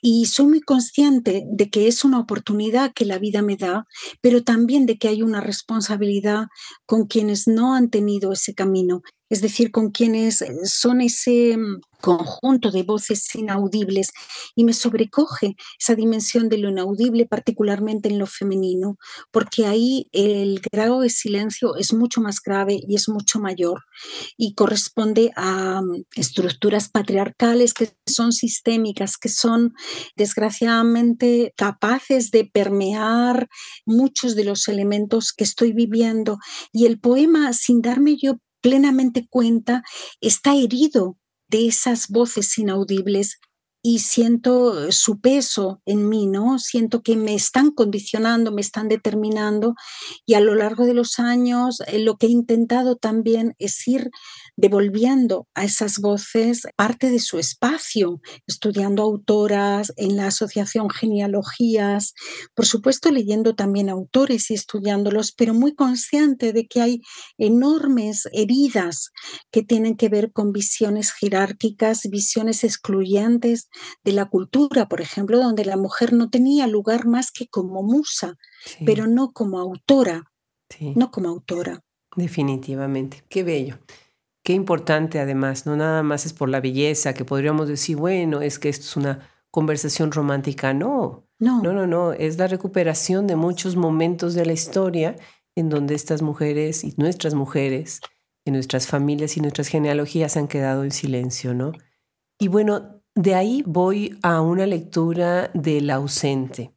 Y 0.00 0.26
soy 0.26 0.46
muy 0.46 0.60
consciente 0.60 1.44
de 1.46 1.70
que 1.70 1.88
es 1.88 2.04
una 2.04 2.20
oportunidad 2.20 2.92
que 2.94 3.04
la 3.04 3.18
vida 3.18 3.42
me 3.42 3.56
da, 3.56 3.86
pero 4.20 4.42
también 4.42 4.86
de 4.86 4.98
que 4.98 5.08
hay 5.08 5.22
una 5.22 5.40
responsabilidad 5.40 6.46
con 6.86 7.06
quienes 7.06 7.46
no 7.46 7.74
han 7.74 7.90
tenido 7.90 8.32
ese 8.32 8.54
camino 8.54 9.02
es 9.32 9.40
decir, 9.40 9.70
con 9.70 9.92
quienes 9.92 10.44
son 10.64 11.00
ese 11.00 11.56
mm, 11.56 11.80
conjunto 12.02 12.70
de 12.70 12.82
voces 12.82 13.34
inaudibles 13.34 14.10
y 14.54 14.64
me 14.64 14.74
sobrecoge 14.74 15.56
esa 15.80 15.94
dimensión 15.94 16.50
de 16.50 16.58
lo 16.58 16.68
inaudible, 16.68 17.24
particularmente 17.24 18.10
en 18.10 18.18
lo 18.18 18.26
femenino, 18.26 18.98
porque 19.30 19.64
ahí 19.64 20.06
el 20.12 20.60
grado 20.70 21.00
de 21.00 21.08
silencio 21.08 21.76
es 21.76 21.94
mucho 21.94 22.20
más 22.20 22.42
grave 22.44 22.78
y 22.86 22.94
es 22.94 23.08
mucho 23.08 23.38
mayor 23.38 23.84
y 24.36 24.54
corresponde 24.54 25.32
a 25.34 25.80
mm, 25.80 26.04
estructuras 26.14 26.90
patriarcales 26.90 27.72
que 27.72 27.90
son 28.06 28.32
sistémicas, 28.32 29.16
que 29.16 29.30
son 29.30 29.72
desgraciadamente 30.14 31.54
capaces 31.56 32.30
de 32.32 32.44
permear 32.44 33.48
muchos 33.86 34.36
de 34.36 34.44
los 34.44 34.68
elementos 34.68 35.32
que 35.32 35.44
estoy 35.44 35.72
viviendo. 35.72 36.36
Y 36.70 36.84
el 36.84 37.00
poema, 37.00 37.54
sin 37.54 37.80
darme 37.80 38.18
yo 38.20 38.36
plenamente 38.62 39.26
cuenta, 39.28 39.82
está 40.20 40.54
herido 40.56 41.18
de 41.48 41.66
esas 41.66 42.08
voces 42.08 42.56
inaudibles 42.56 43.38
y 43.82 43.98
siento 43.98 44.92
su 44.92 45.20
peso 45.20 45.82
en 45.84 46.08
mí, 46.08 46.26
¿no? 46.26 46.60
Siento 46.60 47.02
que 47.02 47.16
me 47.16 47.34
están 47.34 47.72
condicionando, 47.72 48.52
me 48.52 48.60
están 48.60 48.88
determinando 48.88 49.74
y 50.24 50.34
a 50.34 50.40
lo 50.40 50.54
largo 50.54 50.86
de 50.86 50.94
los 50.94 51.18
años 51.18 51.82
eh, 51.88 51.98
lo 51.98 52.16
que 52.16 52.26
he 52.26 52.30
intentado 52.30 52.96
también 52.96 53.54
es 53.58 53.86
ir 53.88 54.10
devolviendo 54.56 55.46
a 55.54 55.64
esas 55.64 55.98
voces 55.98 56.62
parte 56.76 57.10
de 57.10 57.18
su 57.18 57.38
espacio, 57.38 58.20
estudiando 58.46 59.02
autoras 59.02 59.92
en 59.96 60.16
la 60.16 60.26
asociación 60.26 60.90
genealogías, 60.90 62.14
por 62.54 62.66
supuesto 62.66 63.10
leyendo 63.10 63.54
también 63.54 63.88
autores 63.88 64.50
y 64.50 64.54
estudiándolos, 64.54 65.32
pero 65.32 65.54
muy 65.54 65.74
consciente 65.74 66.52
de 66.52 66.66
que 66.66 66.80
hay 66.80 67.00
enormes 67.38 68.28
heridas 68.32 69.10
que 69.50 69.62
tienen 69.62 69.96
que 69.96 70.08
ver 70.08 70.32
con 70.32 70.52
visiones 70.52 71.12
jerárquicas, 71.12 72.02
visiones 72.10 72.64
excluyentes 72.64 73.68
de 74.04 74.12
la 74.12 74.26
cultura, 74.26 74.88
por 74.88 75.00
ejemplo, 75.00 75.38
donde 75.38 75.64
la 75.64 75.76
mujer 75.76 76.12
no 76.12 76.30
tenía 76.30 76.66
lugar 76.66 77.06
más 77.06 77.30
que 77.30 77.46
como 77.48 77.82
musa, 77.82 78.36
pero 78.84 79.06
no 79.06 79.32
como 79.32 79.58
autora, 79.58 80.24
no 80.80 81.10
como 81.10 81.28
autora. 81.28 81.80
Definitivamente, 82.16 83.24
qué 83.28 83.42
bello. 83.42 83.78
Qué 84.44 84.54
importante 84.54 85.20
además, 85.20 85.66
no 85.66 85.76
nada 85.76 86.02
más 86.02 86.26
es 86.26 86.32
por 86.32 86.48
la 86.48 86.60
belleza, 86.60 87.14
que 87.14 87.24
podríamos 87.24 87.68
decir, 87.68 87.96
bueno, 87.96 88.40
es 88.40 88.58
que 88.58 88.68
esto 88.68 88.86
es 88.86 88.96
una 88.96 89.28
conversación 89.50 90.10
romántica. 90.10 90.74
No, 90.74 91.28
no, 91.38 91.62
no, 91.62 91.72
no, 91.72 91.86
no. 91.86 92.12
es 92.12 92.38
la 92.38 92.48
recuperación 92.48 93.26
de 93.26 93.36
muchos 93.36 93.76
momentos 93.76 94.34
de 94.34 94.46
la 94.46 94.52
historia 94.52 95.16
en 95.54 95.68
donde 95.68 95.94
estas 95.94 96.22
mujeres 96.22 96.82
y 96.82 96.94
nuestras 96.96 97.34
mujeres, 97.34 98.00
en 98.44 98.54
nuestras 98.54 98.88
familias 98.88 99.36
y 99.36 99.40
nuestras 99.40 99.68
genealogías 99.68 100.36
han 100.36 100.48
quedado 100.48 100.82
en 100.82 100.90
silencio, 100.90 101.54
¿no? 101.54 101.72
Y 102.40 102.48
bueno, 102.48 103.02
de 103.14 103.34
ahí 103.34 103.62
voy 103.66 104.18
a 104.22 104.40
una 104.40 104.66
lectura 104.66 105.50
del 105.54 105.90
ausente 105.90 106.74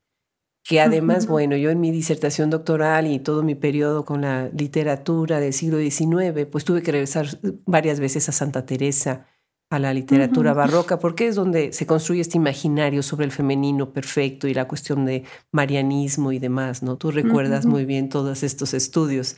que 0.68 0.82
además, 0.82 1.28
bueno, 1.28 1.56
yo 1.56 1.70
en 1.70 1.80
mi 1.80 1.92
disertación 1.92 2.50
doctoral 2.50 3.06
y 3.06 3.20
todo 3.20 3.44
mi 3.44 3.54
periodo 3.54 4.04
con 4.04 4.22
la 4.22 4.50
literatura 4.50 5.40
del 5.40 5.54
siglo 5.54 5.78
XIX, 5.78 6.48
pues 6.52 6.66
tuve 6.66 6.82
que 6.82 6.92
regresar 6.92 7.28
varias 7.68 8.00
veces 8.00 8.28
a 8.30 8.32
Santa 8.32 8.66
Teresa, 8.66 9.28
a 9.70 9.78
la 9.78 9.94
literatura 9.94 10.54
barroca, 10.54 10.98
porque 10.98 11.28
es 11.28 11.36
donde 11.36 11.72
se 11.72 11.86
construye 11.86 12.22
este 12.22 12.38
imaginario 12.38 13.04
sobre 13.04 13.26
el 13.26 13.32
femenino 13.32 13.94
perfecto 13.94 14.48
y 14.48 14.56
la 14.56 14.68
cuestión 14.68 15.06
de 15.06 15.24
marianismo 15.52 16.32
y 16.32 16.40
demás, 16.40 16.82
¿no? 16.82 16.98
Tú 16.98 17.12
recuerdas 17.12 17.68
muy 17.68 17.86
bien 17.86 18.10
todos 18.10 18.42
estos 18.42 18.74
estudios. 18.74 19.38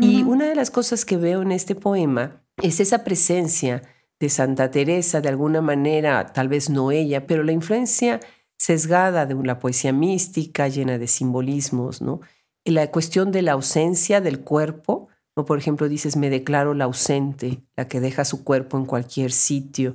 Y 0.00 0.24
una 0.24 0.48
de 0.48 0.56
las 0.56 0.72
cosas 0.72 1.04
que 1.04 1.16
veo 1.16 1.42
en 1.42 1.52
este 1.52 1.76
poema 1.76 2.42
es 2.60 2.80
esa 2.80 3.04
presencia 3.04 3.82
de 4.18 4.28
Santa 4.28 4.72
Teresa, 4.72 5.20
de 5.20 5.28
alguna 5.28 5.60
manera, 5.60 6.32
tal 6.32 6.48
vez 6.48 6.68
no 6.68 6.90
ella, 6.90 7.28
pero 7.28 7.44
la 7.44 7.52
influencia 7.52 8.18
sesgada 8.58 9.24
de 9.24 9.34
una 9.34 9.58
poesía 9.58 9.92
mística 9.92 10.68
llena 10.68 10.98
de 10.98 11.06
simbolismos, 11.06 12.02
¿no? 12.02 12.20
Y 12.64 12.72
la 12.72 12.90
cuestión 12.90 13.30
de 13.32 13.42
la 13.42 13.52
ausencia 13.52 14.20
del 14.20 14.40
cuerpo, 14.40 15.08
¿no? 15.36 15.44
Por 15.44 15.58
ejemplo, 15.58 15.88
dices, 15.88 16.16
me 16.16 16.28
declaro 16.28 16.74
la 16.74 16.84
ausente, 16.84 17.62
la 17.76 17.88
que 17.88 18.00
deja 18.00 18.24
su 18.24 18.44
cuerpo 18.44 18.76
en 18.76 18.84
cualquier 18.84 19.30
sitio. 19.30 19.94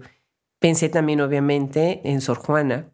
Pensé 0.60 0.89
también, 0.89 1.21
obviamente, 1.21 2.02
en 2.06 2.21
Sor 2.21 2.38
Juana, 2.38 2.89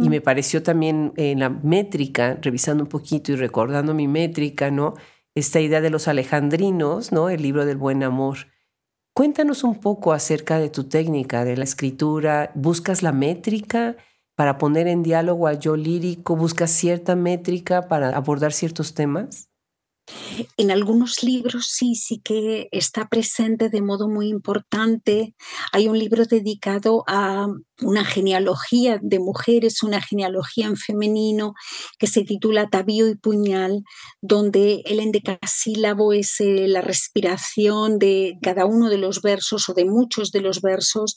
y 0.00 0.08
me 0.08 0.20
pareció 0.20 0.62
también 0.62 1.12
en 1.16 1.40
la 1.40 1.48
métrica, 1.48 2.38
revisando 2.40 2.84
un 2.84 2.88
poquito 2.88 3.32
y 3.32 3.36
recordando 3.36 3.94
mi 3.94 4.06
métrica, 4.06 4.70
¿no? 4.70 4.94
Esta 5.34 5.58
idea 5.58 5.80
de 5.80 5.90
los 5.90 6.06
alejandrinos, 6.06 7.10
¿no? 7.10 7.30
El 7.30 7.42
libro 7.42 7.66
del 7.66 7.76
buen 7.76 8.04
amor. 8.04 8.46
Cuéntanos 9.12 9.64
un 9.64 9.80
poco 9.80 10.12
acerca 10.12 10.60
de 10.60 10.70
tu 10.70 10.84
técnica, 10.84 11.44
de 11.44 11.56
la 11.56 11.64
escritura. 11.64 12.52
¿Buscas 12.54 13.02
la 13.02 13.10
métrica? 13.10 13.96
Para 14.36 14.58
poner 14.58 14.86
en 14.86 15.02
diálogo 15.02 15.48
a 15.48 15.54
yo 15.54 15.76
lírico? 15.76 16.36
¿Buscas 16.36 16.70
cierta 16.70 17.16
métrica 17.16 17.88
para 17.88 18.10
abordar 18.10 18.52
ciertos 18.52 18.94
temas? 18.94 19.48
En 20.56 20.70
algunos 20.70 21.24
libros 21.24 21.66
sí, 21.68 21.96
sí 21.96 22.20
que 22.22 22.68
está 22.70 23.08
presente 23.08 23.68
de 23.68 23.82
modo 23.82 24.08
muy 24.08 24.28
importante. 24.28 25.34
Hay 25.72 25.88
un 25.88 25.98
libro 25.98 26.24
dedicado 26.26 27.02
a 27.08 27.48
una 27.82 28.04
genealogía 28.04 28.98
de 29.02 29.18
mujeres, 29.18 29.82
una 29.82 30.00
genealogía 30.00 30.66
en 30.66 30.76
femenino 30.76 31.54
que 31.98 32.06
se 32.06 32.22
titula 32.22 32.68
Tavío 32.68 33.08
y 33.08 33.16
Puñal, 33.16 33.84
donde 34.20 34.82
el 34.86 35.00
endecasílabo 35.00 36.12
es 36.12 36.40
eh, 36.40 36.68
la 36.68 36.80
respiración 36.80 37.98
de 37.98 38.38
cada 38.42 38.64
uno 38.64 38.88
de 38.88 38.98
los 38.98 39.20
versos 39.20 39.68
o 39.68 39.74
de 39.74 39.84
muchos 39.84 40.30
de 40.32 40.40
los 40.40 40.62
versos. 40.62 41.14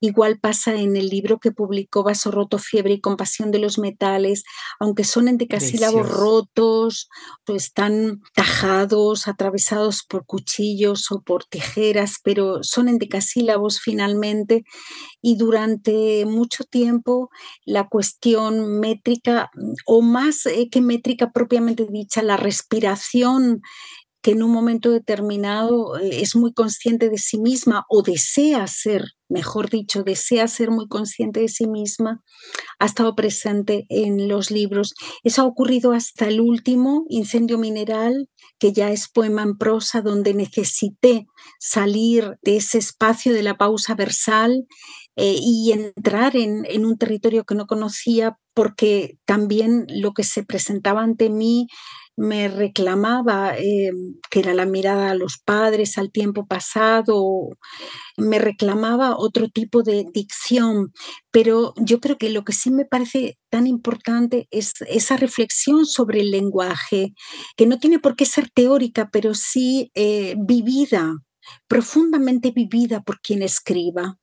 Igual 0.00 0.38
pasa 0.38 0.74
en 0.74 0.96
el 0.96 1.08
libro 1.08 1.38
que 1.38 1.52
publicó 1.52 2.02
Vaso 2.02 2.30
Roto, 2.30 2.58
Fiebre 2.58 2.94
y 2.94 3.00
Compasión 3.00 3.50
de 3.50 3.58
los 3.58 3.78
Metales, 3.78 4.44
aunque 4.80 5.04
son 5.04 5.28
endecasílabos 5.28 6.08
rotos, 6.08 7.08
están 7.46 8.20
tajados, 8.34 9.28
atravesados 9.28 10.04
por 10.08 10.26
cuchillos 10.26 11.10
o 11.10 11.20
por 11.22 11.44
tijeras, 11.44 12.16
pero 12.22 12.62
son 12.62 12.88
endecasílabos 12.88 13.80
finalmente. 13.80 14.64
Y 15.20 15.36
durante 15.36 16.01
mucho 16.26 16.64
tiempo 16.64 17.30
la 17.64 17.88
cuestión 17.88 18.80
métrica 18.80 19.50
o 19.86 20.02
más 20.02 20.46
eh, 20.46 20.68
que 20.70 20.80
métrica 20.80 21.32
propiamente 21.32 21.86
dicha, 21.90 22.22
la 22.22 22.36
respiración 22.36 23.62
que 24.22 24.30
en 24.30 24.42
un 24.44 24.52
momento 24.52 24.90
determinado 24.90 25.98
eh, 25.98 26.22
es 26.22 26.36
muy 26.36 26.52
consciente 26.52 27.10
de 27.10 27.18
sí 27.18 27.38
misma 27.38 27.84
o 27.88 28.02
desea 28.02 28.66
ser, 28.68 29.04
mejor 29.28 29.68
dicho, 29.68 30.04
desea 30.04 30.46
ser 30.46 30.70
muy 30.70 30.86
consciente 30.86 31.40
de 31.40 31.48
sí 31.48 31.66
misma, 31.66 32.22
ha 32.78 32.86
estado 32.86 33.16
presente 33.16 33.84
en 33.88 34.28
los 34.28 34.52
libros. 34.52 34.94
Eso 35.24 35.42
ha 35.42 35.46
ocurrido 35.46 35.92
hasta 35.92 36.28
el 36.28 36.40
último, 36.40 37.04
Incendio 37.08 37.58
Mineral, 37.58 38.28
que 38.60 38.72
ya 38.72 38.92
es 38.92 39.08
poema 39.08 39.42
en 39.42 39.58
prosa, 39.58 40.02
donde 40.02 40.34
necesité 40.34 41.26
salir 41.58 42.36
de 42.42 42.58
ese 42.58 42.78
espacio 42.78 43.34
de 43.34 43.42
la 43.42 43.58
pausa 43.58 43.96
versal 43.96 44.66
eh, 45.16 45.36
y 45.38 45.72
entrar 45.72 46.36
en, 46.36 46.64
en, 46.66 46.84
un 46.84 46.96
territorio 46.98 47.44
que 47.44 47.54
no 47.54 47.66
conocía 47.66 48.36
porque 48.54 49.18
también 49.24 49.86
lo 49.88 50.12
que 50.12 50.24
se 50.24 50.44
presentaba 50.44 51.02
ante 51.02 51.30
mí 51.30 51.66
me 52.16 52.48
reclamaba 52.48 53.56
eh, 53.56 53.90
que 54.30 54.40
era 54.40 54.54
la 54.54 54.66
mirada 54.66 55.10
a 55.10 55.14
los 55.14 55.38
padres, 55.44 55.96
al 55.96 56.12
tiempo 56.12 56.46
pasado, 56.46 57.48
me 58.16 58.38
reclamaba 58.38 59.16
otro 59.16 59.48
tipo 59.48 59.82
de 59.82 60.04
dicción, 60.12 60.92
pero 61.30 61.72
yo 61.76 62.00
creo 62.00 62.18
que 62.18 62.30
lo 62.30 62.44
que 62.44 62.52
sí 62.52 62.70
me 62.70 62.84
parece 62.84 63.38
tan 63.50 63.66
importante 63.66 64.46
es 64.50 64.74
esa 64.88 65.16
reflexión 65.16 65.86
sobre 65.86 66.20
el 66.20 66.30
lenguaje, 66.30 67.14
que 67.56 67.66
no 67.66 67.78
tiene 67.78 67.98
por 67.98 68.14
qué 68.16 68.26
ser 68.26 68.50
teórica, 68.50 69.08
pero 69.10 69.34
sí 69.34 69.90
eh, 69.94 70.34
vivida, 70.38 71.14
profundamente 71.66 72.50
vivida 72.50 73.00
por 73.02 73.20
quien 73.20 73.42
escriba. 73.42 74.18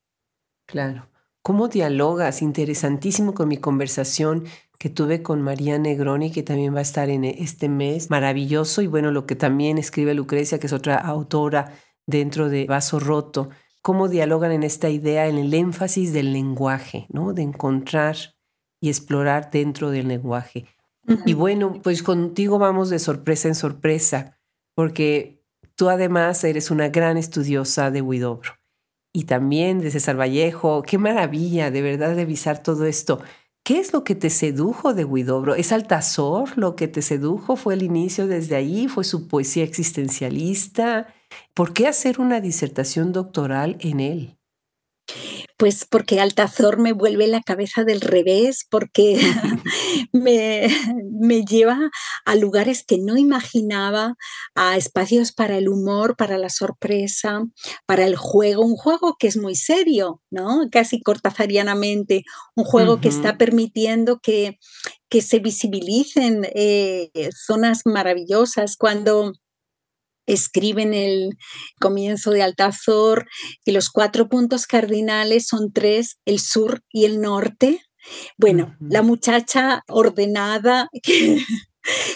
Claro. 0.70 1.10
¿Cómo 1.42 1.68
dialogas? 1.68 2.44
Interesantísimo 2.44 3.34
con 3.34 3.48
mi 3.48 3.58
conversación 3.58 4.46
que 4.78 4.90
tuve 4.90 5.24
con 5.24 5.42
María 5.42 5.80
Negroni, 5.80 6.32
que 6.32 6.44
también 6.44 6.76
va 6.76 6.80
a 6.80 6.84
estar 6.84 7.10
en 7.10 7.26
este 7.26 7.70
mes. 7.70 8.12
Maravilloso. 8.12 8.84
Y 8.84 8.88
bueno, 8.88 9.10
lo 9.12 9.26
que 9.26 9.36
también 9.36 9.80
escribe 9.80 10.14
Lucrecia, 10.14 10.60
que 10.60 10.68
es 10.68 10.74
otra 10.74 10.96
autora 10.98 11.74
dentro 12.06 12.50
de 12.50 12.66
Vaso 12.66 13.00
Roto. 13.00 13.50
Cómo 13.82 14.10
dialogan 14.10 14.52
en 14.52 14.62
esta 14.62 14.90
idea, 14.90 15.28
en 15.28 15.40
el 15.40 15.54
énfasis 15.56 16.14
del 16.14 16.34
lenguaje, 16.34 17.08
¿no? 17.10 17.34
De 17.34 17.42
encontrar 17.42 18.16
y 18.80 18.90
explorar 18.90 19.50
dentro 19.52 19.90
del 19.90 20.08
lenguaje. 20.08 20.68
Y 21.26 21.34
bueno, 21.34 21.82
pues 21.82 22.04
contigo 22.04 22.60
vamos 22.60 22.92
de 22.92 23.00
sorpresa 23.00 23.48
en 23.48 23.56
sorpresa, 23.56 24.38
porque 24.76 25.44
tú 25.76 25.90
además 25.90 26.44
eres 26.44 26.70
una 26.70 26.90
gran 26.90 27.18
estudiosa 27.18 27.90
de 27.90 28.04
Huidobro. 28.04 28.59
Y 29.14 29.24
también 29.26 29.80
de 29.80 29.92
César 29.92 30.20
Vallejo. 30.20 30.84
Qué 30.84 30.98
maravilla, 30.98 31.72
de 31.72 31.82
verdad, 31.82 32.16
revisar 32.16 32.62
todo 32.62 32.86
esto. 32.86 33.22
¿Qué 33.64 33.80
es 33.80 33.94
lo 33.94 34.04
que 34.04 34.16
te 34.16 34.30
sedujo 34.30 34.94
de 34.94 35.06
Huidobro? 35.06 35.56
¿Es 35.56 35.72
Altazor 35.72 36.58
lo 36.58 36.76
que 36.76 36.88
te 36.88 37.02
sedujo? 37.02 37.56
¿Fue 37.56 37.74
el 37.76 37.84
inicio 37.84 38.28
desde 38.28 38.56
ahí? 38.56 38.88
¿Fue 38.88 39.04
su 39.04 39.28
poesía 39.28 39.64
existencialista? 39.64 41.08
¿Por 41.54 41.74
qué 41.74 41.88
hacer 41.88 42.20
una 42.20 42.42
disertación 42.42 43.12
doctoral 43.14 43.78
en 43.80 44.00
él? 44.00 44.39
Pues 45.58 45.86
porque 45.90 46.20
Altazor 46.20 46.80
me 46.80 46.94
vuelve 46.94 47.28
la 47.28 47.42
cabeza 47.42 47.84
del 47.84 48.00
revés, 48.02 48.66
porque 48.70 49.20
me, 50.14 50.68
me, 51.20 51.44
lleva 51.44 51.78
a 52.26 52.36
lugares 52.36 52.84
que 52.86 52.98
no 52.98 53.18
imaginaba, 53.18 54.16
a 54.56 54.78
espacios 54.78 55.32
para 55.32 55.58
el 55.58 55.68
humor, 55.68 56.16
para 56.16 56.38
la 56.38 56.50
sorpresa, 56.50 57.44
para 57.86 58.06
el 58.06 58.16
juego, 58.16 58.66
un 58.66 58.76
juego 58.76 59.16
que 59.20 59.28
es 59.28 59.38
muy 59.38 59.56
serio, 59.56 60.22
¿no? 60.32 60.70
Casi 60.72 61.02
cortazarianamente, 61.02 62.24
un 62.56 62.64
juego 62.64 63.02
que 63.02 63.10
está 63.10 63.38
permitiendo 63.38 64.20
que, 64.20 64.60
que 65.10 65.22
se 65.22 65.40
visibilicen 65.40 66.48
eh, 66.56 67.10
zonas 67.34 67.82
maravillosas 67.86 68.78
cuando 68.78 69.34
escribe 70.34 70.84
en 70.84 70.94
el 70.94 71.38
comienzo 71.80 72.32
de 72.32 72.44
Altazor 72.44 73.28
que 73.66 73.72
los 73.72 73.90
cuatro 73.90 74.30
puntos 74.30 74.68
cardinales 74.68 75.48
son 75.48 75.72
tres, 75.74 76.20
el 76.26 76.40
sur 76.40 76.82
y 76.92 77.06
el 77.06 77.22
norte. 77.22 77.82
Bueno, 78.38 78.76
la 78.80 79.02
muchacha 79.02 79.84
ordenada 79.88 80.90
que, 81.04 81.44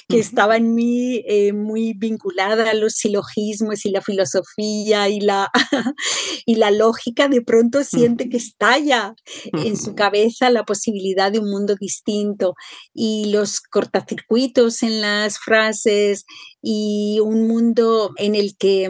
que 0.08 0.20
estaba 0.20 0.58
en 0.58 0.76
mí 0.76 1.24
eh, 1.28 1.54
muy 1.54 1.94
vinculada 1.94 2.70
a 2.70 2.74
los 2.74 2.94
silogismos 2.94 3.86
y 3.86 3.92
la 3.92 4.02
filosofía 4.02 5.10
y 5.10 5.20
la, 5.20 5.50
y 6.46 6.56
la 6.56 6.72
lógica, 6.72 7.28
de 7.28 7.42
pronto 7.42 7.84
siente 7.84 8.30
que 8.30 8.38
estalla 8.38 9.16
en 9.54 9.78
su 9.78 9.96
cabeza 9.96 10.50
la 10.50 10.64
posibilidad 10.64 11.32
de 11.32 11.40
un 11.40 11.50
mundo 11.50 11.76
distinto 11.80 12.56
y 12.94 13.32
los 13.32 13.62
cortacircuitos 13.62 14.84
en 14.84 15.02
las 15.02 15.40
frases 15.40 16.26
y 16.62 17.20
un 17.22 17.48
mundo 17.48 18.12
en 18.18 18.36
el 18.36 18.56
que 18.58 18.90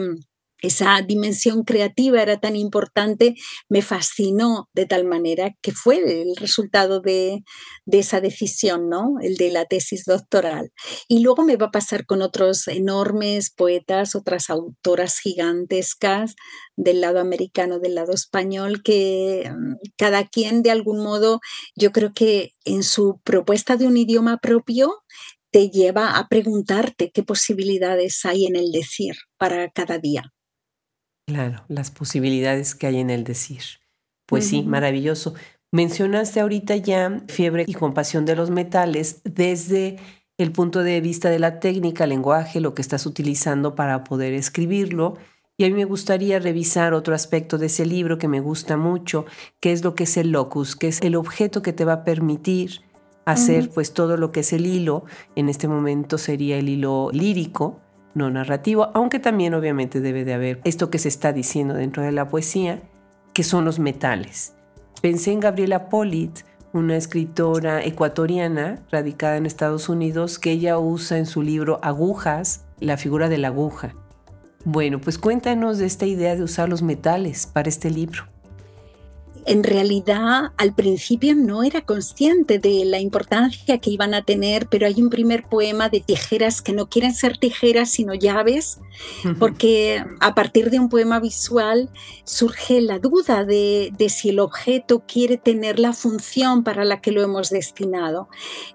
esa 0.66 1.00
dimensión 1.02 1.62
creativa 1.64 2.22
era 2.22 2.38
tan 2.40 2.56
importante, 2.56 3.34
me 3.68 3.82
fascinó 3.82 4.68
de 4.74 4.86
tal 4.86 5.04
manera 5.04 5.50
que 5.60 5.72
fue 5.72 6.22
el 6.22 6.36
resultado 6.36 7.00
de, 7.00 7.42
esa 7.86 8.20
decisión, 8.20 8.88
¿no? 8.88 9.16
El 9.20 9.36
de 9.36 9.50
la 9.50 9.66
tesis 9.66 10.04
doctoral. 10.04 10.72
Y 11.08 11.20
luego 11.20 11.44
me 11.44 11.56
va 11.56 11.66
a 11.66 11.70
pasar 11.70 12.06
con 12.06 12.22
otros 12.22 12.66
enormes 12.68 13.50
poetas, 13.50 14.14
otras 14.14 14.50
autoras 14.50 15.18
gigantescas 15.18 16.34
del 16.76 17.00
lado 17.00 17.20
americano, 17.20 17.78
del 17.78 17.94
lado 17.94 18.12
español, 18.12 18.82
que 18.82 19.50
mm, 19.50 19.74
cada 19.96 20.26
quien 20.26 20.62
de 20.62 20.70
algún 20.70 21.02
modo, 21.02 21.40
yo 21.76 21.92
creo 21.92 22.12
que 22.14 22.52
en 22.64 22.82
su 22.82 23.20
propuesta 23.22 23.76
de 23.76 23.86
un 23.86 23.96
idioma 23.96 24.38
propio, 24.38 25.04
te 25.54 25.70
lleva 25.70 26.18
a 26.18 26.26
preguntarte 26.26 27.12
qué 27.12 27.22
posibilidades 27.22 28.24
hay 28.24 28.46
en 28.46 28.56
el 28.56 28.72
decir 28.72 29.14
para 29.38 29.70
cada 29.70 29.98
día. 30.00 30.33
Claro, 31.26 31.64
las 31.68 31.90
posibilidades 31.90 32.74
que 32.74 32.86
hay 32.86 32.98
en 32.98 33.10
el 33.10 33.24
decir. 33.24 33.62
Pues 34.26 34.46
sí, 34.46 34.62
maravilloso. 34.62 35.34
Mencionaste 35.72 36.40
ahorita 36.40 36.76
ya 36.76 37.22
fiebre 37.28 37.64
y 37.66 37.74
compasión 37.74 38.24
de 38.24 38.36
los 38.36 38.50
metales 38.50 39.20
desde 39.24 39.96
el 40.38 40.52
punto 40.52 40.82
de 40.82 41.00
vista 41.00 41.30
de 41.30 41.38
la 41.38 41.60
técnica, 41.60 42.06
lenguaje, 42.06 42.60
lo 42.60 42.74
que 42.74 42.82
estás 42.82 43.06
utilizando 43.06 43.74
para 43.74 44.04
poder 44.04 44.34
escribirlo. 44.34 45.16
Y 45.56 45.64
a 45.64 45.68
mí 45.68 45.74
me 45.74 45.84
gustaría 45.84 46.38
revisar 46.40 46.94
otro 46.94 47.14
aspecto 47.14 47.58
de 47.58 47.66
ese 47.66 47.86
libro 47.86 48.18
que 48.18 48.28
me 48.28 48.40
gusta 48.40 48.76
mucho, 48.76 49.24
que 49.60 49.72
es 49.72 49.84
lo 49.84 49.94
que 49.94 50.04
es 50.04 50.16
el 50.16 50.30
locus, 50.30 50.74
que 50.74 50.88
es 50.88 51.00
el 51.02 51.16
objeto 51.16 51.62
que 51.62 51.72
te 51.72 51.84
va 51.84 51.92
a 51.92 52.04
permitir 52.04 52.80
hacer 53.24 53.70
pues 53.70 53.94
todo 53.94 54.16
lo 54.16 54.32
que 54.32 54.40
es 54.40 54.52
el 54.52 54.66
hilo. 54.66 55.04
En 55.36 55.48
este 55.48 55.68
momento 55.68 56.18
sería 56.18 56.58
el 56.58 56.68
hilo 56.68 57.10
lírico, 57.12 57.80
no 58.14 58.30
narrativo, 58.30 58.90
aunque 58.94 59.18
también 59.18 59.54
obviamente 59.54 60.00
debe 60.00 60.24
de 60.24 60.34
haber 60.34 60.60
esto 60.64 60.90
que 60.90 60.98
se 60.98 61.08
está 61.08 61.32
diciendo 61.32 61.74
dentro 61.74 62.02
de 62.02 62.12
la 62.12 62.28
poesía, 62.28 62.80
que 63.32 63.42
son 63.42 63.64
los 63.64 63.78
metales. 63.78 64.54
Pensé 65.02 65.32
en 65.32 65.40
Gabriela 65.40 65.88
Polit, 65.88 66.40
una 66.72 66.96
escritora 66.96 67.84
ecuatoriana 67.84 68.80
radicada 68.90 69.36
en 69.36 69.46
Estados 69.46 69.88
Unidos, 69.88 70.38
que 70.38 70.52
ella 70.52 70.78
usa 70.78 71.18
en 71.18 71.26
su 71.26 71.42
libro 71.42 71.78
Agujas 71.82 72.64
la 72.80 72.96
figura 72.96 73.28
de 73.28 73.38
la 73.38 73.48
aguja. 73.48 73.94
Bueno, 74.64 75.00
pues 75.00 75.18
cuéntanos 75.18 75.78
de 75.78 75.86
esta 75.86 76.06
idea 76.06 76.36
de 76.36 76.42
usar 76.42 76.68
los 76.68 76.82
metales 76.82 77.46
para 77.46 77.68
este 77.68 77.90
libro 77.90 78.33
en 79.46 79.62
realidad 79.62 80.52
al 80.56 80.74
principio 80.74 81.34
no 81.34 81.62
era 81.62 81.82
consciente 81.82 82.58
de 82.58 82.84
la 82.84 82.98
importancia 82.98 83.78
que 83.78 83.90
iban 83.90 84.14
a 84.14 84.22
tener, 84.22 84.68
pero 84.68 84.86
hay 84.86 85.00
un 85.00 85.10
primer 85.10 85.44
poema 85.44 85.88
de 85.88 86.00
tijeras 86.00 86.62
que 86.62 86.72
no 86.72 86.88
quieren 86.88 87.14
ser 87.14 87.38
tijeras 87.38 87.90
sino 87.90 88.14
llaves, 88.14 88.80
porque 89.38 90.04
a 90.20 90.34
partir 90.34 90.70
de 90.70 90.78
un 90.78 90.88
poema 90.88 91.20
visual 91.20 91.90
surge 92.24 92.80
la 92.80 92.98
duda 92.98 93.44
de, 93.44 93.92
de, 93.96 94.08
si 94.08 94.30
el 94.30 94.40
objeto 94.40 95.02
quiere 95.06 95.36
tener 95.36 95.78
la 95.78 95.92
función 95.92 96.64
para 96.64 96.84
la 96.84 97.00
que 97.00 97.12
lo 97.12 97.22
hemos 97.22 97.50
destinado. 97.50 98.28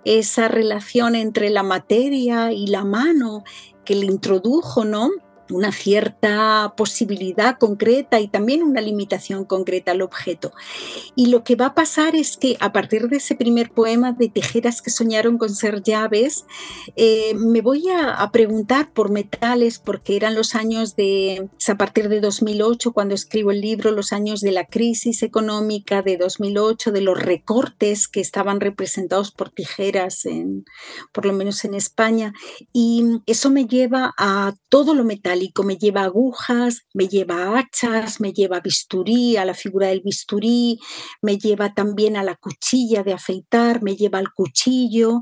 Esa 0.05 0.47
relación 0.47 1.15
entre 1.15 1.49
la 1.49 1.63
materia 1.63 2.51
y 2.51 2.67
la 2.67 2.83
mano 2.83 3.43
que 3.85 3.95
le 3.95 4.05
introdujo, 4.05 4.85
¿no? 4.85 5.09
Una 5.49 5.71
cierta 5.71 6.73
posibilidad 6.77 7.57
concreta 7.57 8.19
y 8.19 8.27
también 8.27 8.63
una 8.63 8.81
limitación 8.81 9.45
concreta 9.45 9.91
al 9.91 10.01
objeto. 10.01 10.51
Y 11.15 11.27
lo 11.27 11.43
que 11.43 11.55
va 11.55 11.67
a 11.67 11.75
pasar 11.75 12.15
es 12.15 12.37
que 12.37 12.57
a 12.59 12.71
partir 12.71 13.09
de 13.09 13.17
ese 13.17 13.35
primer 13.35 13.71
poema 13.71 14.11
de 14.11 14.29
Tijeras 14.29 14.81
que 14.81 14.91
soñaron 14.91 15.37
con 15.37 15.49
ser 15.49 15.81
llaves, 15.81 16.45
eh, 16.95 17.33
me 17.35 17.61
voy 17.61 17.89
a, 17.89 18.29
preguntar 18.31 18.91
por 18.93 19.09
metales, 19.09 19.79
porque 19.79 20.15
eran 20.15 20.35
los 20.35 20.53
años 20.53 20.95
de, 20.95 21.49
a 21.67 21.77
partir 21.77 22.09
de 22.09 22.21
2008, 22.21 22.91
cuando 22.91 23.15
escribo 23.15 23.51
el 23.51 23.61
libro, 23.61 23.91
los 23.91 24.13
años 24.13 24.41
de 24.41 24.51
la 24.51 24.65
crisis 24.65 25.23
económica 25.23 26.03
de 26.03 26.17
2008, 26.17 26.91
de 26.91 27.01
los 27.01 27.19
recortes 27.19 28.07
que 28.07 28.21
estaban 28.21 28.59
representados 28.59 29.31
por 29.31 29.49
tijeras, 29.49 30.25
en, 30.25 30.63
por 31.11 31.25
lo 31.25 31.33
menos 31.33 31.65
en 31.65 31.73
España. 31.73 32.33
Y 32.71 33.21
eso 33.25 33.49
me 33.49 33.65
lleva 33.65 34.13
a 34.17 34.53
todo 34.69 34.93
lo 34.93 35.03
metálico 35.03 35.38
me 35.63 35.77
lleva 35.77 36.03
agujas, 36.03 36.83
me 36.93 37.07
lleva 37.07 37.57
hachas, 37.57 38.19
me 38.19 38.31
lleva 38.31 38.59
bisturí, 38.59 39.37
a 39.37 39.45
la 39.45 39.53
figura 39.53 39.87
del 39.87 40.01
bisturí, 40.01 40.79
me 41.21 41.37
lleva 41.37 41.73
también 41.73 42.17
a 42.17 42.23
la 42.23 42.35
cuchilla 42.35 43.03
de 43.03 43.13
afeitar, 43.13 43.81
me 43.81 43.95
lleva 43.95 44.19
al 44.19 44.31
cuchillo. 44.33 45.21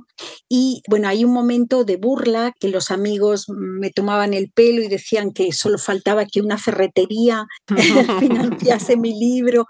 Y 0.49 0.82
bueno, 0.88 1.08
hay 1.08 1.25
un 1.25 1.34
momento 1.34 1.84
de 1.84 1.97
burla 1.97 2.53
que 2.60 2.69
los 2.69 2.91
amigos 2.91 3.45
me 3.49 3.91
tomaban 3.91 4.34
el 4.34 4.51
pelo 4.51 4.82
y 4.82 4.88
decían 4.88 5.32
que 5.32 5.51
solo 5.51 5.77
faltaba 5.77 6.25
que 6.25 6.41
una 6.41 6.58
ferretería 6.58 7.45
financiase 8.19 8.97
mi 8.97 9.17
libro, 9.17 9.65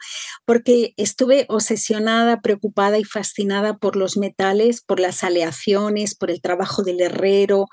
porque 0.46 0.94
estuve 0.98 1.46
obsesionada, 1.50 2.42
preocupada 2.42 2.98
y 3.00 3.04
fascinada 3.04 3.78
por 3.78 3.96
los 3.96 4.18
metales, 4.18 4.82
por 4.82 5.00
las 5.00 5.24
aleaciones, 5.24 6.16
por 6.16 6.32
el 6.32 6.42
trabajo 6.42 6.84
del 6.84 7.02
herrero, 7.02 7.66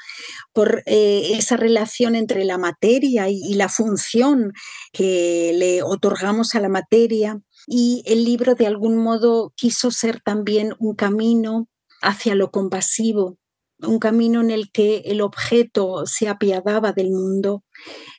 por 0.53 0.83
eh, 0.87 1.33
esa 1.35 1.57
relación 1.57 2.15
entre 2.15 2.45
la 2.45 2.59
materia 2.65 3.29
y, 3.29 3.55
la 3.55 3.69
función 3.69 4.53
que 4.93 5.53
le 5.55 5.83
otorgamos 5.83 6.55
a 6.55 6.61
la 6.61 6.69
materia. 6.69 7.41
Y 7.67 8.03
el 8.07 8.25
libro 8.25 8.55
de 8.55 8.67
algún 8.67 8.97
modo 8.97 9.53
quiso 9.57 9.91
ser 9.91 10.21
también 10.21 10.75
un 10.79 10.95
camino 10.95 11.69
hacia 12.03 12.35
lo 12.35 12.51
compasivo, 12.51 13.39
un 13.81 13.99
camino 13.99 14.41
en 14.41 14.51
el 14.51 14.71
que 14.71 14.99
el 15.07 15.21
objeto 15.21 16.07
se 16.07 16.29
apiadaba 16.29 16.93
del 16.93 17.11
mundo. 17.11 17.65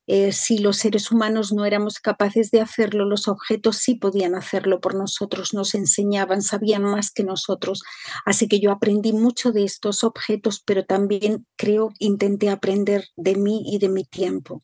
Eh, 0.08 0.32
si 0.32 0.60
los 0.60 0.78
seres 0.78 1.12
humanos 1.12 1.54
no 1.54 1.66
éramos 1.66 2.00
capaces 2.00 2.52
de 2.52 2.62
hacerlo, 2.62 3.06
los 3.06 3.28
objetos 3.28 3.78
sí 3.78 3.96
podían 3.96 4.36
hacerlo 4.36 4.80
por 4.80 4.96
nosotros, 4.96 5.54
nos 5.54 5.74
enseñaban, 5.76 6.42
sabían 6.42 6.84
más 6.84 7.12
que 7.12 7.24
nosotros. 7.24 7.82
Así 8.26 8.48
que 8.48 8.60
yo 8.60 8.72
aprendí 8.72 9.14
mucho 9.14 9.52
de 9.52 9.64
estos 9.64 10.04
objetos, 10.04 10.62
pero 10.66 10.86
también 10.86 11.46
creo 11.56 11.92
intenté 12.00 12.50
aprender 12.50 13.06
de 13.16 13.36
mí 13.36 13.64
y 13.66 13.80
de 13.80 13.90
mi 13.90 14.04
tiempo. 14.04 14.62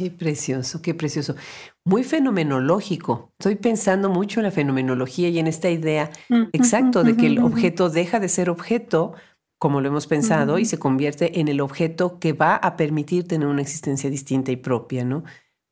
Qué 0.00 0.10
precioso, 0.10 0.80
qué 0.80 0.94
precioso. 0.94 1.34
Muy 1.84 2.04
fenomenológico. 2.04 3.34
Estoy 3.38 3.56
pensando 3.56 4.08
mucho 4.08 4.40
en 4.40 4.44
la 4.44 4.50
fenomenología 4.50 5.28
y 5.28 5.38
en 5.38 5.46
esta 5.46 5.68
idea, 5.68 6.10
exacto, 6.54 7.04
de 7.04 7.18
que 7.18 7.26
el 7.26 7.38
objeto 7.38 7.90
deja 7.90 8.18
de 8.18 8.30
ser 8.30 8.48
objeto 8.48 9.12
como 9.60 9.82
lo 9.82 9.88
hemos 9.88 10.06
pensado, 10.06 10.58
y 10.58 10.64
se 10.64 10.78
convierte 10.78 11.38
en 11.38 11.46
el 11.46 11.60
objeto 11.60 12.18
que 12.18 12.32
va 12.32 12.56
a 12.56 12.78
permitir 12.78 13.28
tener 13.28 13.46
una 13.46 13.60
existencia 13.60 14.08
distinta 14.08 14.50
y 14.50 14.56
propia, 14.56 15.04
¿no? 15.04 15.22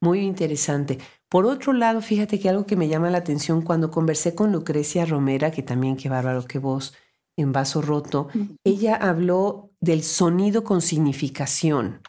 Muy 0.03 0.21
interesante. 0.21 0.99
Por 1.31 1.47
otro 1.47 1.73
lado, 1.73 2.03
fíjate 2.03 2.39
que 2.39 2.51
algo 2.51 2.67
que 2.67 2.77
me 2.77 2.89
llama 2.89 3.09
la 3.09 3.19
atención 3.19 3.63
cuando 3.63 3.91
conversé 3.91 4.35
con 4.35 4.53
Lucrecia 4.53 5.07
Romera, 5.07 5.51
que 5.51 5.63
también 5.63 5.97
qué 5.97 6.11
bárbaro 6.11 6.45
que 6.45 6.59
vos 6.59 6.95
en 7.39 7.53
vaso 7.53 7.81
roto, 7.81 8.29
ella 8.63 8.95
habló 8.95 9.71
del 9.81 10.03
sonido 10.03 10.65
con 10.65 10.83
significación. 10.83 12.03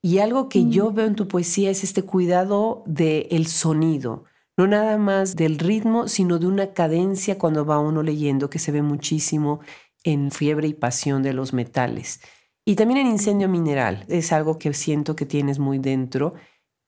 Y 0.00 0.18
algo 0.18 0.48
que 0.48 0.68
yo 0.68 0.92
mm. 0.92 0.94
veo 0.94 1.06
en 1.06 1.16
tu 1.16 1.26
poesía 1.26 1.70
es 1.70 1.82
este 1.82 2.02
cuidado 2.02 2.84
del 2.86 3.48
sonido, 3.48 4.26
no 4.56 4.68
nada 4.68 4.96
más 4.96 5.34
del 5.34 5.58
ritmo, 5.58 6.06
sino 6.06 6.38
de 6.38 6.46
una 6.46 6.72
cadencia 6.72 7.36
cuando 7.36 7.66
va 7.66 7.80
uno 7.80 8.04
leyendo, 8.04 8.48
que 8.48 8.60
se 8.60 8.70
ve 8.70 8.82
muchísimo 8.82 9.58
en 10.06 10.30
Fiebre 10.30 10.68
y 10.68 10.74
Pasión 10.74 11.22
de 11.22 11.34
los 11.34 11.52
Metales. 11.52 12.20
Y 12.64 12.76
también 12.76 13.00
en 13.00 13.08
Incendio 13.08 13.48
Mineral, 13.48 14.04
es 14.08 14.32
algo 14.32 14.56
que 14.58 14.72
siento 14.72 15.16
que 15.16 15.26
tienes 15.26 15.58
muy 15.58 15.78
dentro. 15.78 16.34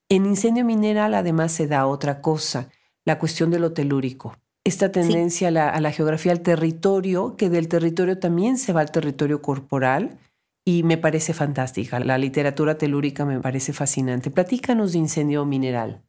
En 0.08 0.24
Incendio 0.24 0.64
Mineral 0.64 1.14
además 1.14 1.52
se 1.52 1.66
da 1.66 1.86
otra 1.86 2.20
cosa, 2.20 2.70
la 3.04 3.18
cuestión 3.18 3.50
de 3.50 3.58
lo 3.58 3.72
telúrico. 3.72 4.36
Esta 4.64 4.92
tendencia 4.92 5.48
a, 5.48 5.50
la, 5.50 5.68
a 5.68 5.80
la 5.80 5.90
geografía, 5.90 6.30
al 6.30 6.42
territorio, 6.42 7.36
que 7.36 7.50
del 7.50 7.68
territorio 7.68 8.18
también 8.18 8.56
se 8.56 8.72
va 8.72 8.82
al 8.82 8.92
territorio 8.92 9.42
corporal, 9.42 10.18
y 10.64 10.84
me 10.84 10.98
parece 10.98 11.32
fantástica. 11.32 11.98
La 11.98 12.18
literatura 12.18 12.76
telúrica 12.78 13.24
me 13.24 13.40
parece 13.40 13.72
fascinante. 13.72 14.30
Platícanos 14.30 14.92
de 14.92 14.98
Incendio 14.98 15.44
Mineral. 15.44 16.04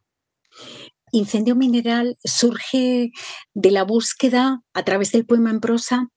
Incendio 1.12 1.56
Mineral 1.56 2.18
surge 2.22 3.10
de 3.54 3.70
la 3.70 3.82
búsqueda 3.84 4.62
a 4.74 4.82
través 4.84 5.10
del 5.12 5.26
poema 5.26 5.50
en 5.50 5.60
prosa 5.60 6.10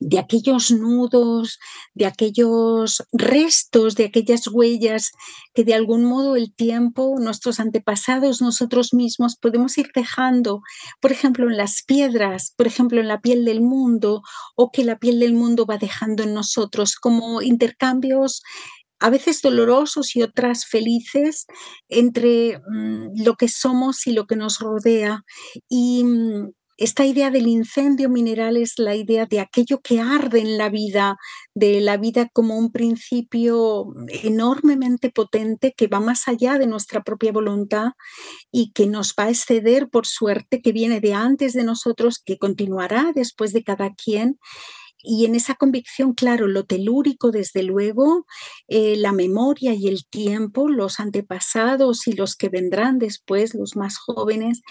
de 0.00 0.18
aquellos 0.18 0.70
nudos, 0.70 1.58
de 1.94 2.06
aquellos 2.06 3.02
restos, 3.12 3.94
de 3.94 4.04
aquellas 4.06 4.46
huellas 4.48 5.12
que 5.54 5.64
de 5.64 5.74
algún 5.74 6.04
modo 6.04 6.36
el 6.36 6.54
tiempo, 6.54 7.16
nuestros 7.18 7.60
antepasados, 7.60 8.40
nosotros 8.40 8.92
mismos 8.92 9.36
podemos 9.36 9.76
ir 9.78 9.90
dejando, 9.94 10.60
por 11.00 11.12
ejemplo, 11.12 11.48
en 11.48 11.56
las 11.56 11.82
piedras, 11.86 12.52
por 12.56 12.66
ejemplo, 12.66 13.00
en 13.00 13.08
la 13.08 13.20
piel 13.20 13.44
del 13.44 13.60
mundo, 13.60 14.22
o 14.54 14.70
que 14.70 14.84
la 14.84 14.98
piel 14.98 15.20
del 15.20 15.34
mundo 15.34 15.66
va 15.66 15.78
dejando 15.78 16.22
en 16.22 16.34
nosotros 16.34 16.96
como 16.96 17.42
intercambios 17.42 18.42
a 18.98 19.10
veces 19.10 19.42
dolorosos 19.42 20.16
y 20.16 20.22
otras 20.22 20.66
felices 20.66 21.46
entre 21.88 22.58
mm, 22.58 23.22
lo 23.24 23.34
que 23.36 23.48
somos 23.48 24.06
y 24.06 24.12
lo 24.12 24.26
que 24.26 24.36
nos 24.36 24.58
rodea. 24.58 25.22
Y 25.68 26.04
mm, 26.04 26.52
esta 26.76 27.06
idea 27.06 27.30
del 27.30 27.46
incendio 27.46 28.08
mineral 28.08 28.56
es 28.56 28.74
la 28.78 28.94
idea 28.94 29.26
de 29.26 29.40
aquello 29.40 29.80
que 29.80 30.00
arde 30.00 30.40
en 30.40 30.58
la 30.58 30.68
vida, 30.68 31.16
de 31.54 31.80
la 31.80 31.96
vida 31.96 32.28
como 32.32 32.58
un 32.58 32.70
principio 32.70 33.86
enormemente 34.08 35.10
potente 35.10 35.72
que 35.76 35.86
va 35.86 36.00
más 36.00 36.28
allá 36.28 36.58
de 36.58 36.66
nuestra 36.66 37.02
propia 37.02 37.32
voluntad 37.32 37.92
y 38.52 38.72
que 38.72 38.86
nos 38.86 39.14
va 39.18 39.24
a 39.24 39.30
exceder 39.30 39.88
por 39.88 40.06
suerte, 40.06 40.60
que 40.60 40.72
viene 40.72 41.00
de 41.00 41.14
antes 41.14 41.54
de 41.54 41.64
nosotros, 41.64 42.20
que 42.24 42.38
continuará 42.38 43.12
después 43.14 43.52
de 43.52 43.64
cada 43.64 43.94
quien 43.94 44.38
y 45.02 45.24
en 45.24 45.34
esa 45.34 45.54
convicción, 45.54 46.14
claro, 46.14 46.48
lo 46.48 46.64
telúrico, 46.64 47.30
desde 47.30 47.62
luego, 47.62 48.26
eh, 48.68 48.96
la 48.96 49.12
memoria 49.12 49.74
y 49.74 49.88
el 49.88 50.06
tiempo, 50.06 50.68
los 50.68 51.00
antepasados 51.00 52.06
y 52.06 52.12
los 52.12 52.36
que 52.36 52.48
vendrán 52.48 52.98
después, 52.98 53.54
los 53.54 53.76
más 53.76 53.98
jóvenes, 53.98 54.62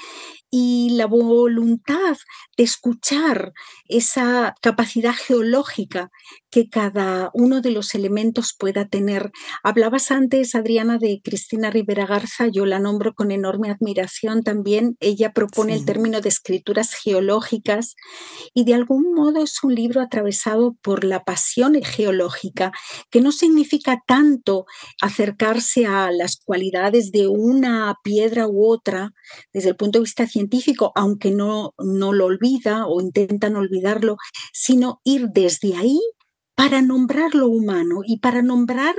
y 0.50 0.92
la 0.92 1.06
voluntad 1.06 2.18
de 2.58 2.64
escuchar 2.64 3.54
esa 3.88 4.56
capacidad 4.62 5.14
geológica 5.14 6.12
que 6.56 6.70
cada 6.70 7.32
uno 7.34 7.60
de 7.60 7.70
los 7.70 7.96
elementos 7.96 8.56
pueda 8.58 8.88
tener. 8.88 9.34
Hablabas 9.62 10.10
antes, 10.10 10.56
Adriana, 10.56 10.98
de 10.98 11.20
Cristina 11.22 11.70
Rivera 11.70 12.06
Garza, 12.06 12.48
yo 12.48 12.66
la 12.66 12.80
nombro 12.80 13.14
con 13.14 13.32
enorme 13.32 13.70
admiración 13.70 14.42
también. 14.42 14.96
Ella 15.02 15.34
propone 15.34 15.74
el 15.74 15.84
término 15.84 16.22
de 16.22 16.30
escrituras 16.30 16.94
geológicas 16.94 17.96
y 18.54 18.64
de 18.64 18.74
algún 18.74 19.14
modo 19.14 19.44
es 19.44 19.66
un 19.66 19.76
libro 19.76 20.00
atravesado 20.00 20.78
por 20.82 21.04
la 21.04 21.26
pasión 21.26 21.74
geológica, 21.84 22.72
que 23.10 23.20
no 23.20 23.34
significa 23.34 24.02
tanto 24.08 24.64
acercarse 25.02 25.86
a 25.86 26.10
las 26.10 26.38
cualidades 26.38 27.12
de 27.12 27.28
una 27.28 27.96
piedra 28.02 28.48
u 28.48 28.66
otra 28.66 29.12
desde 29.52 29.72
el 29.72 29.76
punto 29.76 30.00
de 30.00 30.04
vista 30.04 30.26
científico, 30.26 30.94
aunque 30.96 31.32
no, 31.32 31.74
no 31.78 32.14
lo 32.14 32.28
olvida 32.28 32.88
o 32.88 33.02
intentan 33.02 33.58
olvidarlo, 33.58 34.16
sino 34.54 35.02
ir 35.04 35.28
desde 35.34 35.76
ahí 35.76 36.00
para 36.56 36.82
nombrar 36.82 37.36
lo 37.36 37.48
humano 37.48 38.02
y 38.06 38.20
para 38.20 38.42
nombrar 38.42 38.96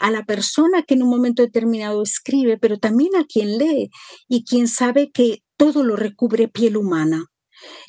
a 0.00 0.10
la 0.10 0.24
persona 0.24 0.82
que 0.82 0.94
en 0.94 1.04
un 1.04 1.10
momento 1.10 1.42
determinado 1.42 2.02
escribe, 2.02 2.58
pero 2.58 2.78
también 2.78 3.16
a 3.16 3.24
quien 3.24 3.58
lee 3.58 3.90
y 4.28 4.44
quien 4.44 4.68
sabe 4.68 5.10
que 5.12 5.42
todo 5.56 5.84
lo 5.84 5.96
recubre 5.96 6.48
piel 6.48 6.76
humana, 6.76 7.26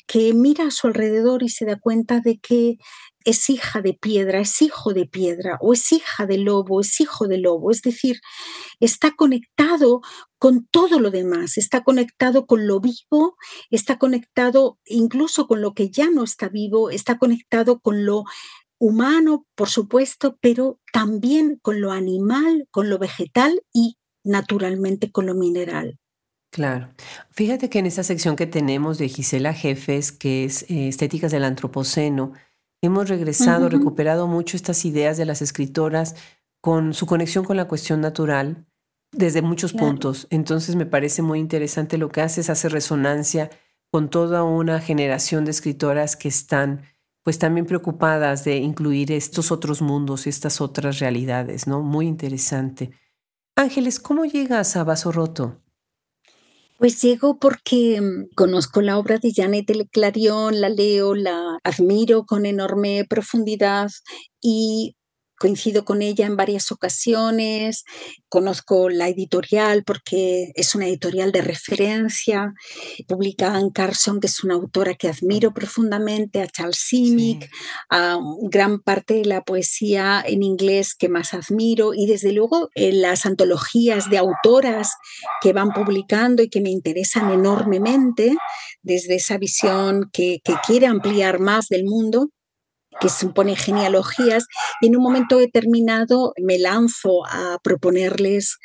que 0.06 0.32
mira 0.32 0.66
a 0.68 0.70
su 0.70 0.86
alrededor 0.86 1.42
y 1.42 1.48
se 1.48 1.66
da 1.66 1.78
cuenta 1.78 2.20
de 2.20 2.38
que 2.38 2.78
es 3.24 3.50
hija 3.50 3.82
de 3.82 3.92
piedra, 3.92 4.40
es 4.40 4.62
hijo 4.62 4.94
de 4.94 5.04
piedra, 5.06 5.58
o 5.60 5.74
es 5.74 5.92
hija 5.92 6.24
de 6.24 6.38
lobo, 6.38 6.80
es 6.80 6.98
hijo 7.00 7.26
de 7.26 7.38
lobo, 7.38 7.70
es 7.70 7.82
decir, 7.82 8.20
está 8.80 9.10
conectado 9.10 10.00
con 10.38 10.66
todo 10.70 10.98
lo 11.00 11.10
demás, 11.10 11.58
está 11.58 11.82
conectado 11.82 12.46
con 12.46 12.66
lo 12.66 12.80
vivo, 12.80 13.36
está 13.70 13.98
conectado 13.98 14.78
incluso 14.86 15.46
con 15.46 15.60
lo 15.60 15.74
que 15.74 15.90
ya 15.90 16.08
no 16.10 16.24
está 16.24 16.48
vivo, 16.48 16.88
está 16.88 17.18
conectado 17.18 17.80
con 17.80 18.06
lo 18.06 18.24
humano, 18.78 19.46
por 19.54 19.68
supuesto, 19.68 20.36
pero 20.40 20.78
también 20.92 21.58
con 21.60 21.80
lo 21.80 21.92
animal, 21.92 22.66
con 22.70 22.88
lo 22.88 22.98
vegetal 22.98 23.60
y 23.72 23.96
naturalmente 24.24 25.10
con 25.10 25.26
lo 25.26 25.34
mineral. 25.34 25.98
Claro. 26.50 26.88
Fíjate 27.30 27.68
que 27.68 27.78
en 27.78 27.86
esa 27.86 28.02
sección 28.02 28.36
que 28.36 28.46
tenemos 28.46 28.98
de 28.98 29.08
Gisela 29.08 29.52
Jefes, 29.52 30.12
que 30.12 30.44
es 30.44 30.62
eh, 30.70 30.88
Estéticas 30.88 31.30
del 31.30 31.44
Antropoceno, 31.44 32.32
hemos 32.82 33.08
regresado, 33.08 33.68
recuperado 33.68 34.26
mucho 34.26 34.56
estas 34.56 34.84
ideas 34.84 35.16
de 35.16 35.24
las 35.24 35.42
escritoras 35.42 36.14
con 36.60 36.94
su 36.94 37.06
conexión 37.06 37.44
con 37.44 37.56
la 37.56 37.68
cuestión 37.68 38.00
natural 38.00 38.66
desde 39.12 39.42
muchos 39.42 39.72
puntos. 39.72 40.26
Entonces 40.30 40.76
me 40.76 40.86
parece 40.86 41.22
muy 41.22 41.38
interesante 41.38 41.98
lo 41.98 42.08
que 42.08 42.20
haces, 42.20 42.50
hace 42.50 42.68
resonancia 42.68 43.50
con 43.90 44.10
toda 44.10 44.42
una 44.42 44.80
generación 44.80 45.44
de 45.44 45.50
escritoras 45.50 46.16
que 46.16 46.28
están 46.28 46.82
pues 47.28 47.38
también 47.38 47.66
preocupadas 47.66 48.44
de 48.44 48.56
incluir 48.56 49.12
estos 49.12 49.52
otros 49.52 49.82
mundos, 49.82 50.26
estas 50.26 50.62
otras 50.62 50.98
realidades, 50.98 51.66
¿no? 51.66 51.82
Muy 51.82 52.06
interesante. 52.06 52.90
Ángeles, 53.54 54.00
¿cómo 54.00 54.24
llegas 54.24 54.76
a 54.76 54.84
Vaso 54.84 55.12
Roto? 55.12 55.60
Pues 56.78 57.02
llego 57.02 57.38
porque 57.38 58.00
mm, 58.00 58.34
conozco 58.34 58.80
la 58.80 58.96
obra 58.96 59.18
de 59.18 59.30
Janet 59.36 59.70
Clarion, 59.92 60.58
la 60.58 60.70
leo, 60.70 61.14
la 61.14 61.58
admiro 61.64 62.24
con 62.24 62.46
enorme 62.46 63.04
profundidad 63.06 63.90
y 64.40 64.96
coincido 65.38 65.84
con 65.84 66.02
ella 66.02 66.26
en 66.26 66.36
varias 66.36 66.70
ocasiones, 66.72 67.84
conozco 68.28 68.88
la 68.88 69.08
editorial 69.08 69.84
porque 69.84 70.52
es 70.54 70.74
una 70.74 70.86
editorial 70.86 71.32
de 71.32 71.42
referencia, 71.42 72.54
publica 73.06 73.54
Anne 73.54 73.70
Carson, 73.72 74.20
que 74.20 74.26
es 74.26 74.44
una 74.44 74.54
autora 74.54 74.94
que 74.94 75.08
admiro 75.08 75.52
profundamente, 75.54 76.42
a 76.42 76.46
Charles 76.46 76.78
Simic, 76.78 77.50
a 77.90 78.18
gran 78.42 78.80
parte 78.80 79.14
de 79.14 79.24
la 79.24 79.42
poesía 79.42 80.22
en 80.26 80.42
inglés 80.42 80.94
que 80.94 81.08
más 81.08 81.34
admiro 81.34 81.94
y 81.94 82.06
desde 82.06 82.32
luego 82.32 82.70
en 82.74 83.00
las 83.02 83.26
antologías 83.26 84.10
de 84.10 84.18
autoras 84.18 84.92
que 85.40 85.52
van 85.52 85.72
publicando 85.72 86.42
y 86.42 86.48
que 86.48 86.60
me 86.60 86.70
interesan 86.70 87.30
enormemente 87.30 88.36
desde 88.82 89.16
esa 89.16 89.38
visión 89.38 90.10
que, 90.12 90.40
que 90.44 90.54
quiere 90.66 90.86
ampliar 90.86 91.38
más 91.38 91.68
del 91.68 91.84
mundo 91.84 92.30
que 93.00 93.08
supone 93.08 93.56
genealogías, 93.56 94.46
y 94.80 94.88
en 94.88 94.96
un 94.96 95.02
momento 95.02 95.38
determinado 95.38 96.32
me 96.42 96.58
lanzo 96.58 97.24
a 97.26 97.58
proponerles 97.62 98.58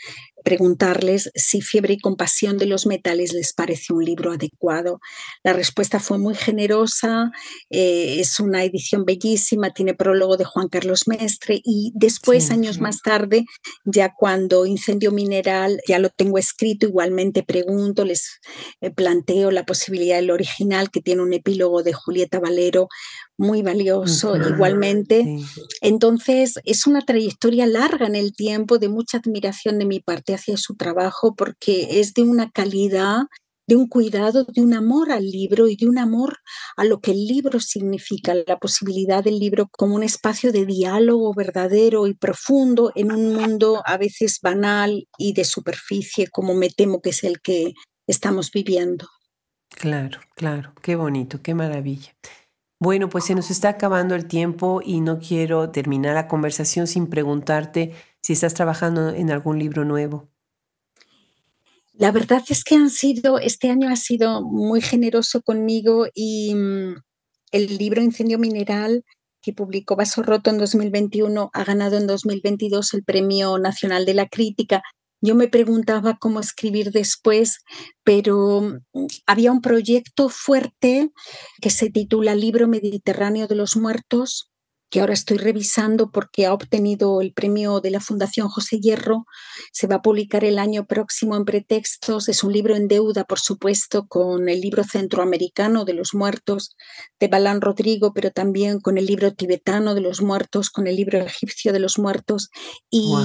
preguntarles 0.44 1.32
si 1.36 1.62
Fiebre 1.62 1.94
y 1.94 2.00
Compasión 2.00 2.58
de 2.58 2.66
los 2.66 2.86
Metales 2.86 3.34
les 3.34 3.54
parece 3.54 3.94
un 3.94 4.04
libro 4.04 4.32
adecuado. 4.32 5.00
La 5.44 5.54
respuesta 5.54 6.00
fue 6.00 6.18
muy 6.18 6.36
generosa, 6.36 7.32
eh, 7.70 8.18
es 8.20 8.40
una 8.40 8.64
edición 8.64 9.06
bellísima, 9.06 9.74
tiene 9.74 9.94
prólogo 9.94 10.38
de 10.38 10.44
Juan 10.44 10.68
Carlos 10.68 11.08
Mestre 11.08 11.62
y 11.64 11.92
después, 11.96 12.52
años 12.52 12.80
más 12.80 13.02
tarde, 13.02 13.46
ya 13.86 14.14
cuando 14.18 14.66
Incendio 14.66 15.12
Mineral, 15.12 15.80
ya 15.88 16.00
lo 16.00 16.10
tengo 16.10 16.38
escrito, 16.38 16.86
igualmente 16.86 17.44
pregunto, 17.44 18.06
les 18.06 18.40
eh, 18.82 18.92
planteo 18.92 19.50
la 19.52 19.66
posibilidad 19.66 20.18
del 20.18 20.32
original 20.32 20.92
que 20.92 21.02
tiene 21.02 21.22
un 21.22 21.34
epílogo 21.34 21.84
de 21.84 21.94
Julieta 21.94 22.40
Valero 22.40 22.88
muy 23.44 23.62
valioso 23.62 24.36
igualmente. 24.38 25.46
Entonces, 25.82 26.56
es 26.64 26.88
una 26.88 27.02
trayectoria 27.02 27.68
larga 27.68 28.08
en 28.08 28.16
el 28.16 28.34
tiempo 28.34 28.80
de 28.80 28.90
mucha 28.90 29.18
admiración 29.18 29.78
de 29.78 29.86
mi 29.86 30.00
parte 30.00 30.34
hacia 30.34 30.58
su 30.58 30.76
trabajo 30.76 31.36
porque 31.36 32.00
es 32.00 32.14
de 32.14 32.24
una 32.24 32.50
calidad, 32.50 33.24
de 33.68 33.76
un 33.76 33.88
cuidado, 33.88 34.46
de 34.46 34.62
un 34.62 34.74
amor 34.74 35.12
al 35.12 35.26
libro 35.30 35.68
y 35.68 35.76
de 35.76 35.88
un 35.88 35.98
amor 35.98 36.38
a 36.76 36.84
lo 36.84 37.00
que 37.00 37.12
el 37.12 37.26
libro 37.28 37.60
significa, 37.60 38.34
la 38.48 38.58
posibilidad 38.58 39.24
del 39.24 39.40
libro 39.40 39.70
como 39.72 39.96
un 39.96 40.04
espacio 40.04 40.52
de 40.52 40.66
diálogo 40.66 41.34
verdadero 41.34 42.08
y 42.08 42.14
profundo 42.14 42.92
en 42.96 43.12
un 43.12 43.34
mundo 43.36 43.82
a 43.86 43.98
veces 43.98 44.40
banal 44.42 45.08
y 45.18 45.34
de 45.34 45.46
superficie, 45.46 46.28
como 46.28 46.54
me 46.56 46.70
temo 46.70 47.02
que 47.02 47.12
es 47.12 47.24
el 47.24 47.42
que 47.42 47.74
estamos 48.08 48.52
viviendo. 48.52 49.08
Claro, 49.70 50.20
claro, 50.36 50.74
qué 50.82 50.96
bonito, 50.96 51.42
qué 51.42 51.54
maravilla. 51.56 52.16
Bueno, 52.84 53.08
pues 53.08 53.24
se 53.24 53.34
nos 53.34 53.50
está 53.50 53.70
acabando 53.70 54.14
el 54.14 54.28
tiempo 54.28 54.82
y 54.84 55.00
no 55.00 55.18
quiero 55.18 55.70
terminar 55.70 56.16
la 56.16 56.28
conversación 56.28 56.86
sin 56.86 57.08
preguntarte 57.08 57.94
si 58.20 58.34
estás 58.34 58.56
trabajando 58.56 59.08
en 59.12 59.32
algún 59.32 59.58
libro 59.58 59.86
nuevo. 59.86 60.28
La 61.94 62.12
verdad 62.12 62.44
es 62.50 62.66
que 62.66 62.76
han 62.76 62.90
sido, 62.90 63.40
este 63.40 63.70
año 63.70 63.88
ha 63.88 63.96
sido 63.96 64.42
muy 64.42 64.82
generoso 64.82 65.42
conmigo 65.42 66.08
y 66.14 66.56
mm, 66.56 66.96
el 67.54 67.78
libro 67.78 68.02
Incendio 68.02 68.38
Mineral 68.38 69.06
que 69.42 69.54
publicó 69.54 69.96
Vaso 69.96 70.22
Roto 70.22 70.50
en 70.50 70.58
2021 70.58 71.52
ha 71.54 71.64
ganado 71.64 71.96
en 71.96 72.06
2022 72.06 72.96
el 72.96 73.06
Premio 73.06 73.60
Nacional 73.60 74.06
de 74.06 74.14
la 74.14 74.28
Crítica. 74.28 74.84
Yo 75.26 75.36
me 75.36 75.48
preguntaba 75.48 76.18
cómo 76.20 76.42
escribir 76.42 76.92
después, 76.92 77.60
pero 78.04 78.60
mm, 78.94 79.08
había 79.26 79.54
un 79.54 79.62
proyecto 79.62 80.28
fuerte 80.28 81.12
que 81.62 81.70
se 81.70 81.90
titula 81.90 82.36
Libro 82.36 82.68
Mediterráneo 82.68 83.48
de 83.48 83.56
los 83.56 83.78
Muertos, 83.78 84.52
que 84.94 85.02
ahora 85.02 85.14
estoy 85.14 85.38
revisando 85.38 86.12
porque 86.12 86.46
ha 86.46 86.54
obtenido 86.54 87.20
el 87.20 87.34
premio 87.34 87.82
de 87.82 87.90
la 87.90 88.00
Fundación 88.00 88.48
José 88.48 88.80
Hierro. 88.80 89.26
Se 89.72 89.88
va 89.88 89.96
a 89.96 90.02
publicar 90.04 90.44
el 90.44 90.60
año 90.60 90.86
próximo 90.86 91.36
en 91.36 91.46
Pretextos. 91.46 92.30
Es 92.30 92.44
un 92.44 92.54
libro 92.54 92.76
en 92.76 92.88
deuda, 92.88 93.24
por 93.24 93.40
supuesto, 93.40 94.06
con 94.08 94.50
el 94.50 94.62
libro 94.62 94.84
centroamericano 94.84 95.84
de 95.84 95.96
los 95.96 96.14
muertos 96.14 96.76
de 97.20 97.28
Balán 97.28 97.60
Rodrigo, 97.60 98.14
pero 98.14 98.30
también 98.30 98.80
con 98.82 99.00
el 99.00 99.08
libro 99.08 99.34
tibetano 99.34 99.96
de 99.96 100.02
los 100.02 100.22
muertos, 100.22 100.70
con 100.70 100.86
el 100.86 100.96
libro 100.96 101.18
egipcio 101.18 101.74
de 101.74 101.80
los 101.80 101.98
muertos, 101.98 102.52
y, 102.92 103.16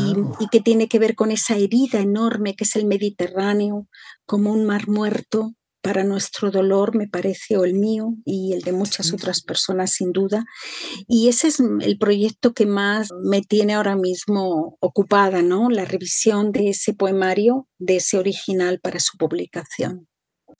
y 0.40 0.48
que 0.48 0.62
tiene 0.62 0.88
que 0.88 0.98
ver 0.98 1.16
con 1.16 1.30
esa 1.30 1.56
herida 1.56 2.00
enorme 2.00 2.56
que 2.56 2.64
es 2.64 2.76
el 2.76 2.86
Mediterráneo, 2.86 3.86
como 4.24 4.54
un 4.54 4.64
mar 4.64 4.88
muerto 4.88 5.52
para 5.80 6.04
nuestro 6.04 6.50
dolor, 6.50 6.96
me 6.96 7.08
parece, 7.08 7.56
o 7.56 7.64
el 7.64 7.74
mío 7.74 8.14
y 8.24 8.52
el 8.52 8.62
de 8.62 8.72
muchas 8.72 9.12
otras 9.12 9.42
personas 9.42 9.92
sin 9.92 10.12
duda. 10.12 10.44
Y 11.06 11.28
ese 11.28 11.48
es 11.48 11.60
el 11.60 11.98
proyecto 11.98 12.52
que 12.52 12.66
más 12.66 13.08
me 13.22 13.42
tiene 13.42 13.74
ahora 13.74 13.96
mismo 13.96 14.76
ocupada, 14.80 15.42
¿no? 15.42 15.70
La 15.70 15.84
revisión 15.84 16.52
de 16.52 16.70
ese 16.70 16.94
poemario, 16.94 17.68
de 17.78 17.96
ese 17.96 18.18
original 18.18 18.80
para 18.80 19.00
su 19.00 19.16
publicación. 19.16 20.08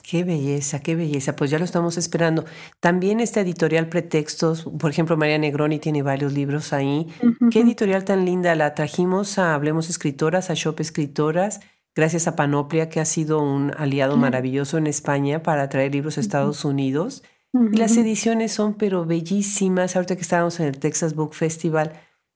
Qué 0.02 0.22
belleza, 0.22 0.80
qué 0.80 0.94
belleza. 0.94 1.34
Pues 1.34 1.50
ya 1.50 1.58
lo 1.58 1.64
estamos 1.64 1.96
esperando. 1.96 2.44
También 2.80 3.20
esta 3.20 3.40
editorial 3.40 3.88
Pretextos, 3.88 4.64
por 4.78 4.90
ejemplo, 4.90 5.16
María 5.16 5.38
Negroni 5.38 5.80
tiene 5.80 6.02
varios 6.02 6.32
libros 6.32 6.72
ahí. 6.72 7.06
Qué 7.50 7.60
editorial 7.60 8.04
tan 8.04 8.24
linda. 8.24 8.54
La 8.54 8.74
trajimos 8.74 9.38
a 9.38 9.54
Hablemos 9.54 9.90
Escritoras, 9.90 10.50
a 10.50 10.54
Shop 10.54 10.78
Escritoras 10.80 11.60
gracias 11.99 12.28
a 12.28 12.36
Panoplia, 12.36 12.88
que 12.88 13.01
ha 13.01 13.05
sido 13.05 13.42
un 13.42 13.72
aliado 13.76 14.16
maravilloso 14.16 14.78
en 14.78 14.86
España 14.86 15.42
para 15.42 15.68
traer 15.68 15.90
libros 15.90 16.16
a 16.16 16.20
Estados 16.20 16.64
Unidos. 16.64 17.24
Y 17.53 17.76
las 17.76 17.96
ediciones 17.96 18.53
son 18.53 18.74
pero 18.74 19.05
bellísimas. 19.05 19.96
Ahorita 19.96 20.14
que 20.14 20.22
estábamos 20.22 20.61
en 20.61 20.66
el 20.66 20.78
Texas 20.78 21.16
Book 21.16 21.34
Festival, 21.34 21.94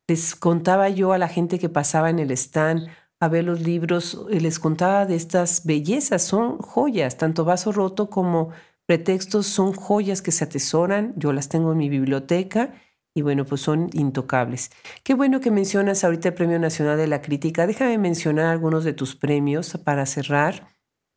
les 0.08 0.34
contaba 0.34 0.88
yo 0.88 1.12
a 1.12 1.18
la 1.18 1.28
gente 1.28 1.60
que 1.60 1.68
pasaba 1.68 2.10
en 2.10 2.18
el 2.18 2.32
stand 2.32 2.88
a 3.20 3.28
ver 3.28 3.44
los 3.44 3.60
libros, 3.60 4.26
eh, 4.32 4.40
les 4.40 4.58
contaba 4.58 5.06
de 5.06 5.14
estas 5.14 5.64
bellezas, 5.64 6.24
son 6.24 6.58
joyas, 6.58 7.16
tanto 7.16 7.44
vaso 7.44 7.70
roto 7.70 8.10
como 8.10 8.48
pretextos 8.86 9.46
son 9.46 9.74
joyas 9.74 10.22
que 10.22 10.32
se 10.32 10.42
atesoran, 10.42 11.14
yo 11.14 11.32
las 11.32 11.48
tengo 11.48 11.70
en 11.70 11.78
mi 11.78 11.88
biblioteca 11.88 12.74
y 13.14 13.22
bueno, 13.22 13.44
pues 13.44 13.60
son 13.60 13.90
intocables. 13.92 14.70
Qué 15.02 15.14
bueno 15.14 15.40
que 15.40 15.50
mencionas 15.50 16.02
ahorita 16.04 16.28
el 16.28 16.34
Premio 16.34 16.58
Nacional 16.58 16.96
de 16.96 17.06
la 17.06 17.20
Crítica. 17.20 17.66
Déjame 17.66 17.98
mencionar 17.98 18.46
algunos 18.46 18.84
de 18.84 18.94
tus 18.94 19.14
premios 19.14 19.78
para 19.84 20.06
cerrar. 20.06 20.68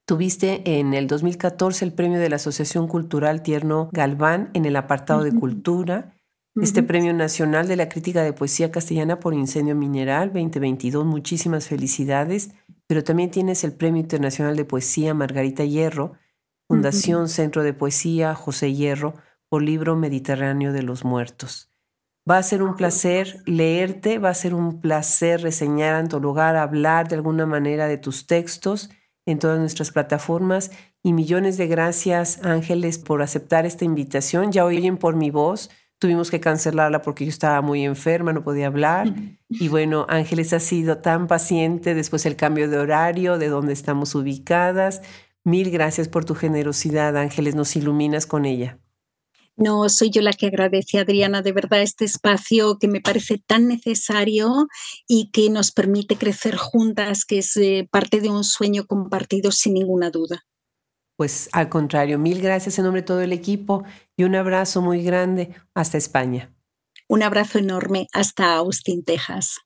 Tuviste 0.05 0.77
en 0.77 0.93
el 0.93 1.07
2014 1.07 1.85
el 1.85 1.93
premio 1.93 2.19
de 2.19 2.29
la 2.29 2.35
Asociación 2.35 2.87
Cultural 2.87 3.41
Tierno 3.41 3.89
Galván 3.91 4.51
en 4.53 4.65
el 4.65 4.75
apartado 4.75 5.23
de 5.23 5.33
Cultura. 5.33 6.13
Este 6.61 6.83
Premio 6.83 7.13
Nacional 7.13 7.67
de 7.67 7.75
la 7.75 7.89
Crítica 7.89 8.23
de 8.23 8.31
Poesía 8.31 8.71
Castellana 8.71 9.19
por 9.19 9.33
Incendio 9.33 9.75
Mineral 9.75 10.31
2022. 10.31 11.05
Muchísimas 11.05 11.67
felicidades. 11.67 12.51
Pero 12.87 13.03
también 13.03 13.31
tienes 13.31 13.63
el 13.63 13.73
Premio 13.73 14.01
Internacional 14.01 14.55
de 14.55 14.63
Poesía 14.63 15.13
Margarita 15.13 15.65
Hierro, 15.65 16.13
Fundación 16.67 17.29
Centro 17.29 17.63
de 17.63 17.73
Poesía 17.73 18.35
José 18.35 18.73
Hierro 18.73 19.15
por 19.49 19.63
Libro 19.63 19.95
Mediterráneo 19.95 20.71
de 20.71 20.83
los 20.83 21.03
Muertos. 21.03 21.74
Va 22.29 22.39
a 22.39 22.43
ser 22.43 22.63
un 22.63 22.75
placer 22.75 23.43
leerte, 23.45 24.17
va 24.17 24.29
a 24.29 24.33
ser 24.33 24.55
un 24.55 24.81
placer 24.81 25.41
reseñar 25.41 25.99
en 25.99 26.07
tu 26.07 26.19
lugar, 26.19 26.55
hablar 26.55 27.07
de 27.07 27.15
alguna 27.15 27.45
manera 27.45 27.87
de 27.87 27.99
tus 27.99 28.25
textos 28.25 28.89
en 29.27 29.37
todas 29.37 29.59
nuestras 29.59 29.91
plataformas. 29.91 30.71
Y 31.03 31.13
millones 31.13 31.57
de 31.57 31.67
gracias, 31.67 32.43
Ángeles, 32.43 32.97
por 32.97 33.21
aceptar 33.21 33.67
esta 33.67 33.85
invitación. 33.85 34.51
Ya 34.51 34.65
oyen 34.65 34.97
por 34.97 35.15
mi 35.15 35.29
voz. 35.29 35.69
Tuvimos 35.99 36.31
que 36.31 36.39
cancelarla 36.39 37.03
porque 37.03 37.25
yo 37.25 37.29
estaba 37.29 37.61
muy 37.61 37.85
enferma, 37.85 38.33
no 38.33 38.43
podía 38.43 38.67
hablar. 38.67 39.13
Y 39.47 39.67
bueno, 39.67 40.07
Ángeles 40.09 40.51
ha 40.53 40.59
sido 40.59 40.97
tan 40.97 41.27
paciente 41.27 41.93
después 41.93 42.23
del 42.23 42.35
cambio 42.35 42.67
de 42.67 42.79
horario, 42.79 43.37
de 43.37 43.47
donde 43.47 43.73
estamos 43.73 44.15
ubicadas. 44.15 45.03
Mil 45.43 45.69
gracias 45.69 46.07
por 46.09 46.25
tu 46.25 46.33
generosidad, 46.33 47.15
Ángeles. 47.15 47.53
Nos 47.53 47.75
iluminas 47.75 48.25
con 48.25 48.45
ella. 48.45 48.79
No, 49.57 49.87
soy 49.87 50.09
yo 50.09 50.21
la 50.21 50.33
que 50.33 50.47
agradece, 50.47 50.99
Adriana, 50.99 51.41
de 51.41 51.53
verdad 51.53 51.81
este 51.81 52.03
espacio 52.03 52.77
que 52.77 52.89
me 52.89 52.99
parece 52.99 53.37
tan 53.37 53.67
necesario 53.67 54.67
y 55.07 55.31
que 55.31 55.49
nos 55.49 55.71
permite 55.71 56.17
crecer 56.17 56.57
juntas, 56.57 57.23
que 57.23 57.37
es 57.37 57.55
eh, 57.55 57.87
parte 57.89 58.19
de 58.19 58.29
un 58.29 58.43
sueño 58.43 58.85
compartido 58.85 59.51
sin 59.51 59.75
ninguna 59.75 60.09
duda. 60.09 60.45
Pues 61.17 61.47
al 61.53 61.69
contrario, 61.69 62.19
mil 62.19 62.41
gracias 62.41 62.77
en 62.77 62.83
nombre 62.83 63.01
de 63.01 63.07
todo 63.07 63.21
el 63.21 63.31
equipo 63.31 63.85
y 64.17 64.25
un 64.25 64.35
abrazo 64.35 64.81
muy 64.81 65.01
grande 65.01 65.55
hasta 65.73 65.97
España. 65.97 66.53
Un 67.07 67.23
abrazo 67.23 67.59
enorme 67.59 68.07
hasta 68.11 68.55
Austin, 68.55 69.05
Texas. 69.05 69.64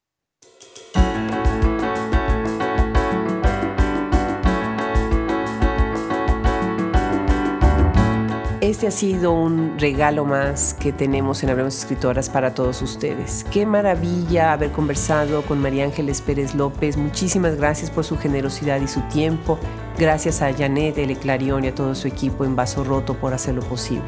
Este 8.70 8.86
ha 8.86 8.92
sido 8.92 9.34
un 9.34 9.80
regalo 9.80 10.26
más 10.26 10.76
que 10.76 10.94
tenemos 10.94 11.42
en 11.42 11.50
Hablemos 11.50 11.76
Escritoras 11.76 12.30
para 12.30 12.54
todos 12.54 12.84
ustedes. 12.84 13.44
Qué 13.52 13.66
maravilla 13.66 14.54
haber 14.54 14.72
conversado 14.72 15.42
con 15.42 15.60
María 15.60 15.86
Ángeles 15.86 16.22
Pérez 16.22 16.54
López. 16.54 16.96
Muchísimas 16.96 17.56
gracias 17.56 17.90
por 17.90 18.06
su 18.06 18.16
generosidad 18.16 18.80
y 18.80 18.88
su 18.88 19.02
tiempo. 19.08 19.58
Gracias 19.98 20.44
a 20.44 20.54
Janet, 20.54 21.00
El 21.00 21.18
Clarion 21.18 21.64
y 21.64 21.70
a 21.70 21.74
todo 21.74 21.96
su 21.96 22.08
equipo 22.08 22.46
en 22.46 22.56
Vaso 22.56 22.84
Roto 22.84 23.16
por 23.16 23.34
hacerlo 23.34 23.64
posible. 23.64 24.06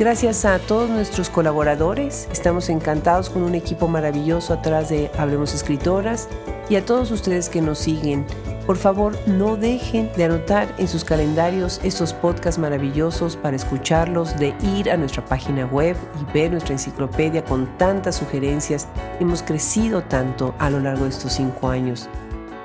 Gracias 0.00 0.44
a 0.44 0.58
todos 0.58 0.90
nuestros 0.90 1.30
colaboradores, 1.30 2.28
estamos 2.32 2.68
encantados 2.68 3.30
con 3.30 3.44
un 3.44 3.54
equipo 3.54 3.86
maravilloso 3.86 4.52
atrás 4.52 4.88
de 4.88 5.12
Hablemos 5.16 5.54
Escritoras 5.54 6.28
y 6.68 6.74
a 6.74 6.84
todos 6.84 7.12
ustedes 7.12 7.48
que 7.48 7.62
nos 7.62 7.78
siguen. 7.78 8.26
Por 8.66 8.78
favor, 8.78 9.14
no 9.26 9.56
dejen 9.56 10.10
de 10.16 10.24
anotar 10.24 10.74
en 10.78 10.88
sus 10.88 11.04
calendarios 11.04 11.80
estos 11.82 12.14
podcasts 12.14 12.58
maravillosos 12.58 13.36
para 13.36 13.56
escucharlos, 13.56 14.38
de 14.38 14.54
ir 14.78 14.90
a 14.90 14.96
nuestra 14.96 15.22
página 15.22 15.66
web 15.66 15.96
y 16.18 16.32
ver 16.32 16.50
nuestra 16.50 16.72
enciclopedia 16.72 17.44
con 17.44 17.66
tantas 17.76 18.16
sugerencias. 18.16 18.88
Hemos 19.20 19.42
crecido 19.42 20.02
tanto 20.02 20.54
a 20.58 20.70
lo 20.70 20.80
largo 20.80 21.04
de 21.04 21.10
estos 21.10 21.34
cinco 21.34 21.68
años. 21.68 22.08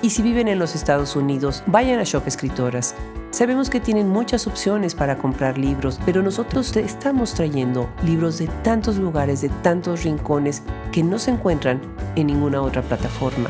Y 0.02 0.12
si 0.12 0.22
viven 0.22 0.47
en 0.47 0.60
los 0.60 0.74
Estados 0.74 1.18
Unidos, 1.18 1.64
vayan 1.68 2.00
a 2.00 2.06
Shop 2.06 2.26
Escritoras. 2.26 2.95
Sabemos 3.32 3.70
que 3.70 3.82
tienen 3.82 4.08
muchas 4.08 4.47
opciones 4.47 4.95
para 4.95 5.18
comprar 5.18 5.58
libros, 5.58 6.00
pero 6.06 6.24
nosotros 6.24 6.76
estamos 6.78 7.34
trayendo 7.34 7.89
libros 8.06 8.38
de 8.38 8.47
tantos 8.64 8.95
lugares, 8.95 9.41
de 9.41 9.50
tantos 9.62 10.04
rincones 10.06 10.64
que 10.93 11.04
no 11.04 11.20
se 11.20 11.32
encuentran 11.32 11.82
en 12.16 12.28
ninguna 12.28 12.62
otra 12.62 12.82
plataforma. 12.82 13.50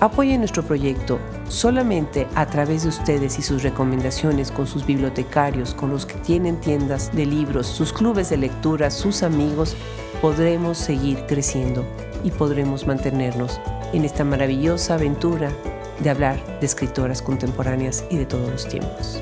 Apoyen 0.00 0.38
nuestro 0.38 0.62
proyecto 0.62 1.18
solamente 1.48 2.28
a 2.36 2.46
través 2.46 2.84
de 2.84 2.88
ustedes 2.90 3.36
y 3.40 3.42
sus 3.42 3.64
recomendaciones 3.64 4.52
con 4.52 4.68
sus 4.68 4.86
bibliotecarios, 4.86 5.74
con 5.74 5.90
los 5.90 6.06
que 6.06 6.14
tienen 6.14 6.60
tiendas 6.60 7.10
de 7.16 7.26
libros, 7.26 7.66
sus 7.66 7.92
clubes 7.92 8.30
de 8.30 8.36
lectura, 8.36 8.92
sus 8.92 9.24
amigos, 9.24 9.74
podremos 10.22 10.78
seguir 10.78 11.24
creciendo 11.26 11.84
y 12.22 12.30
podremos 12.30 12.86
mantenernos 12.86 13.60
en 13.92 14.04
esta 14.04 14.22
maravillosa 14.22 14.94
aventura 14.94 15.50
de 15.98 16.10
hablar 16.10 16.60
de 16.60 16.66
escritoras 16.66 17.20
contemporáneas 17.20 18.04
y 18.08 18.18
de 18.18 18.26
todos 18.26 18.48
los 18.48 18.68
tiempos. 18.68 19.20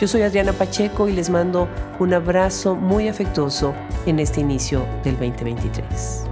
Yo 0.00 0.08
soy 0.08 0.22
Adriana 0.22 0.52
Pacheco 0.52 1.08
y 1.08 1.12
les 1.12 1.30
mando 1.30 1.68
un 2.00 2.14
abrazo 2.14 2.74
muy 2.74 3.06
afectuoso 3.06 3.74
en 4.06 4.18
este 4.18 4.40
inicio 4.40 4.84
del 5.04 5.16
2023. 5.18 6.24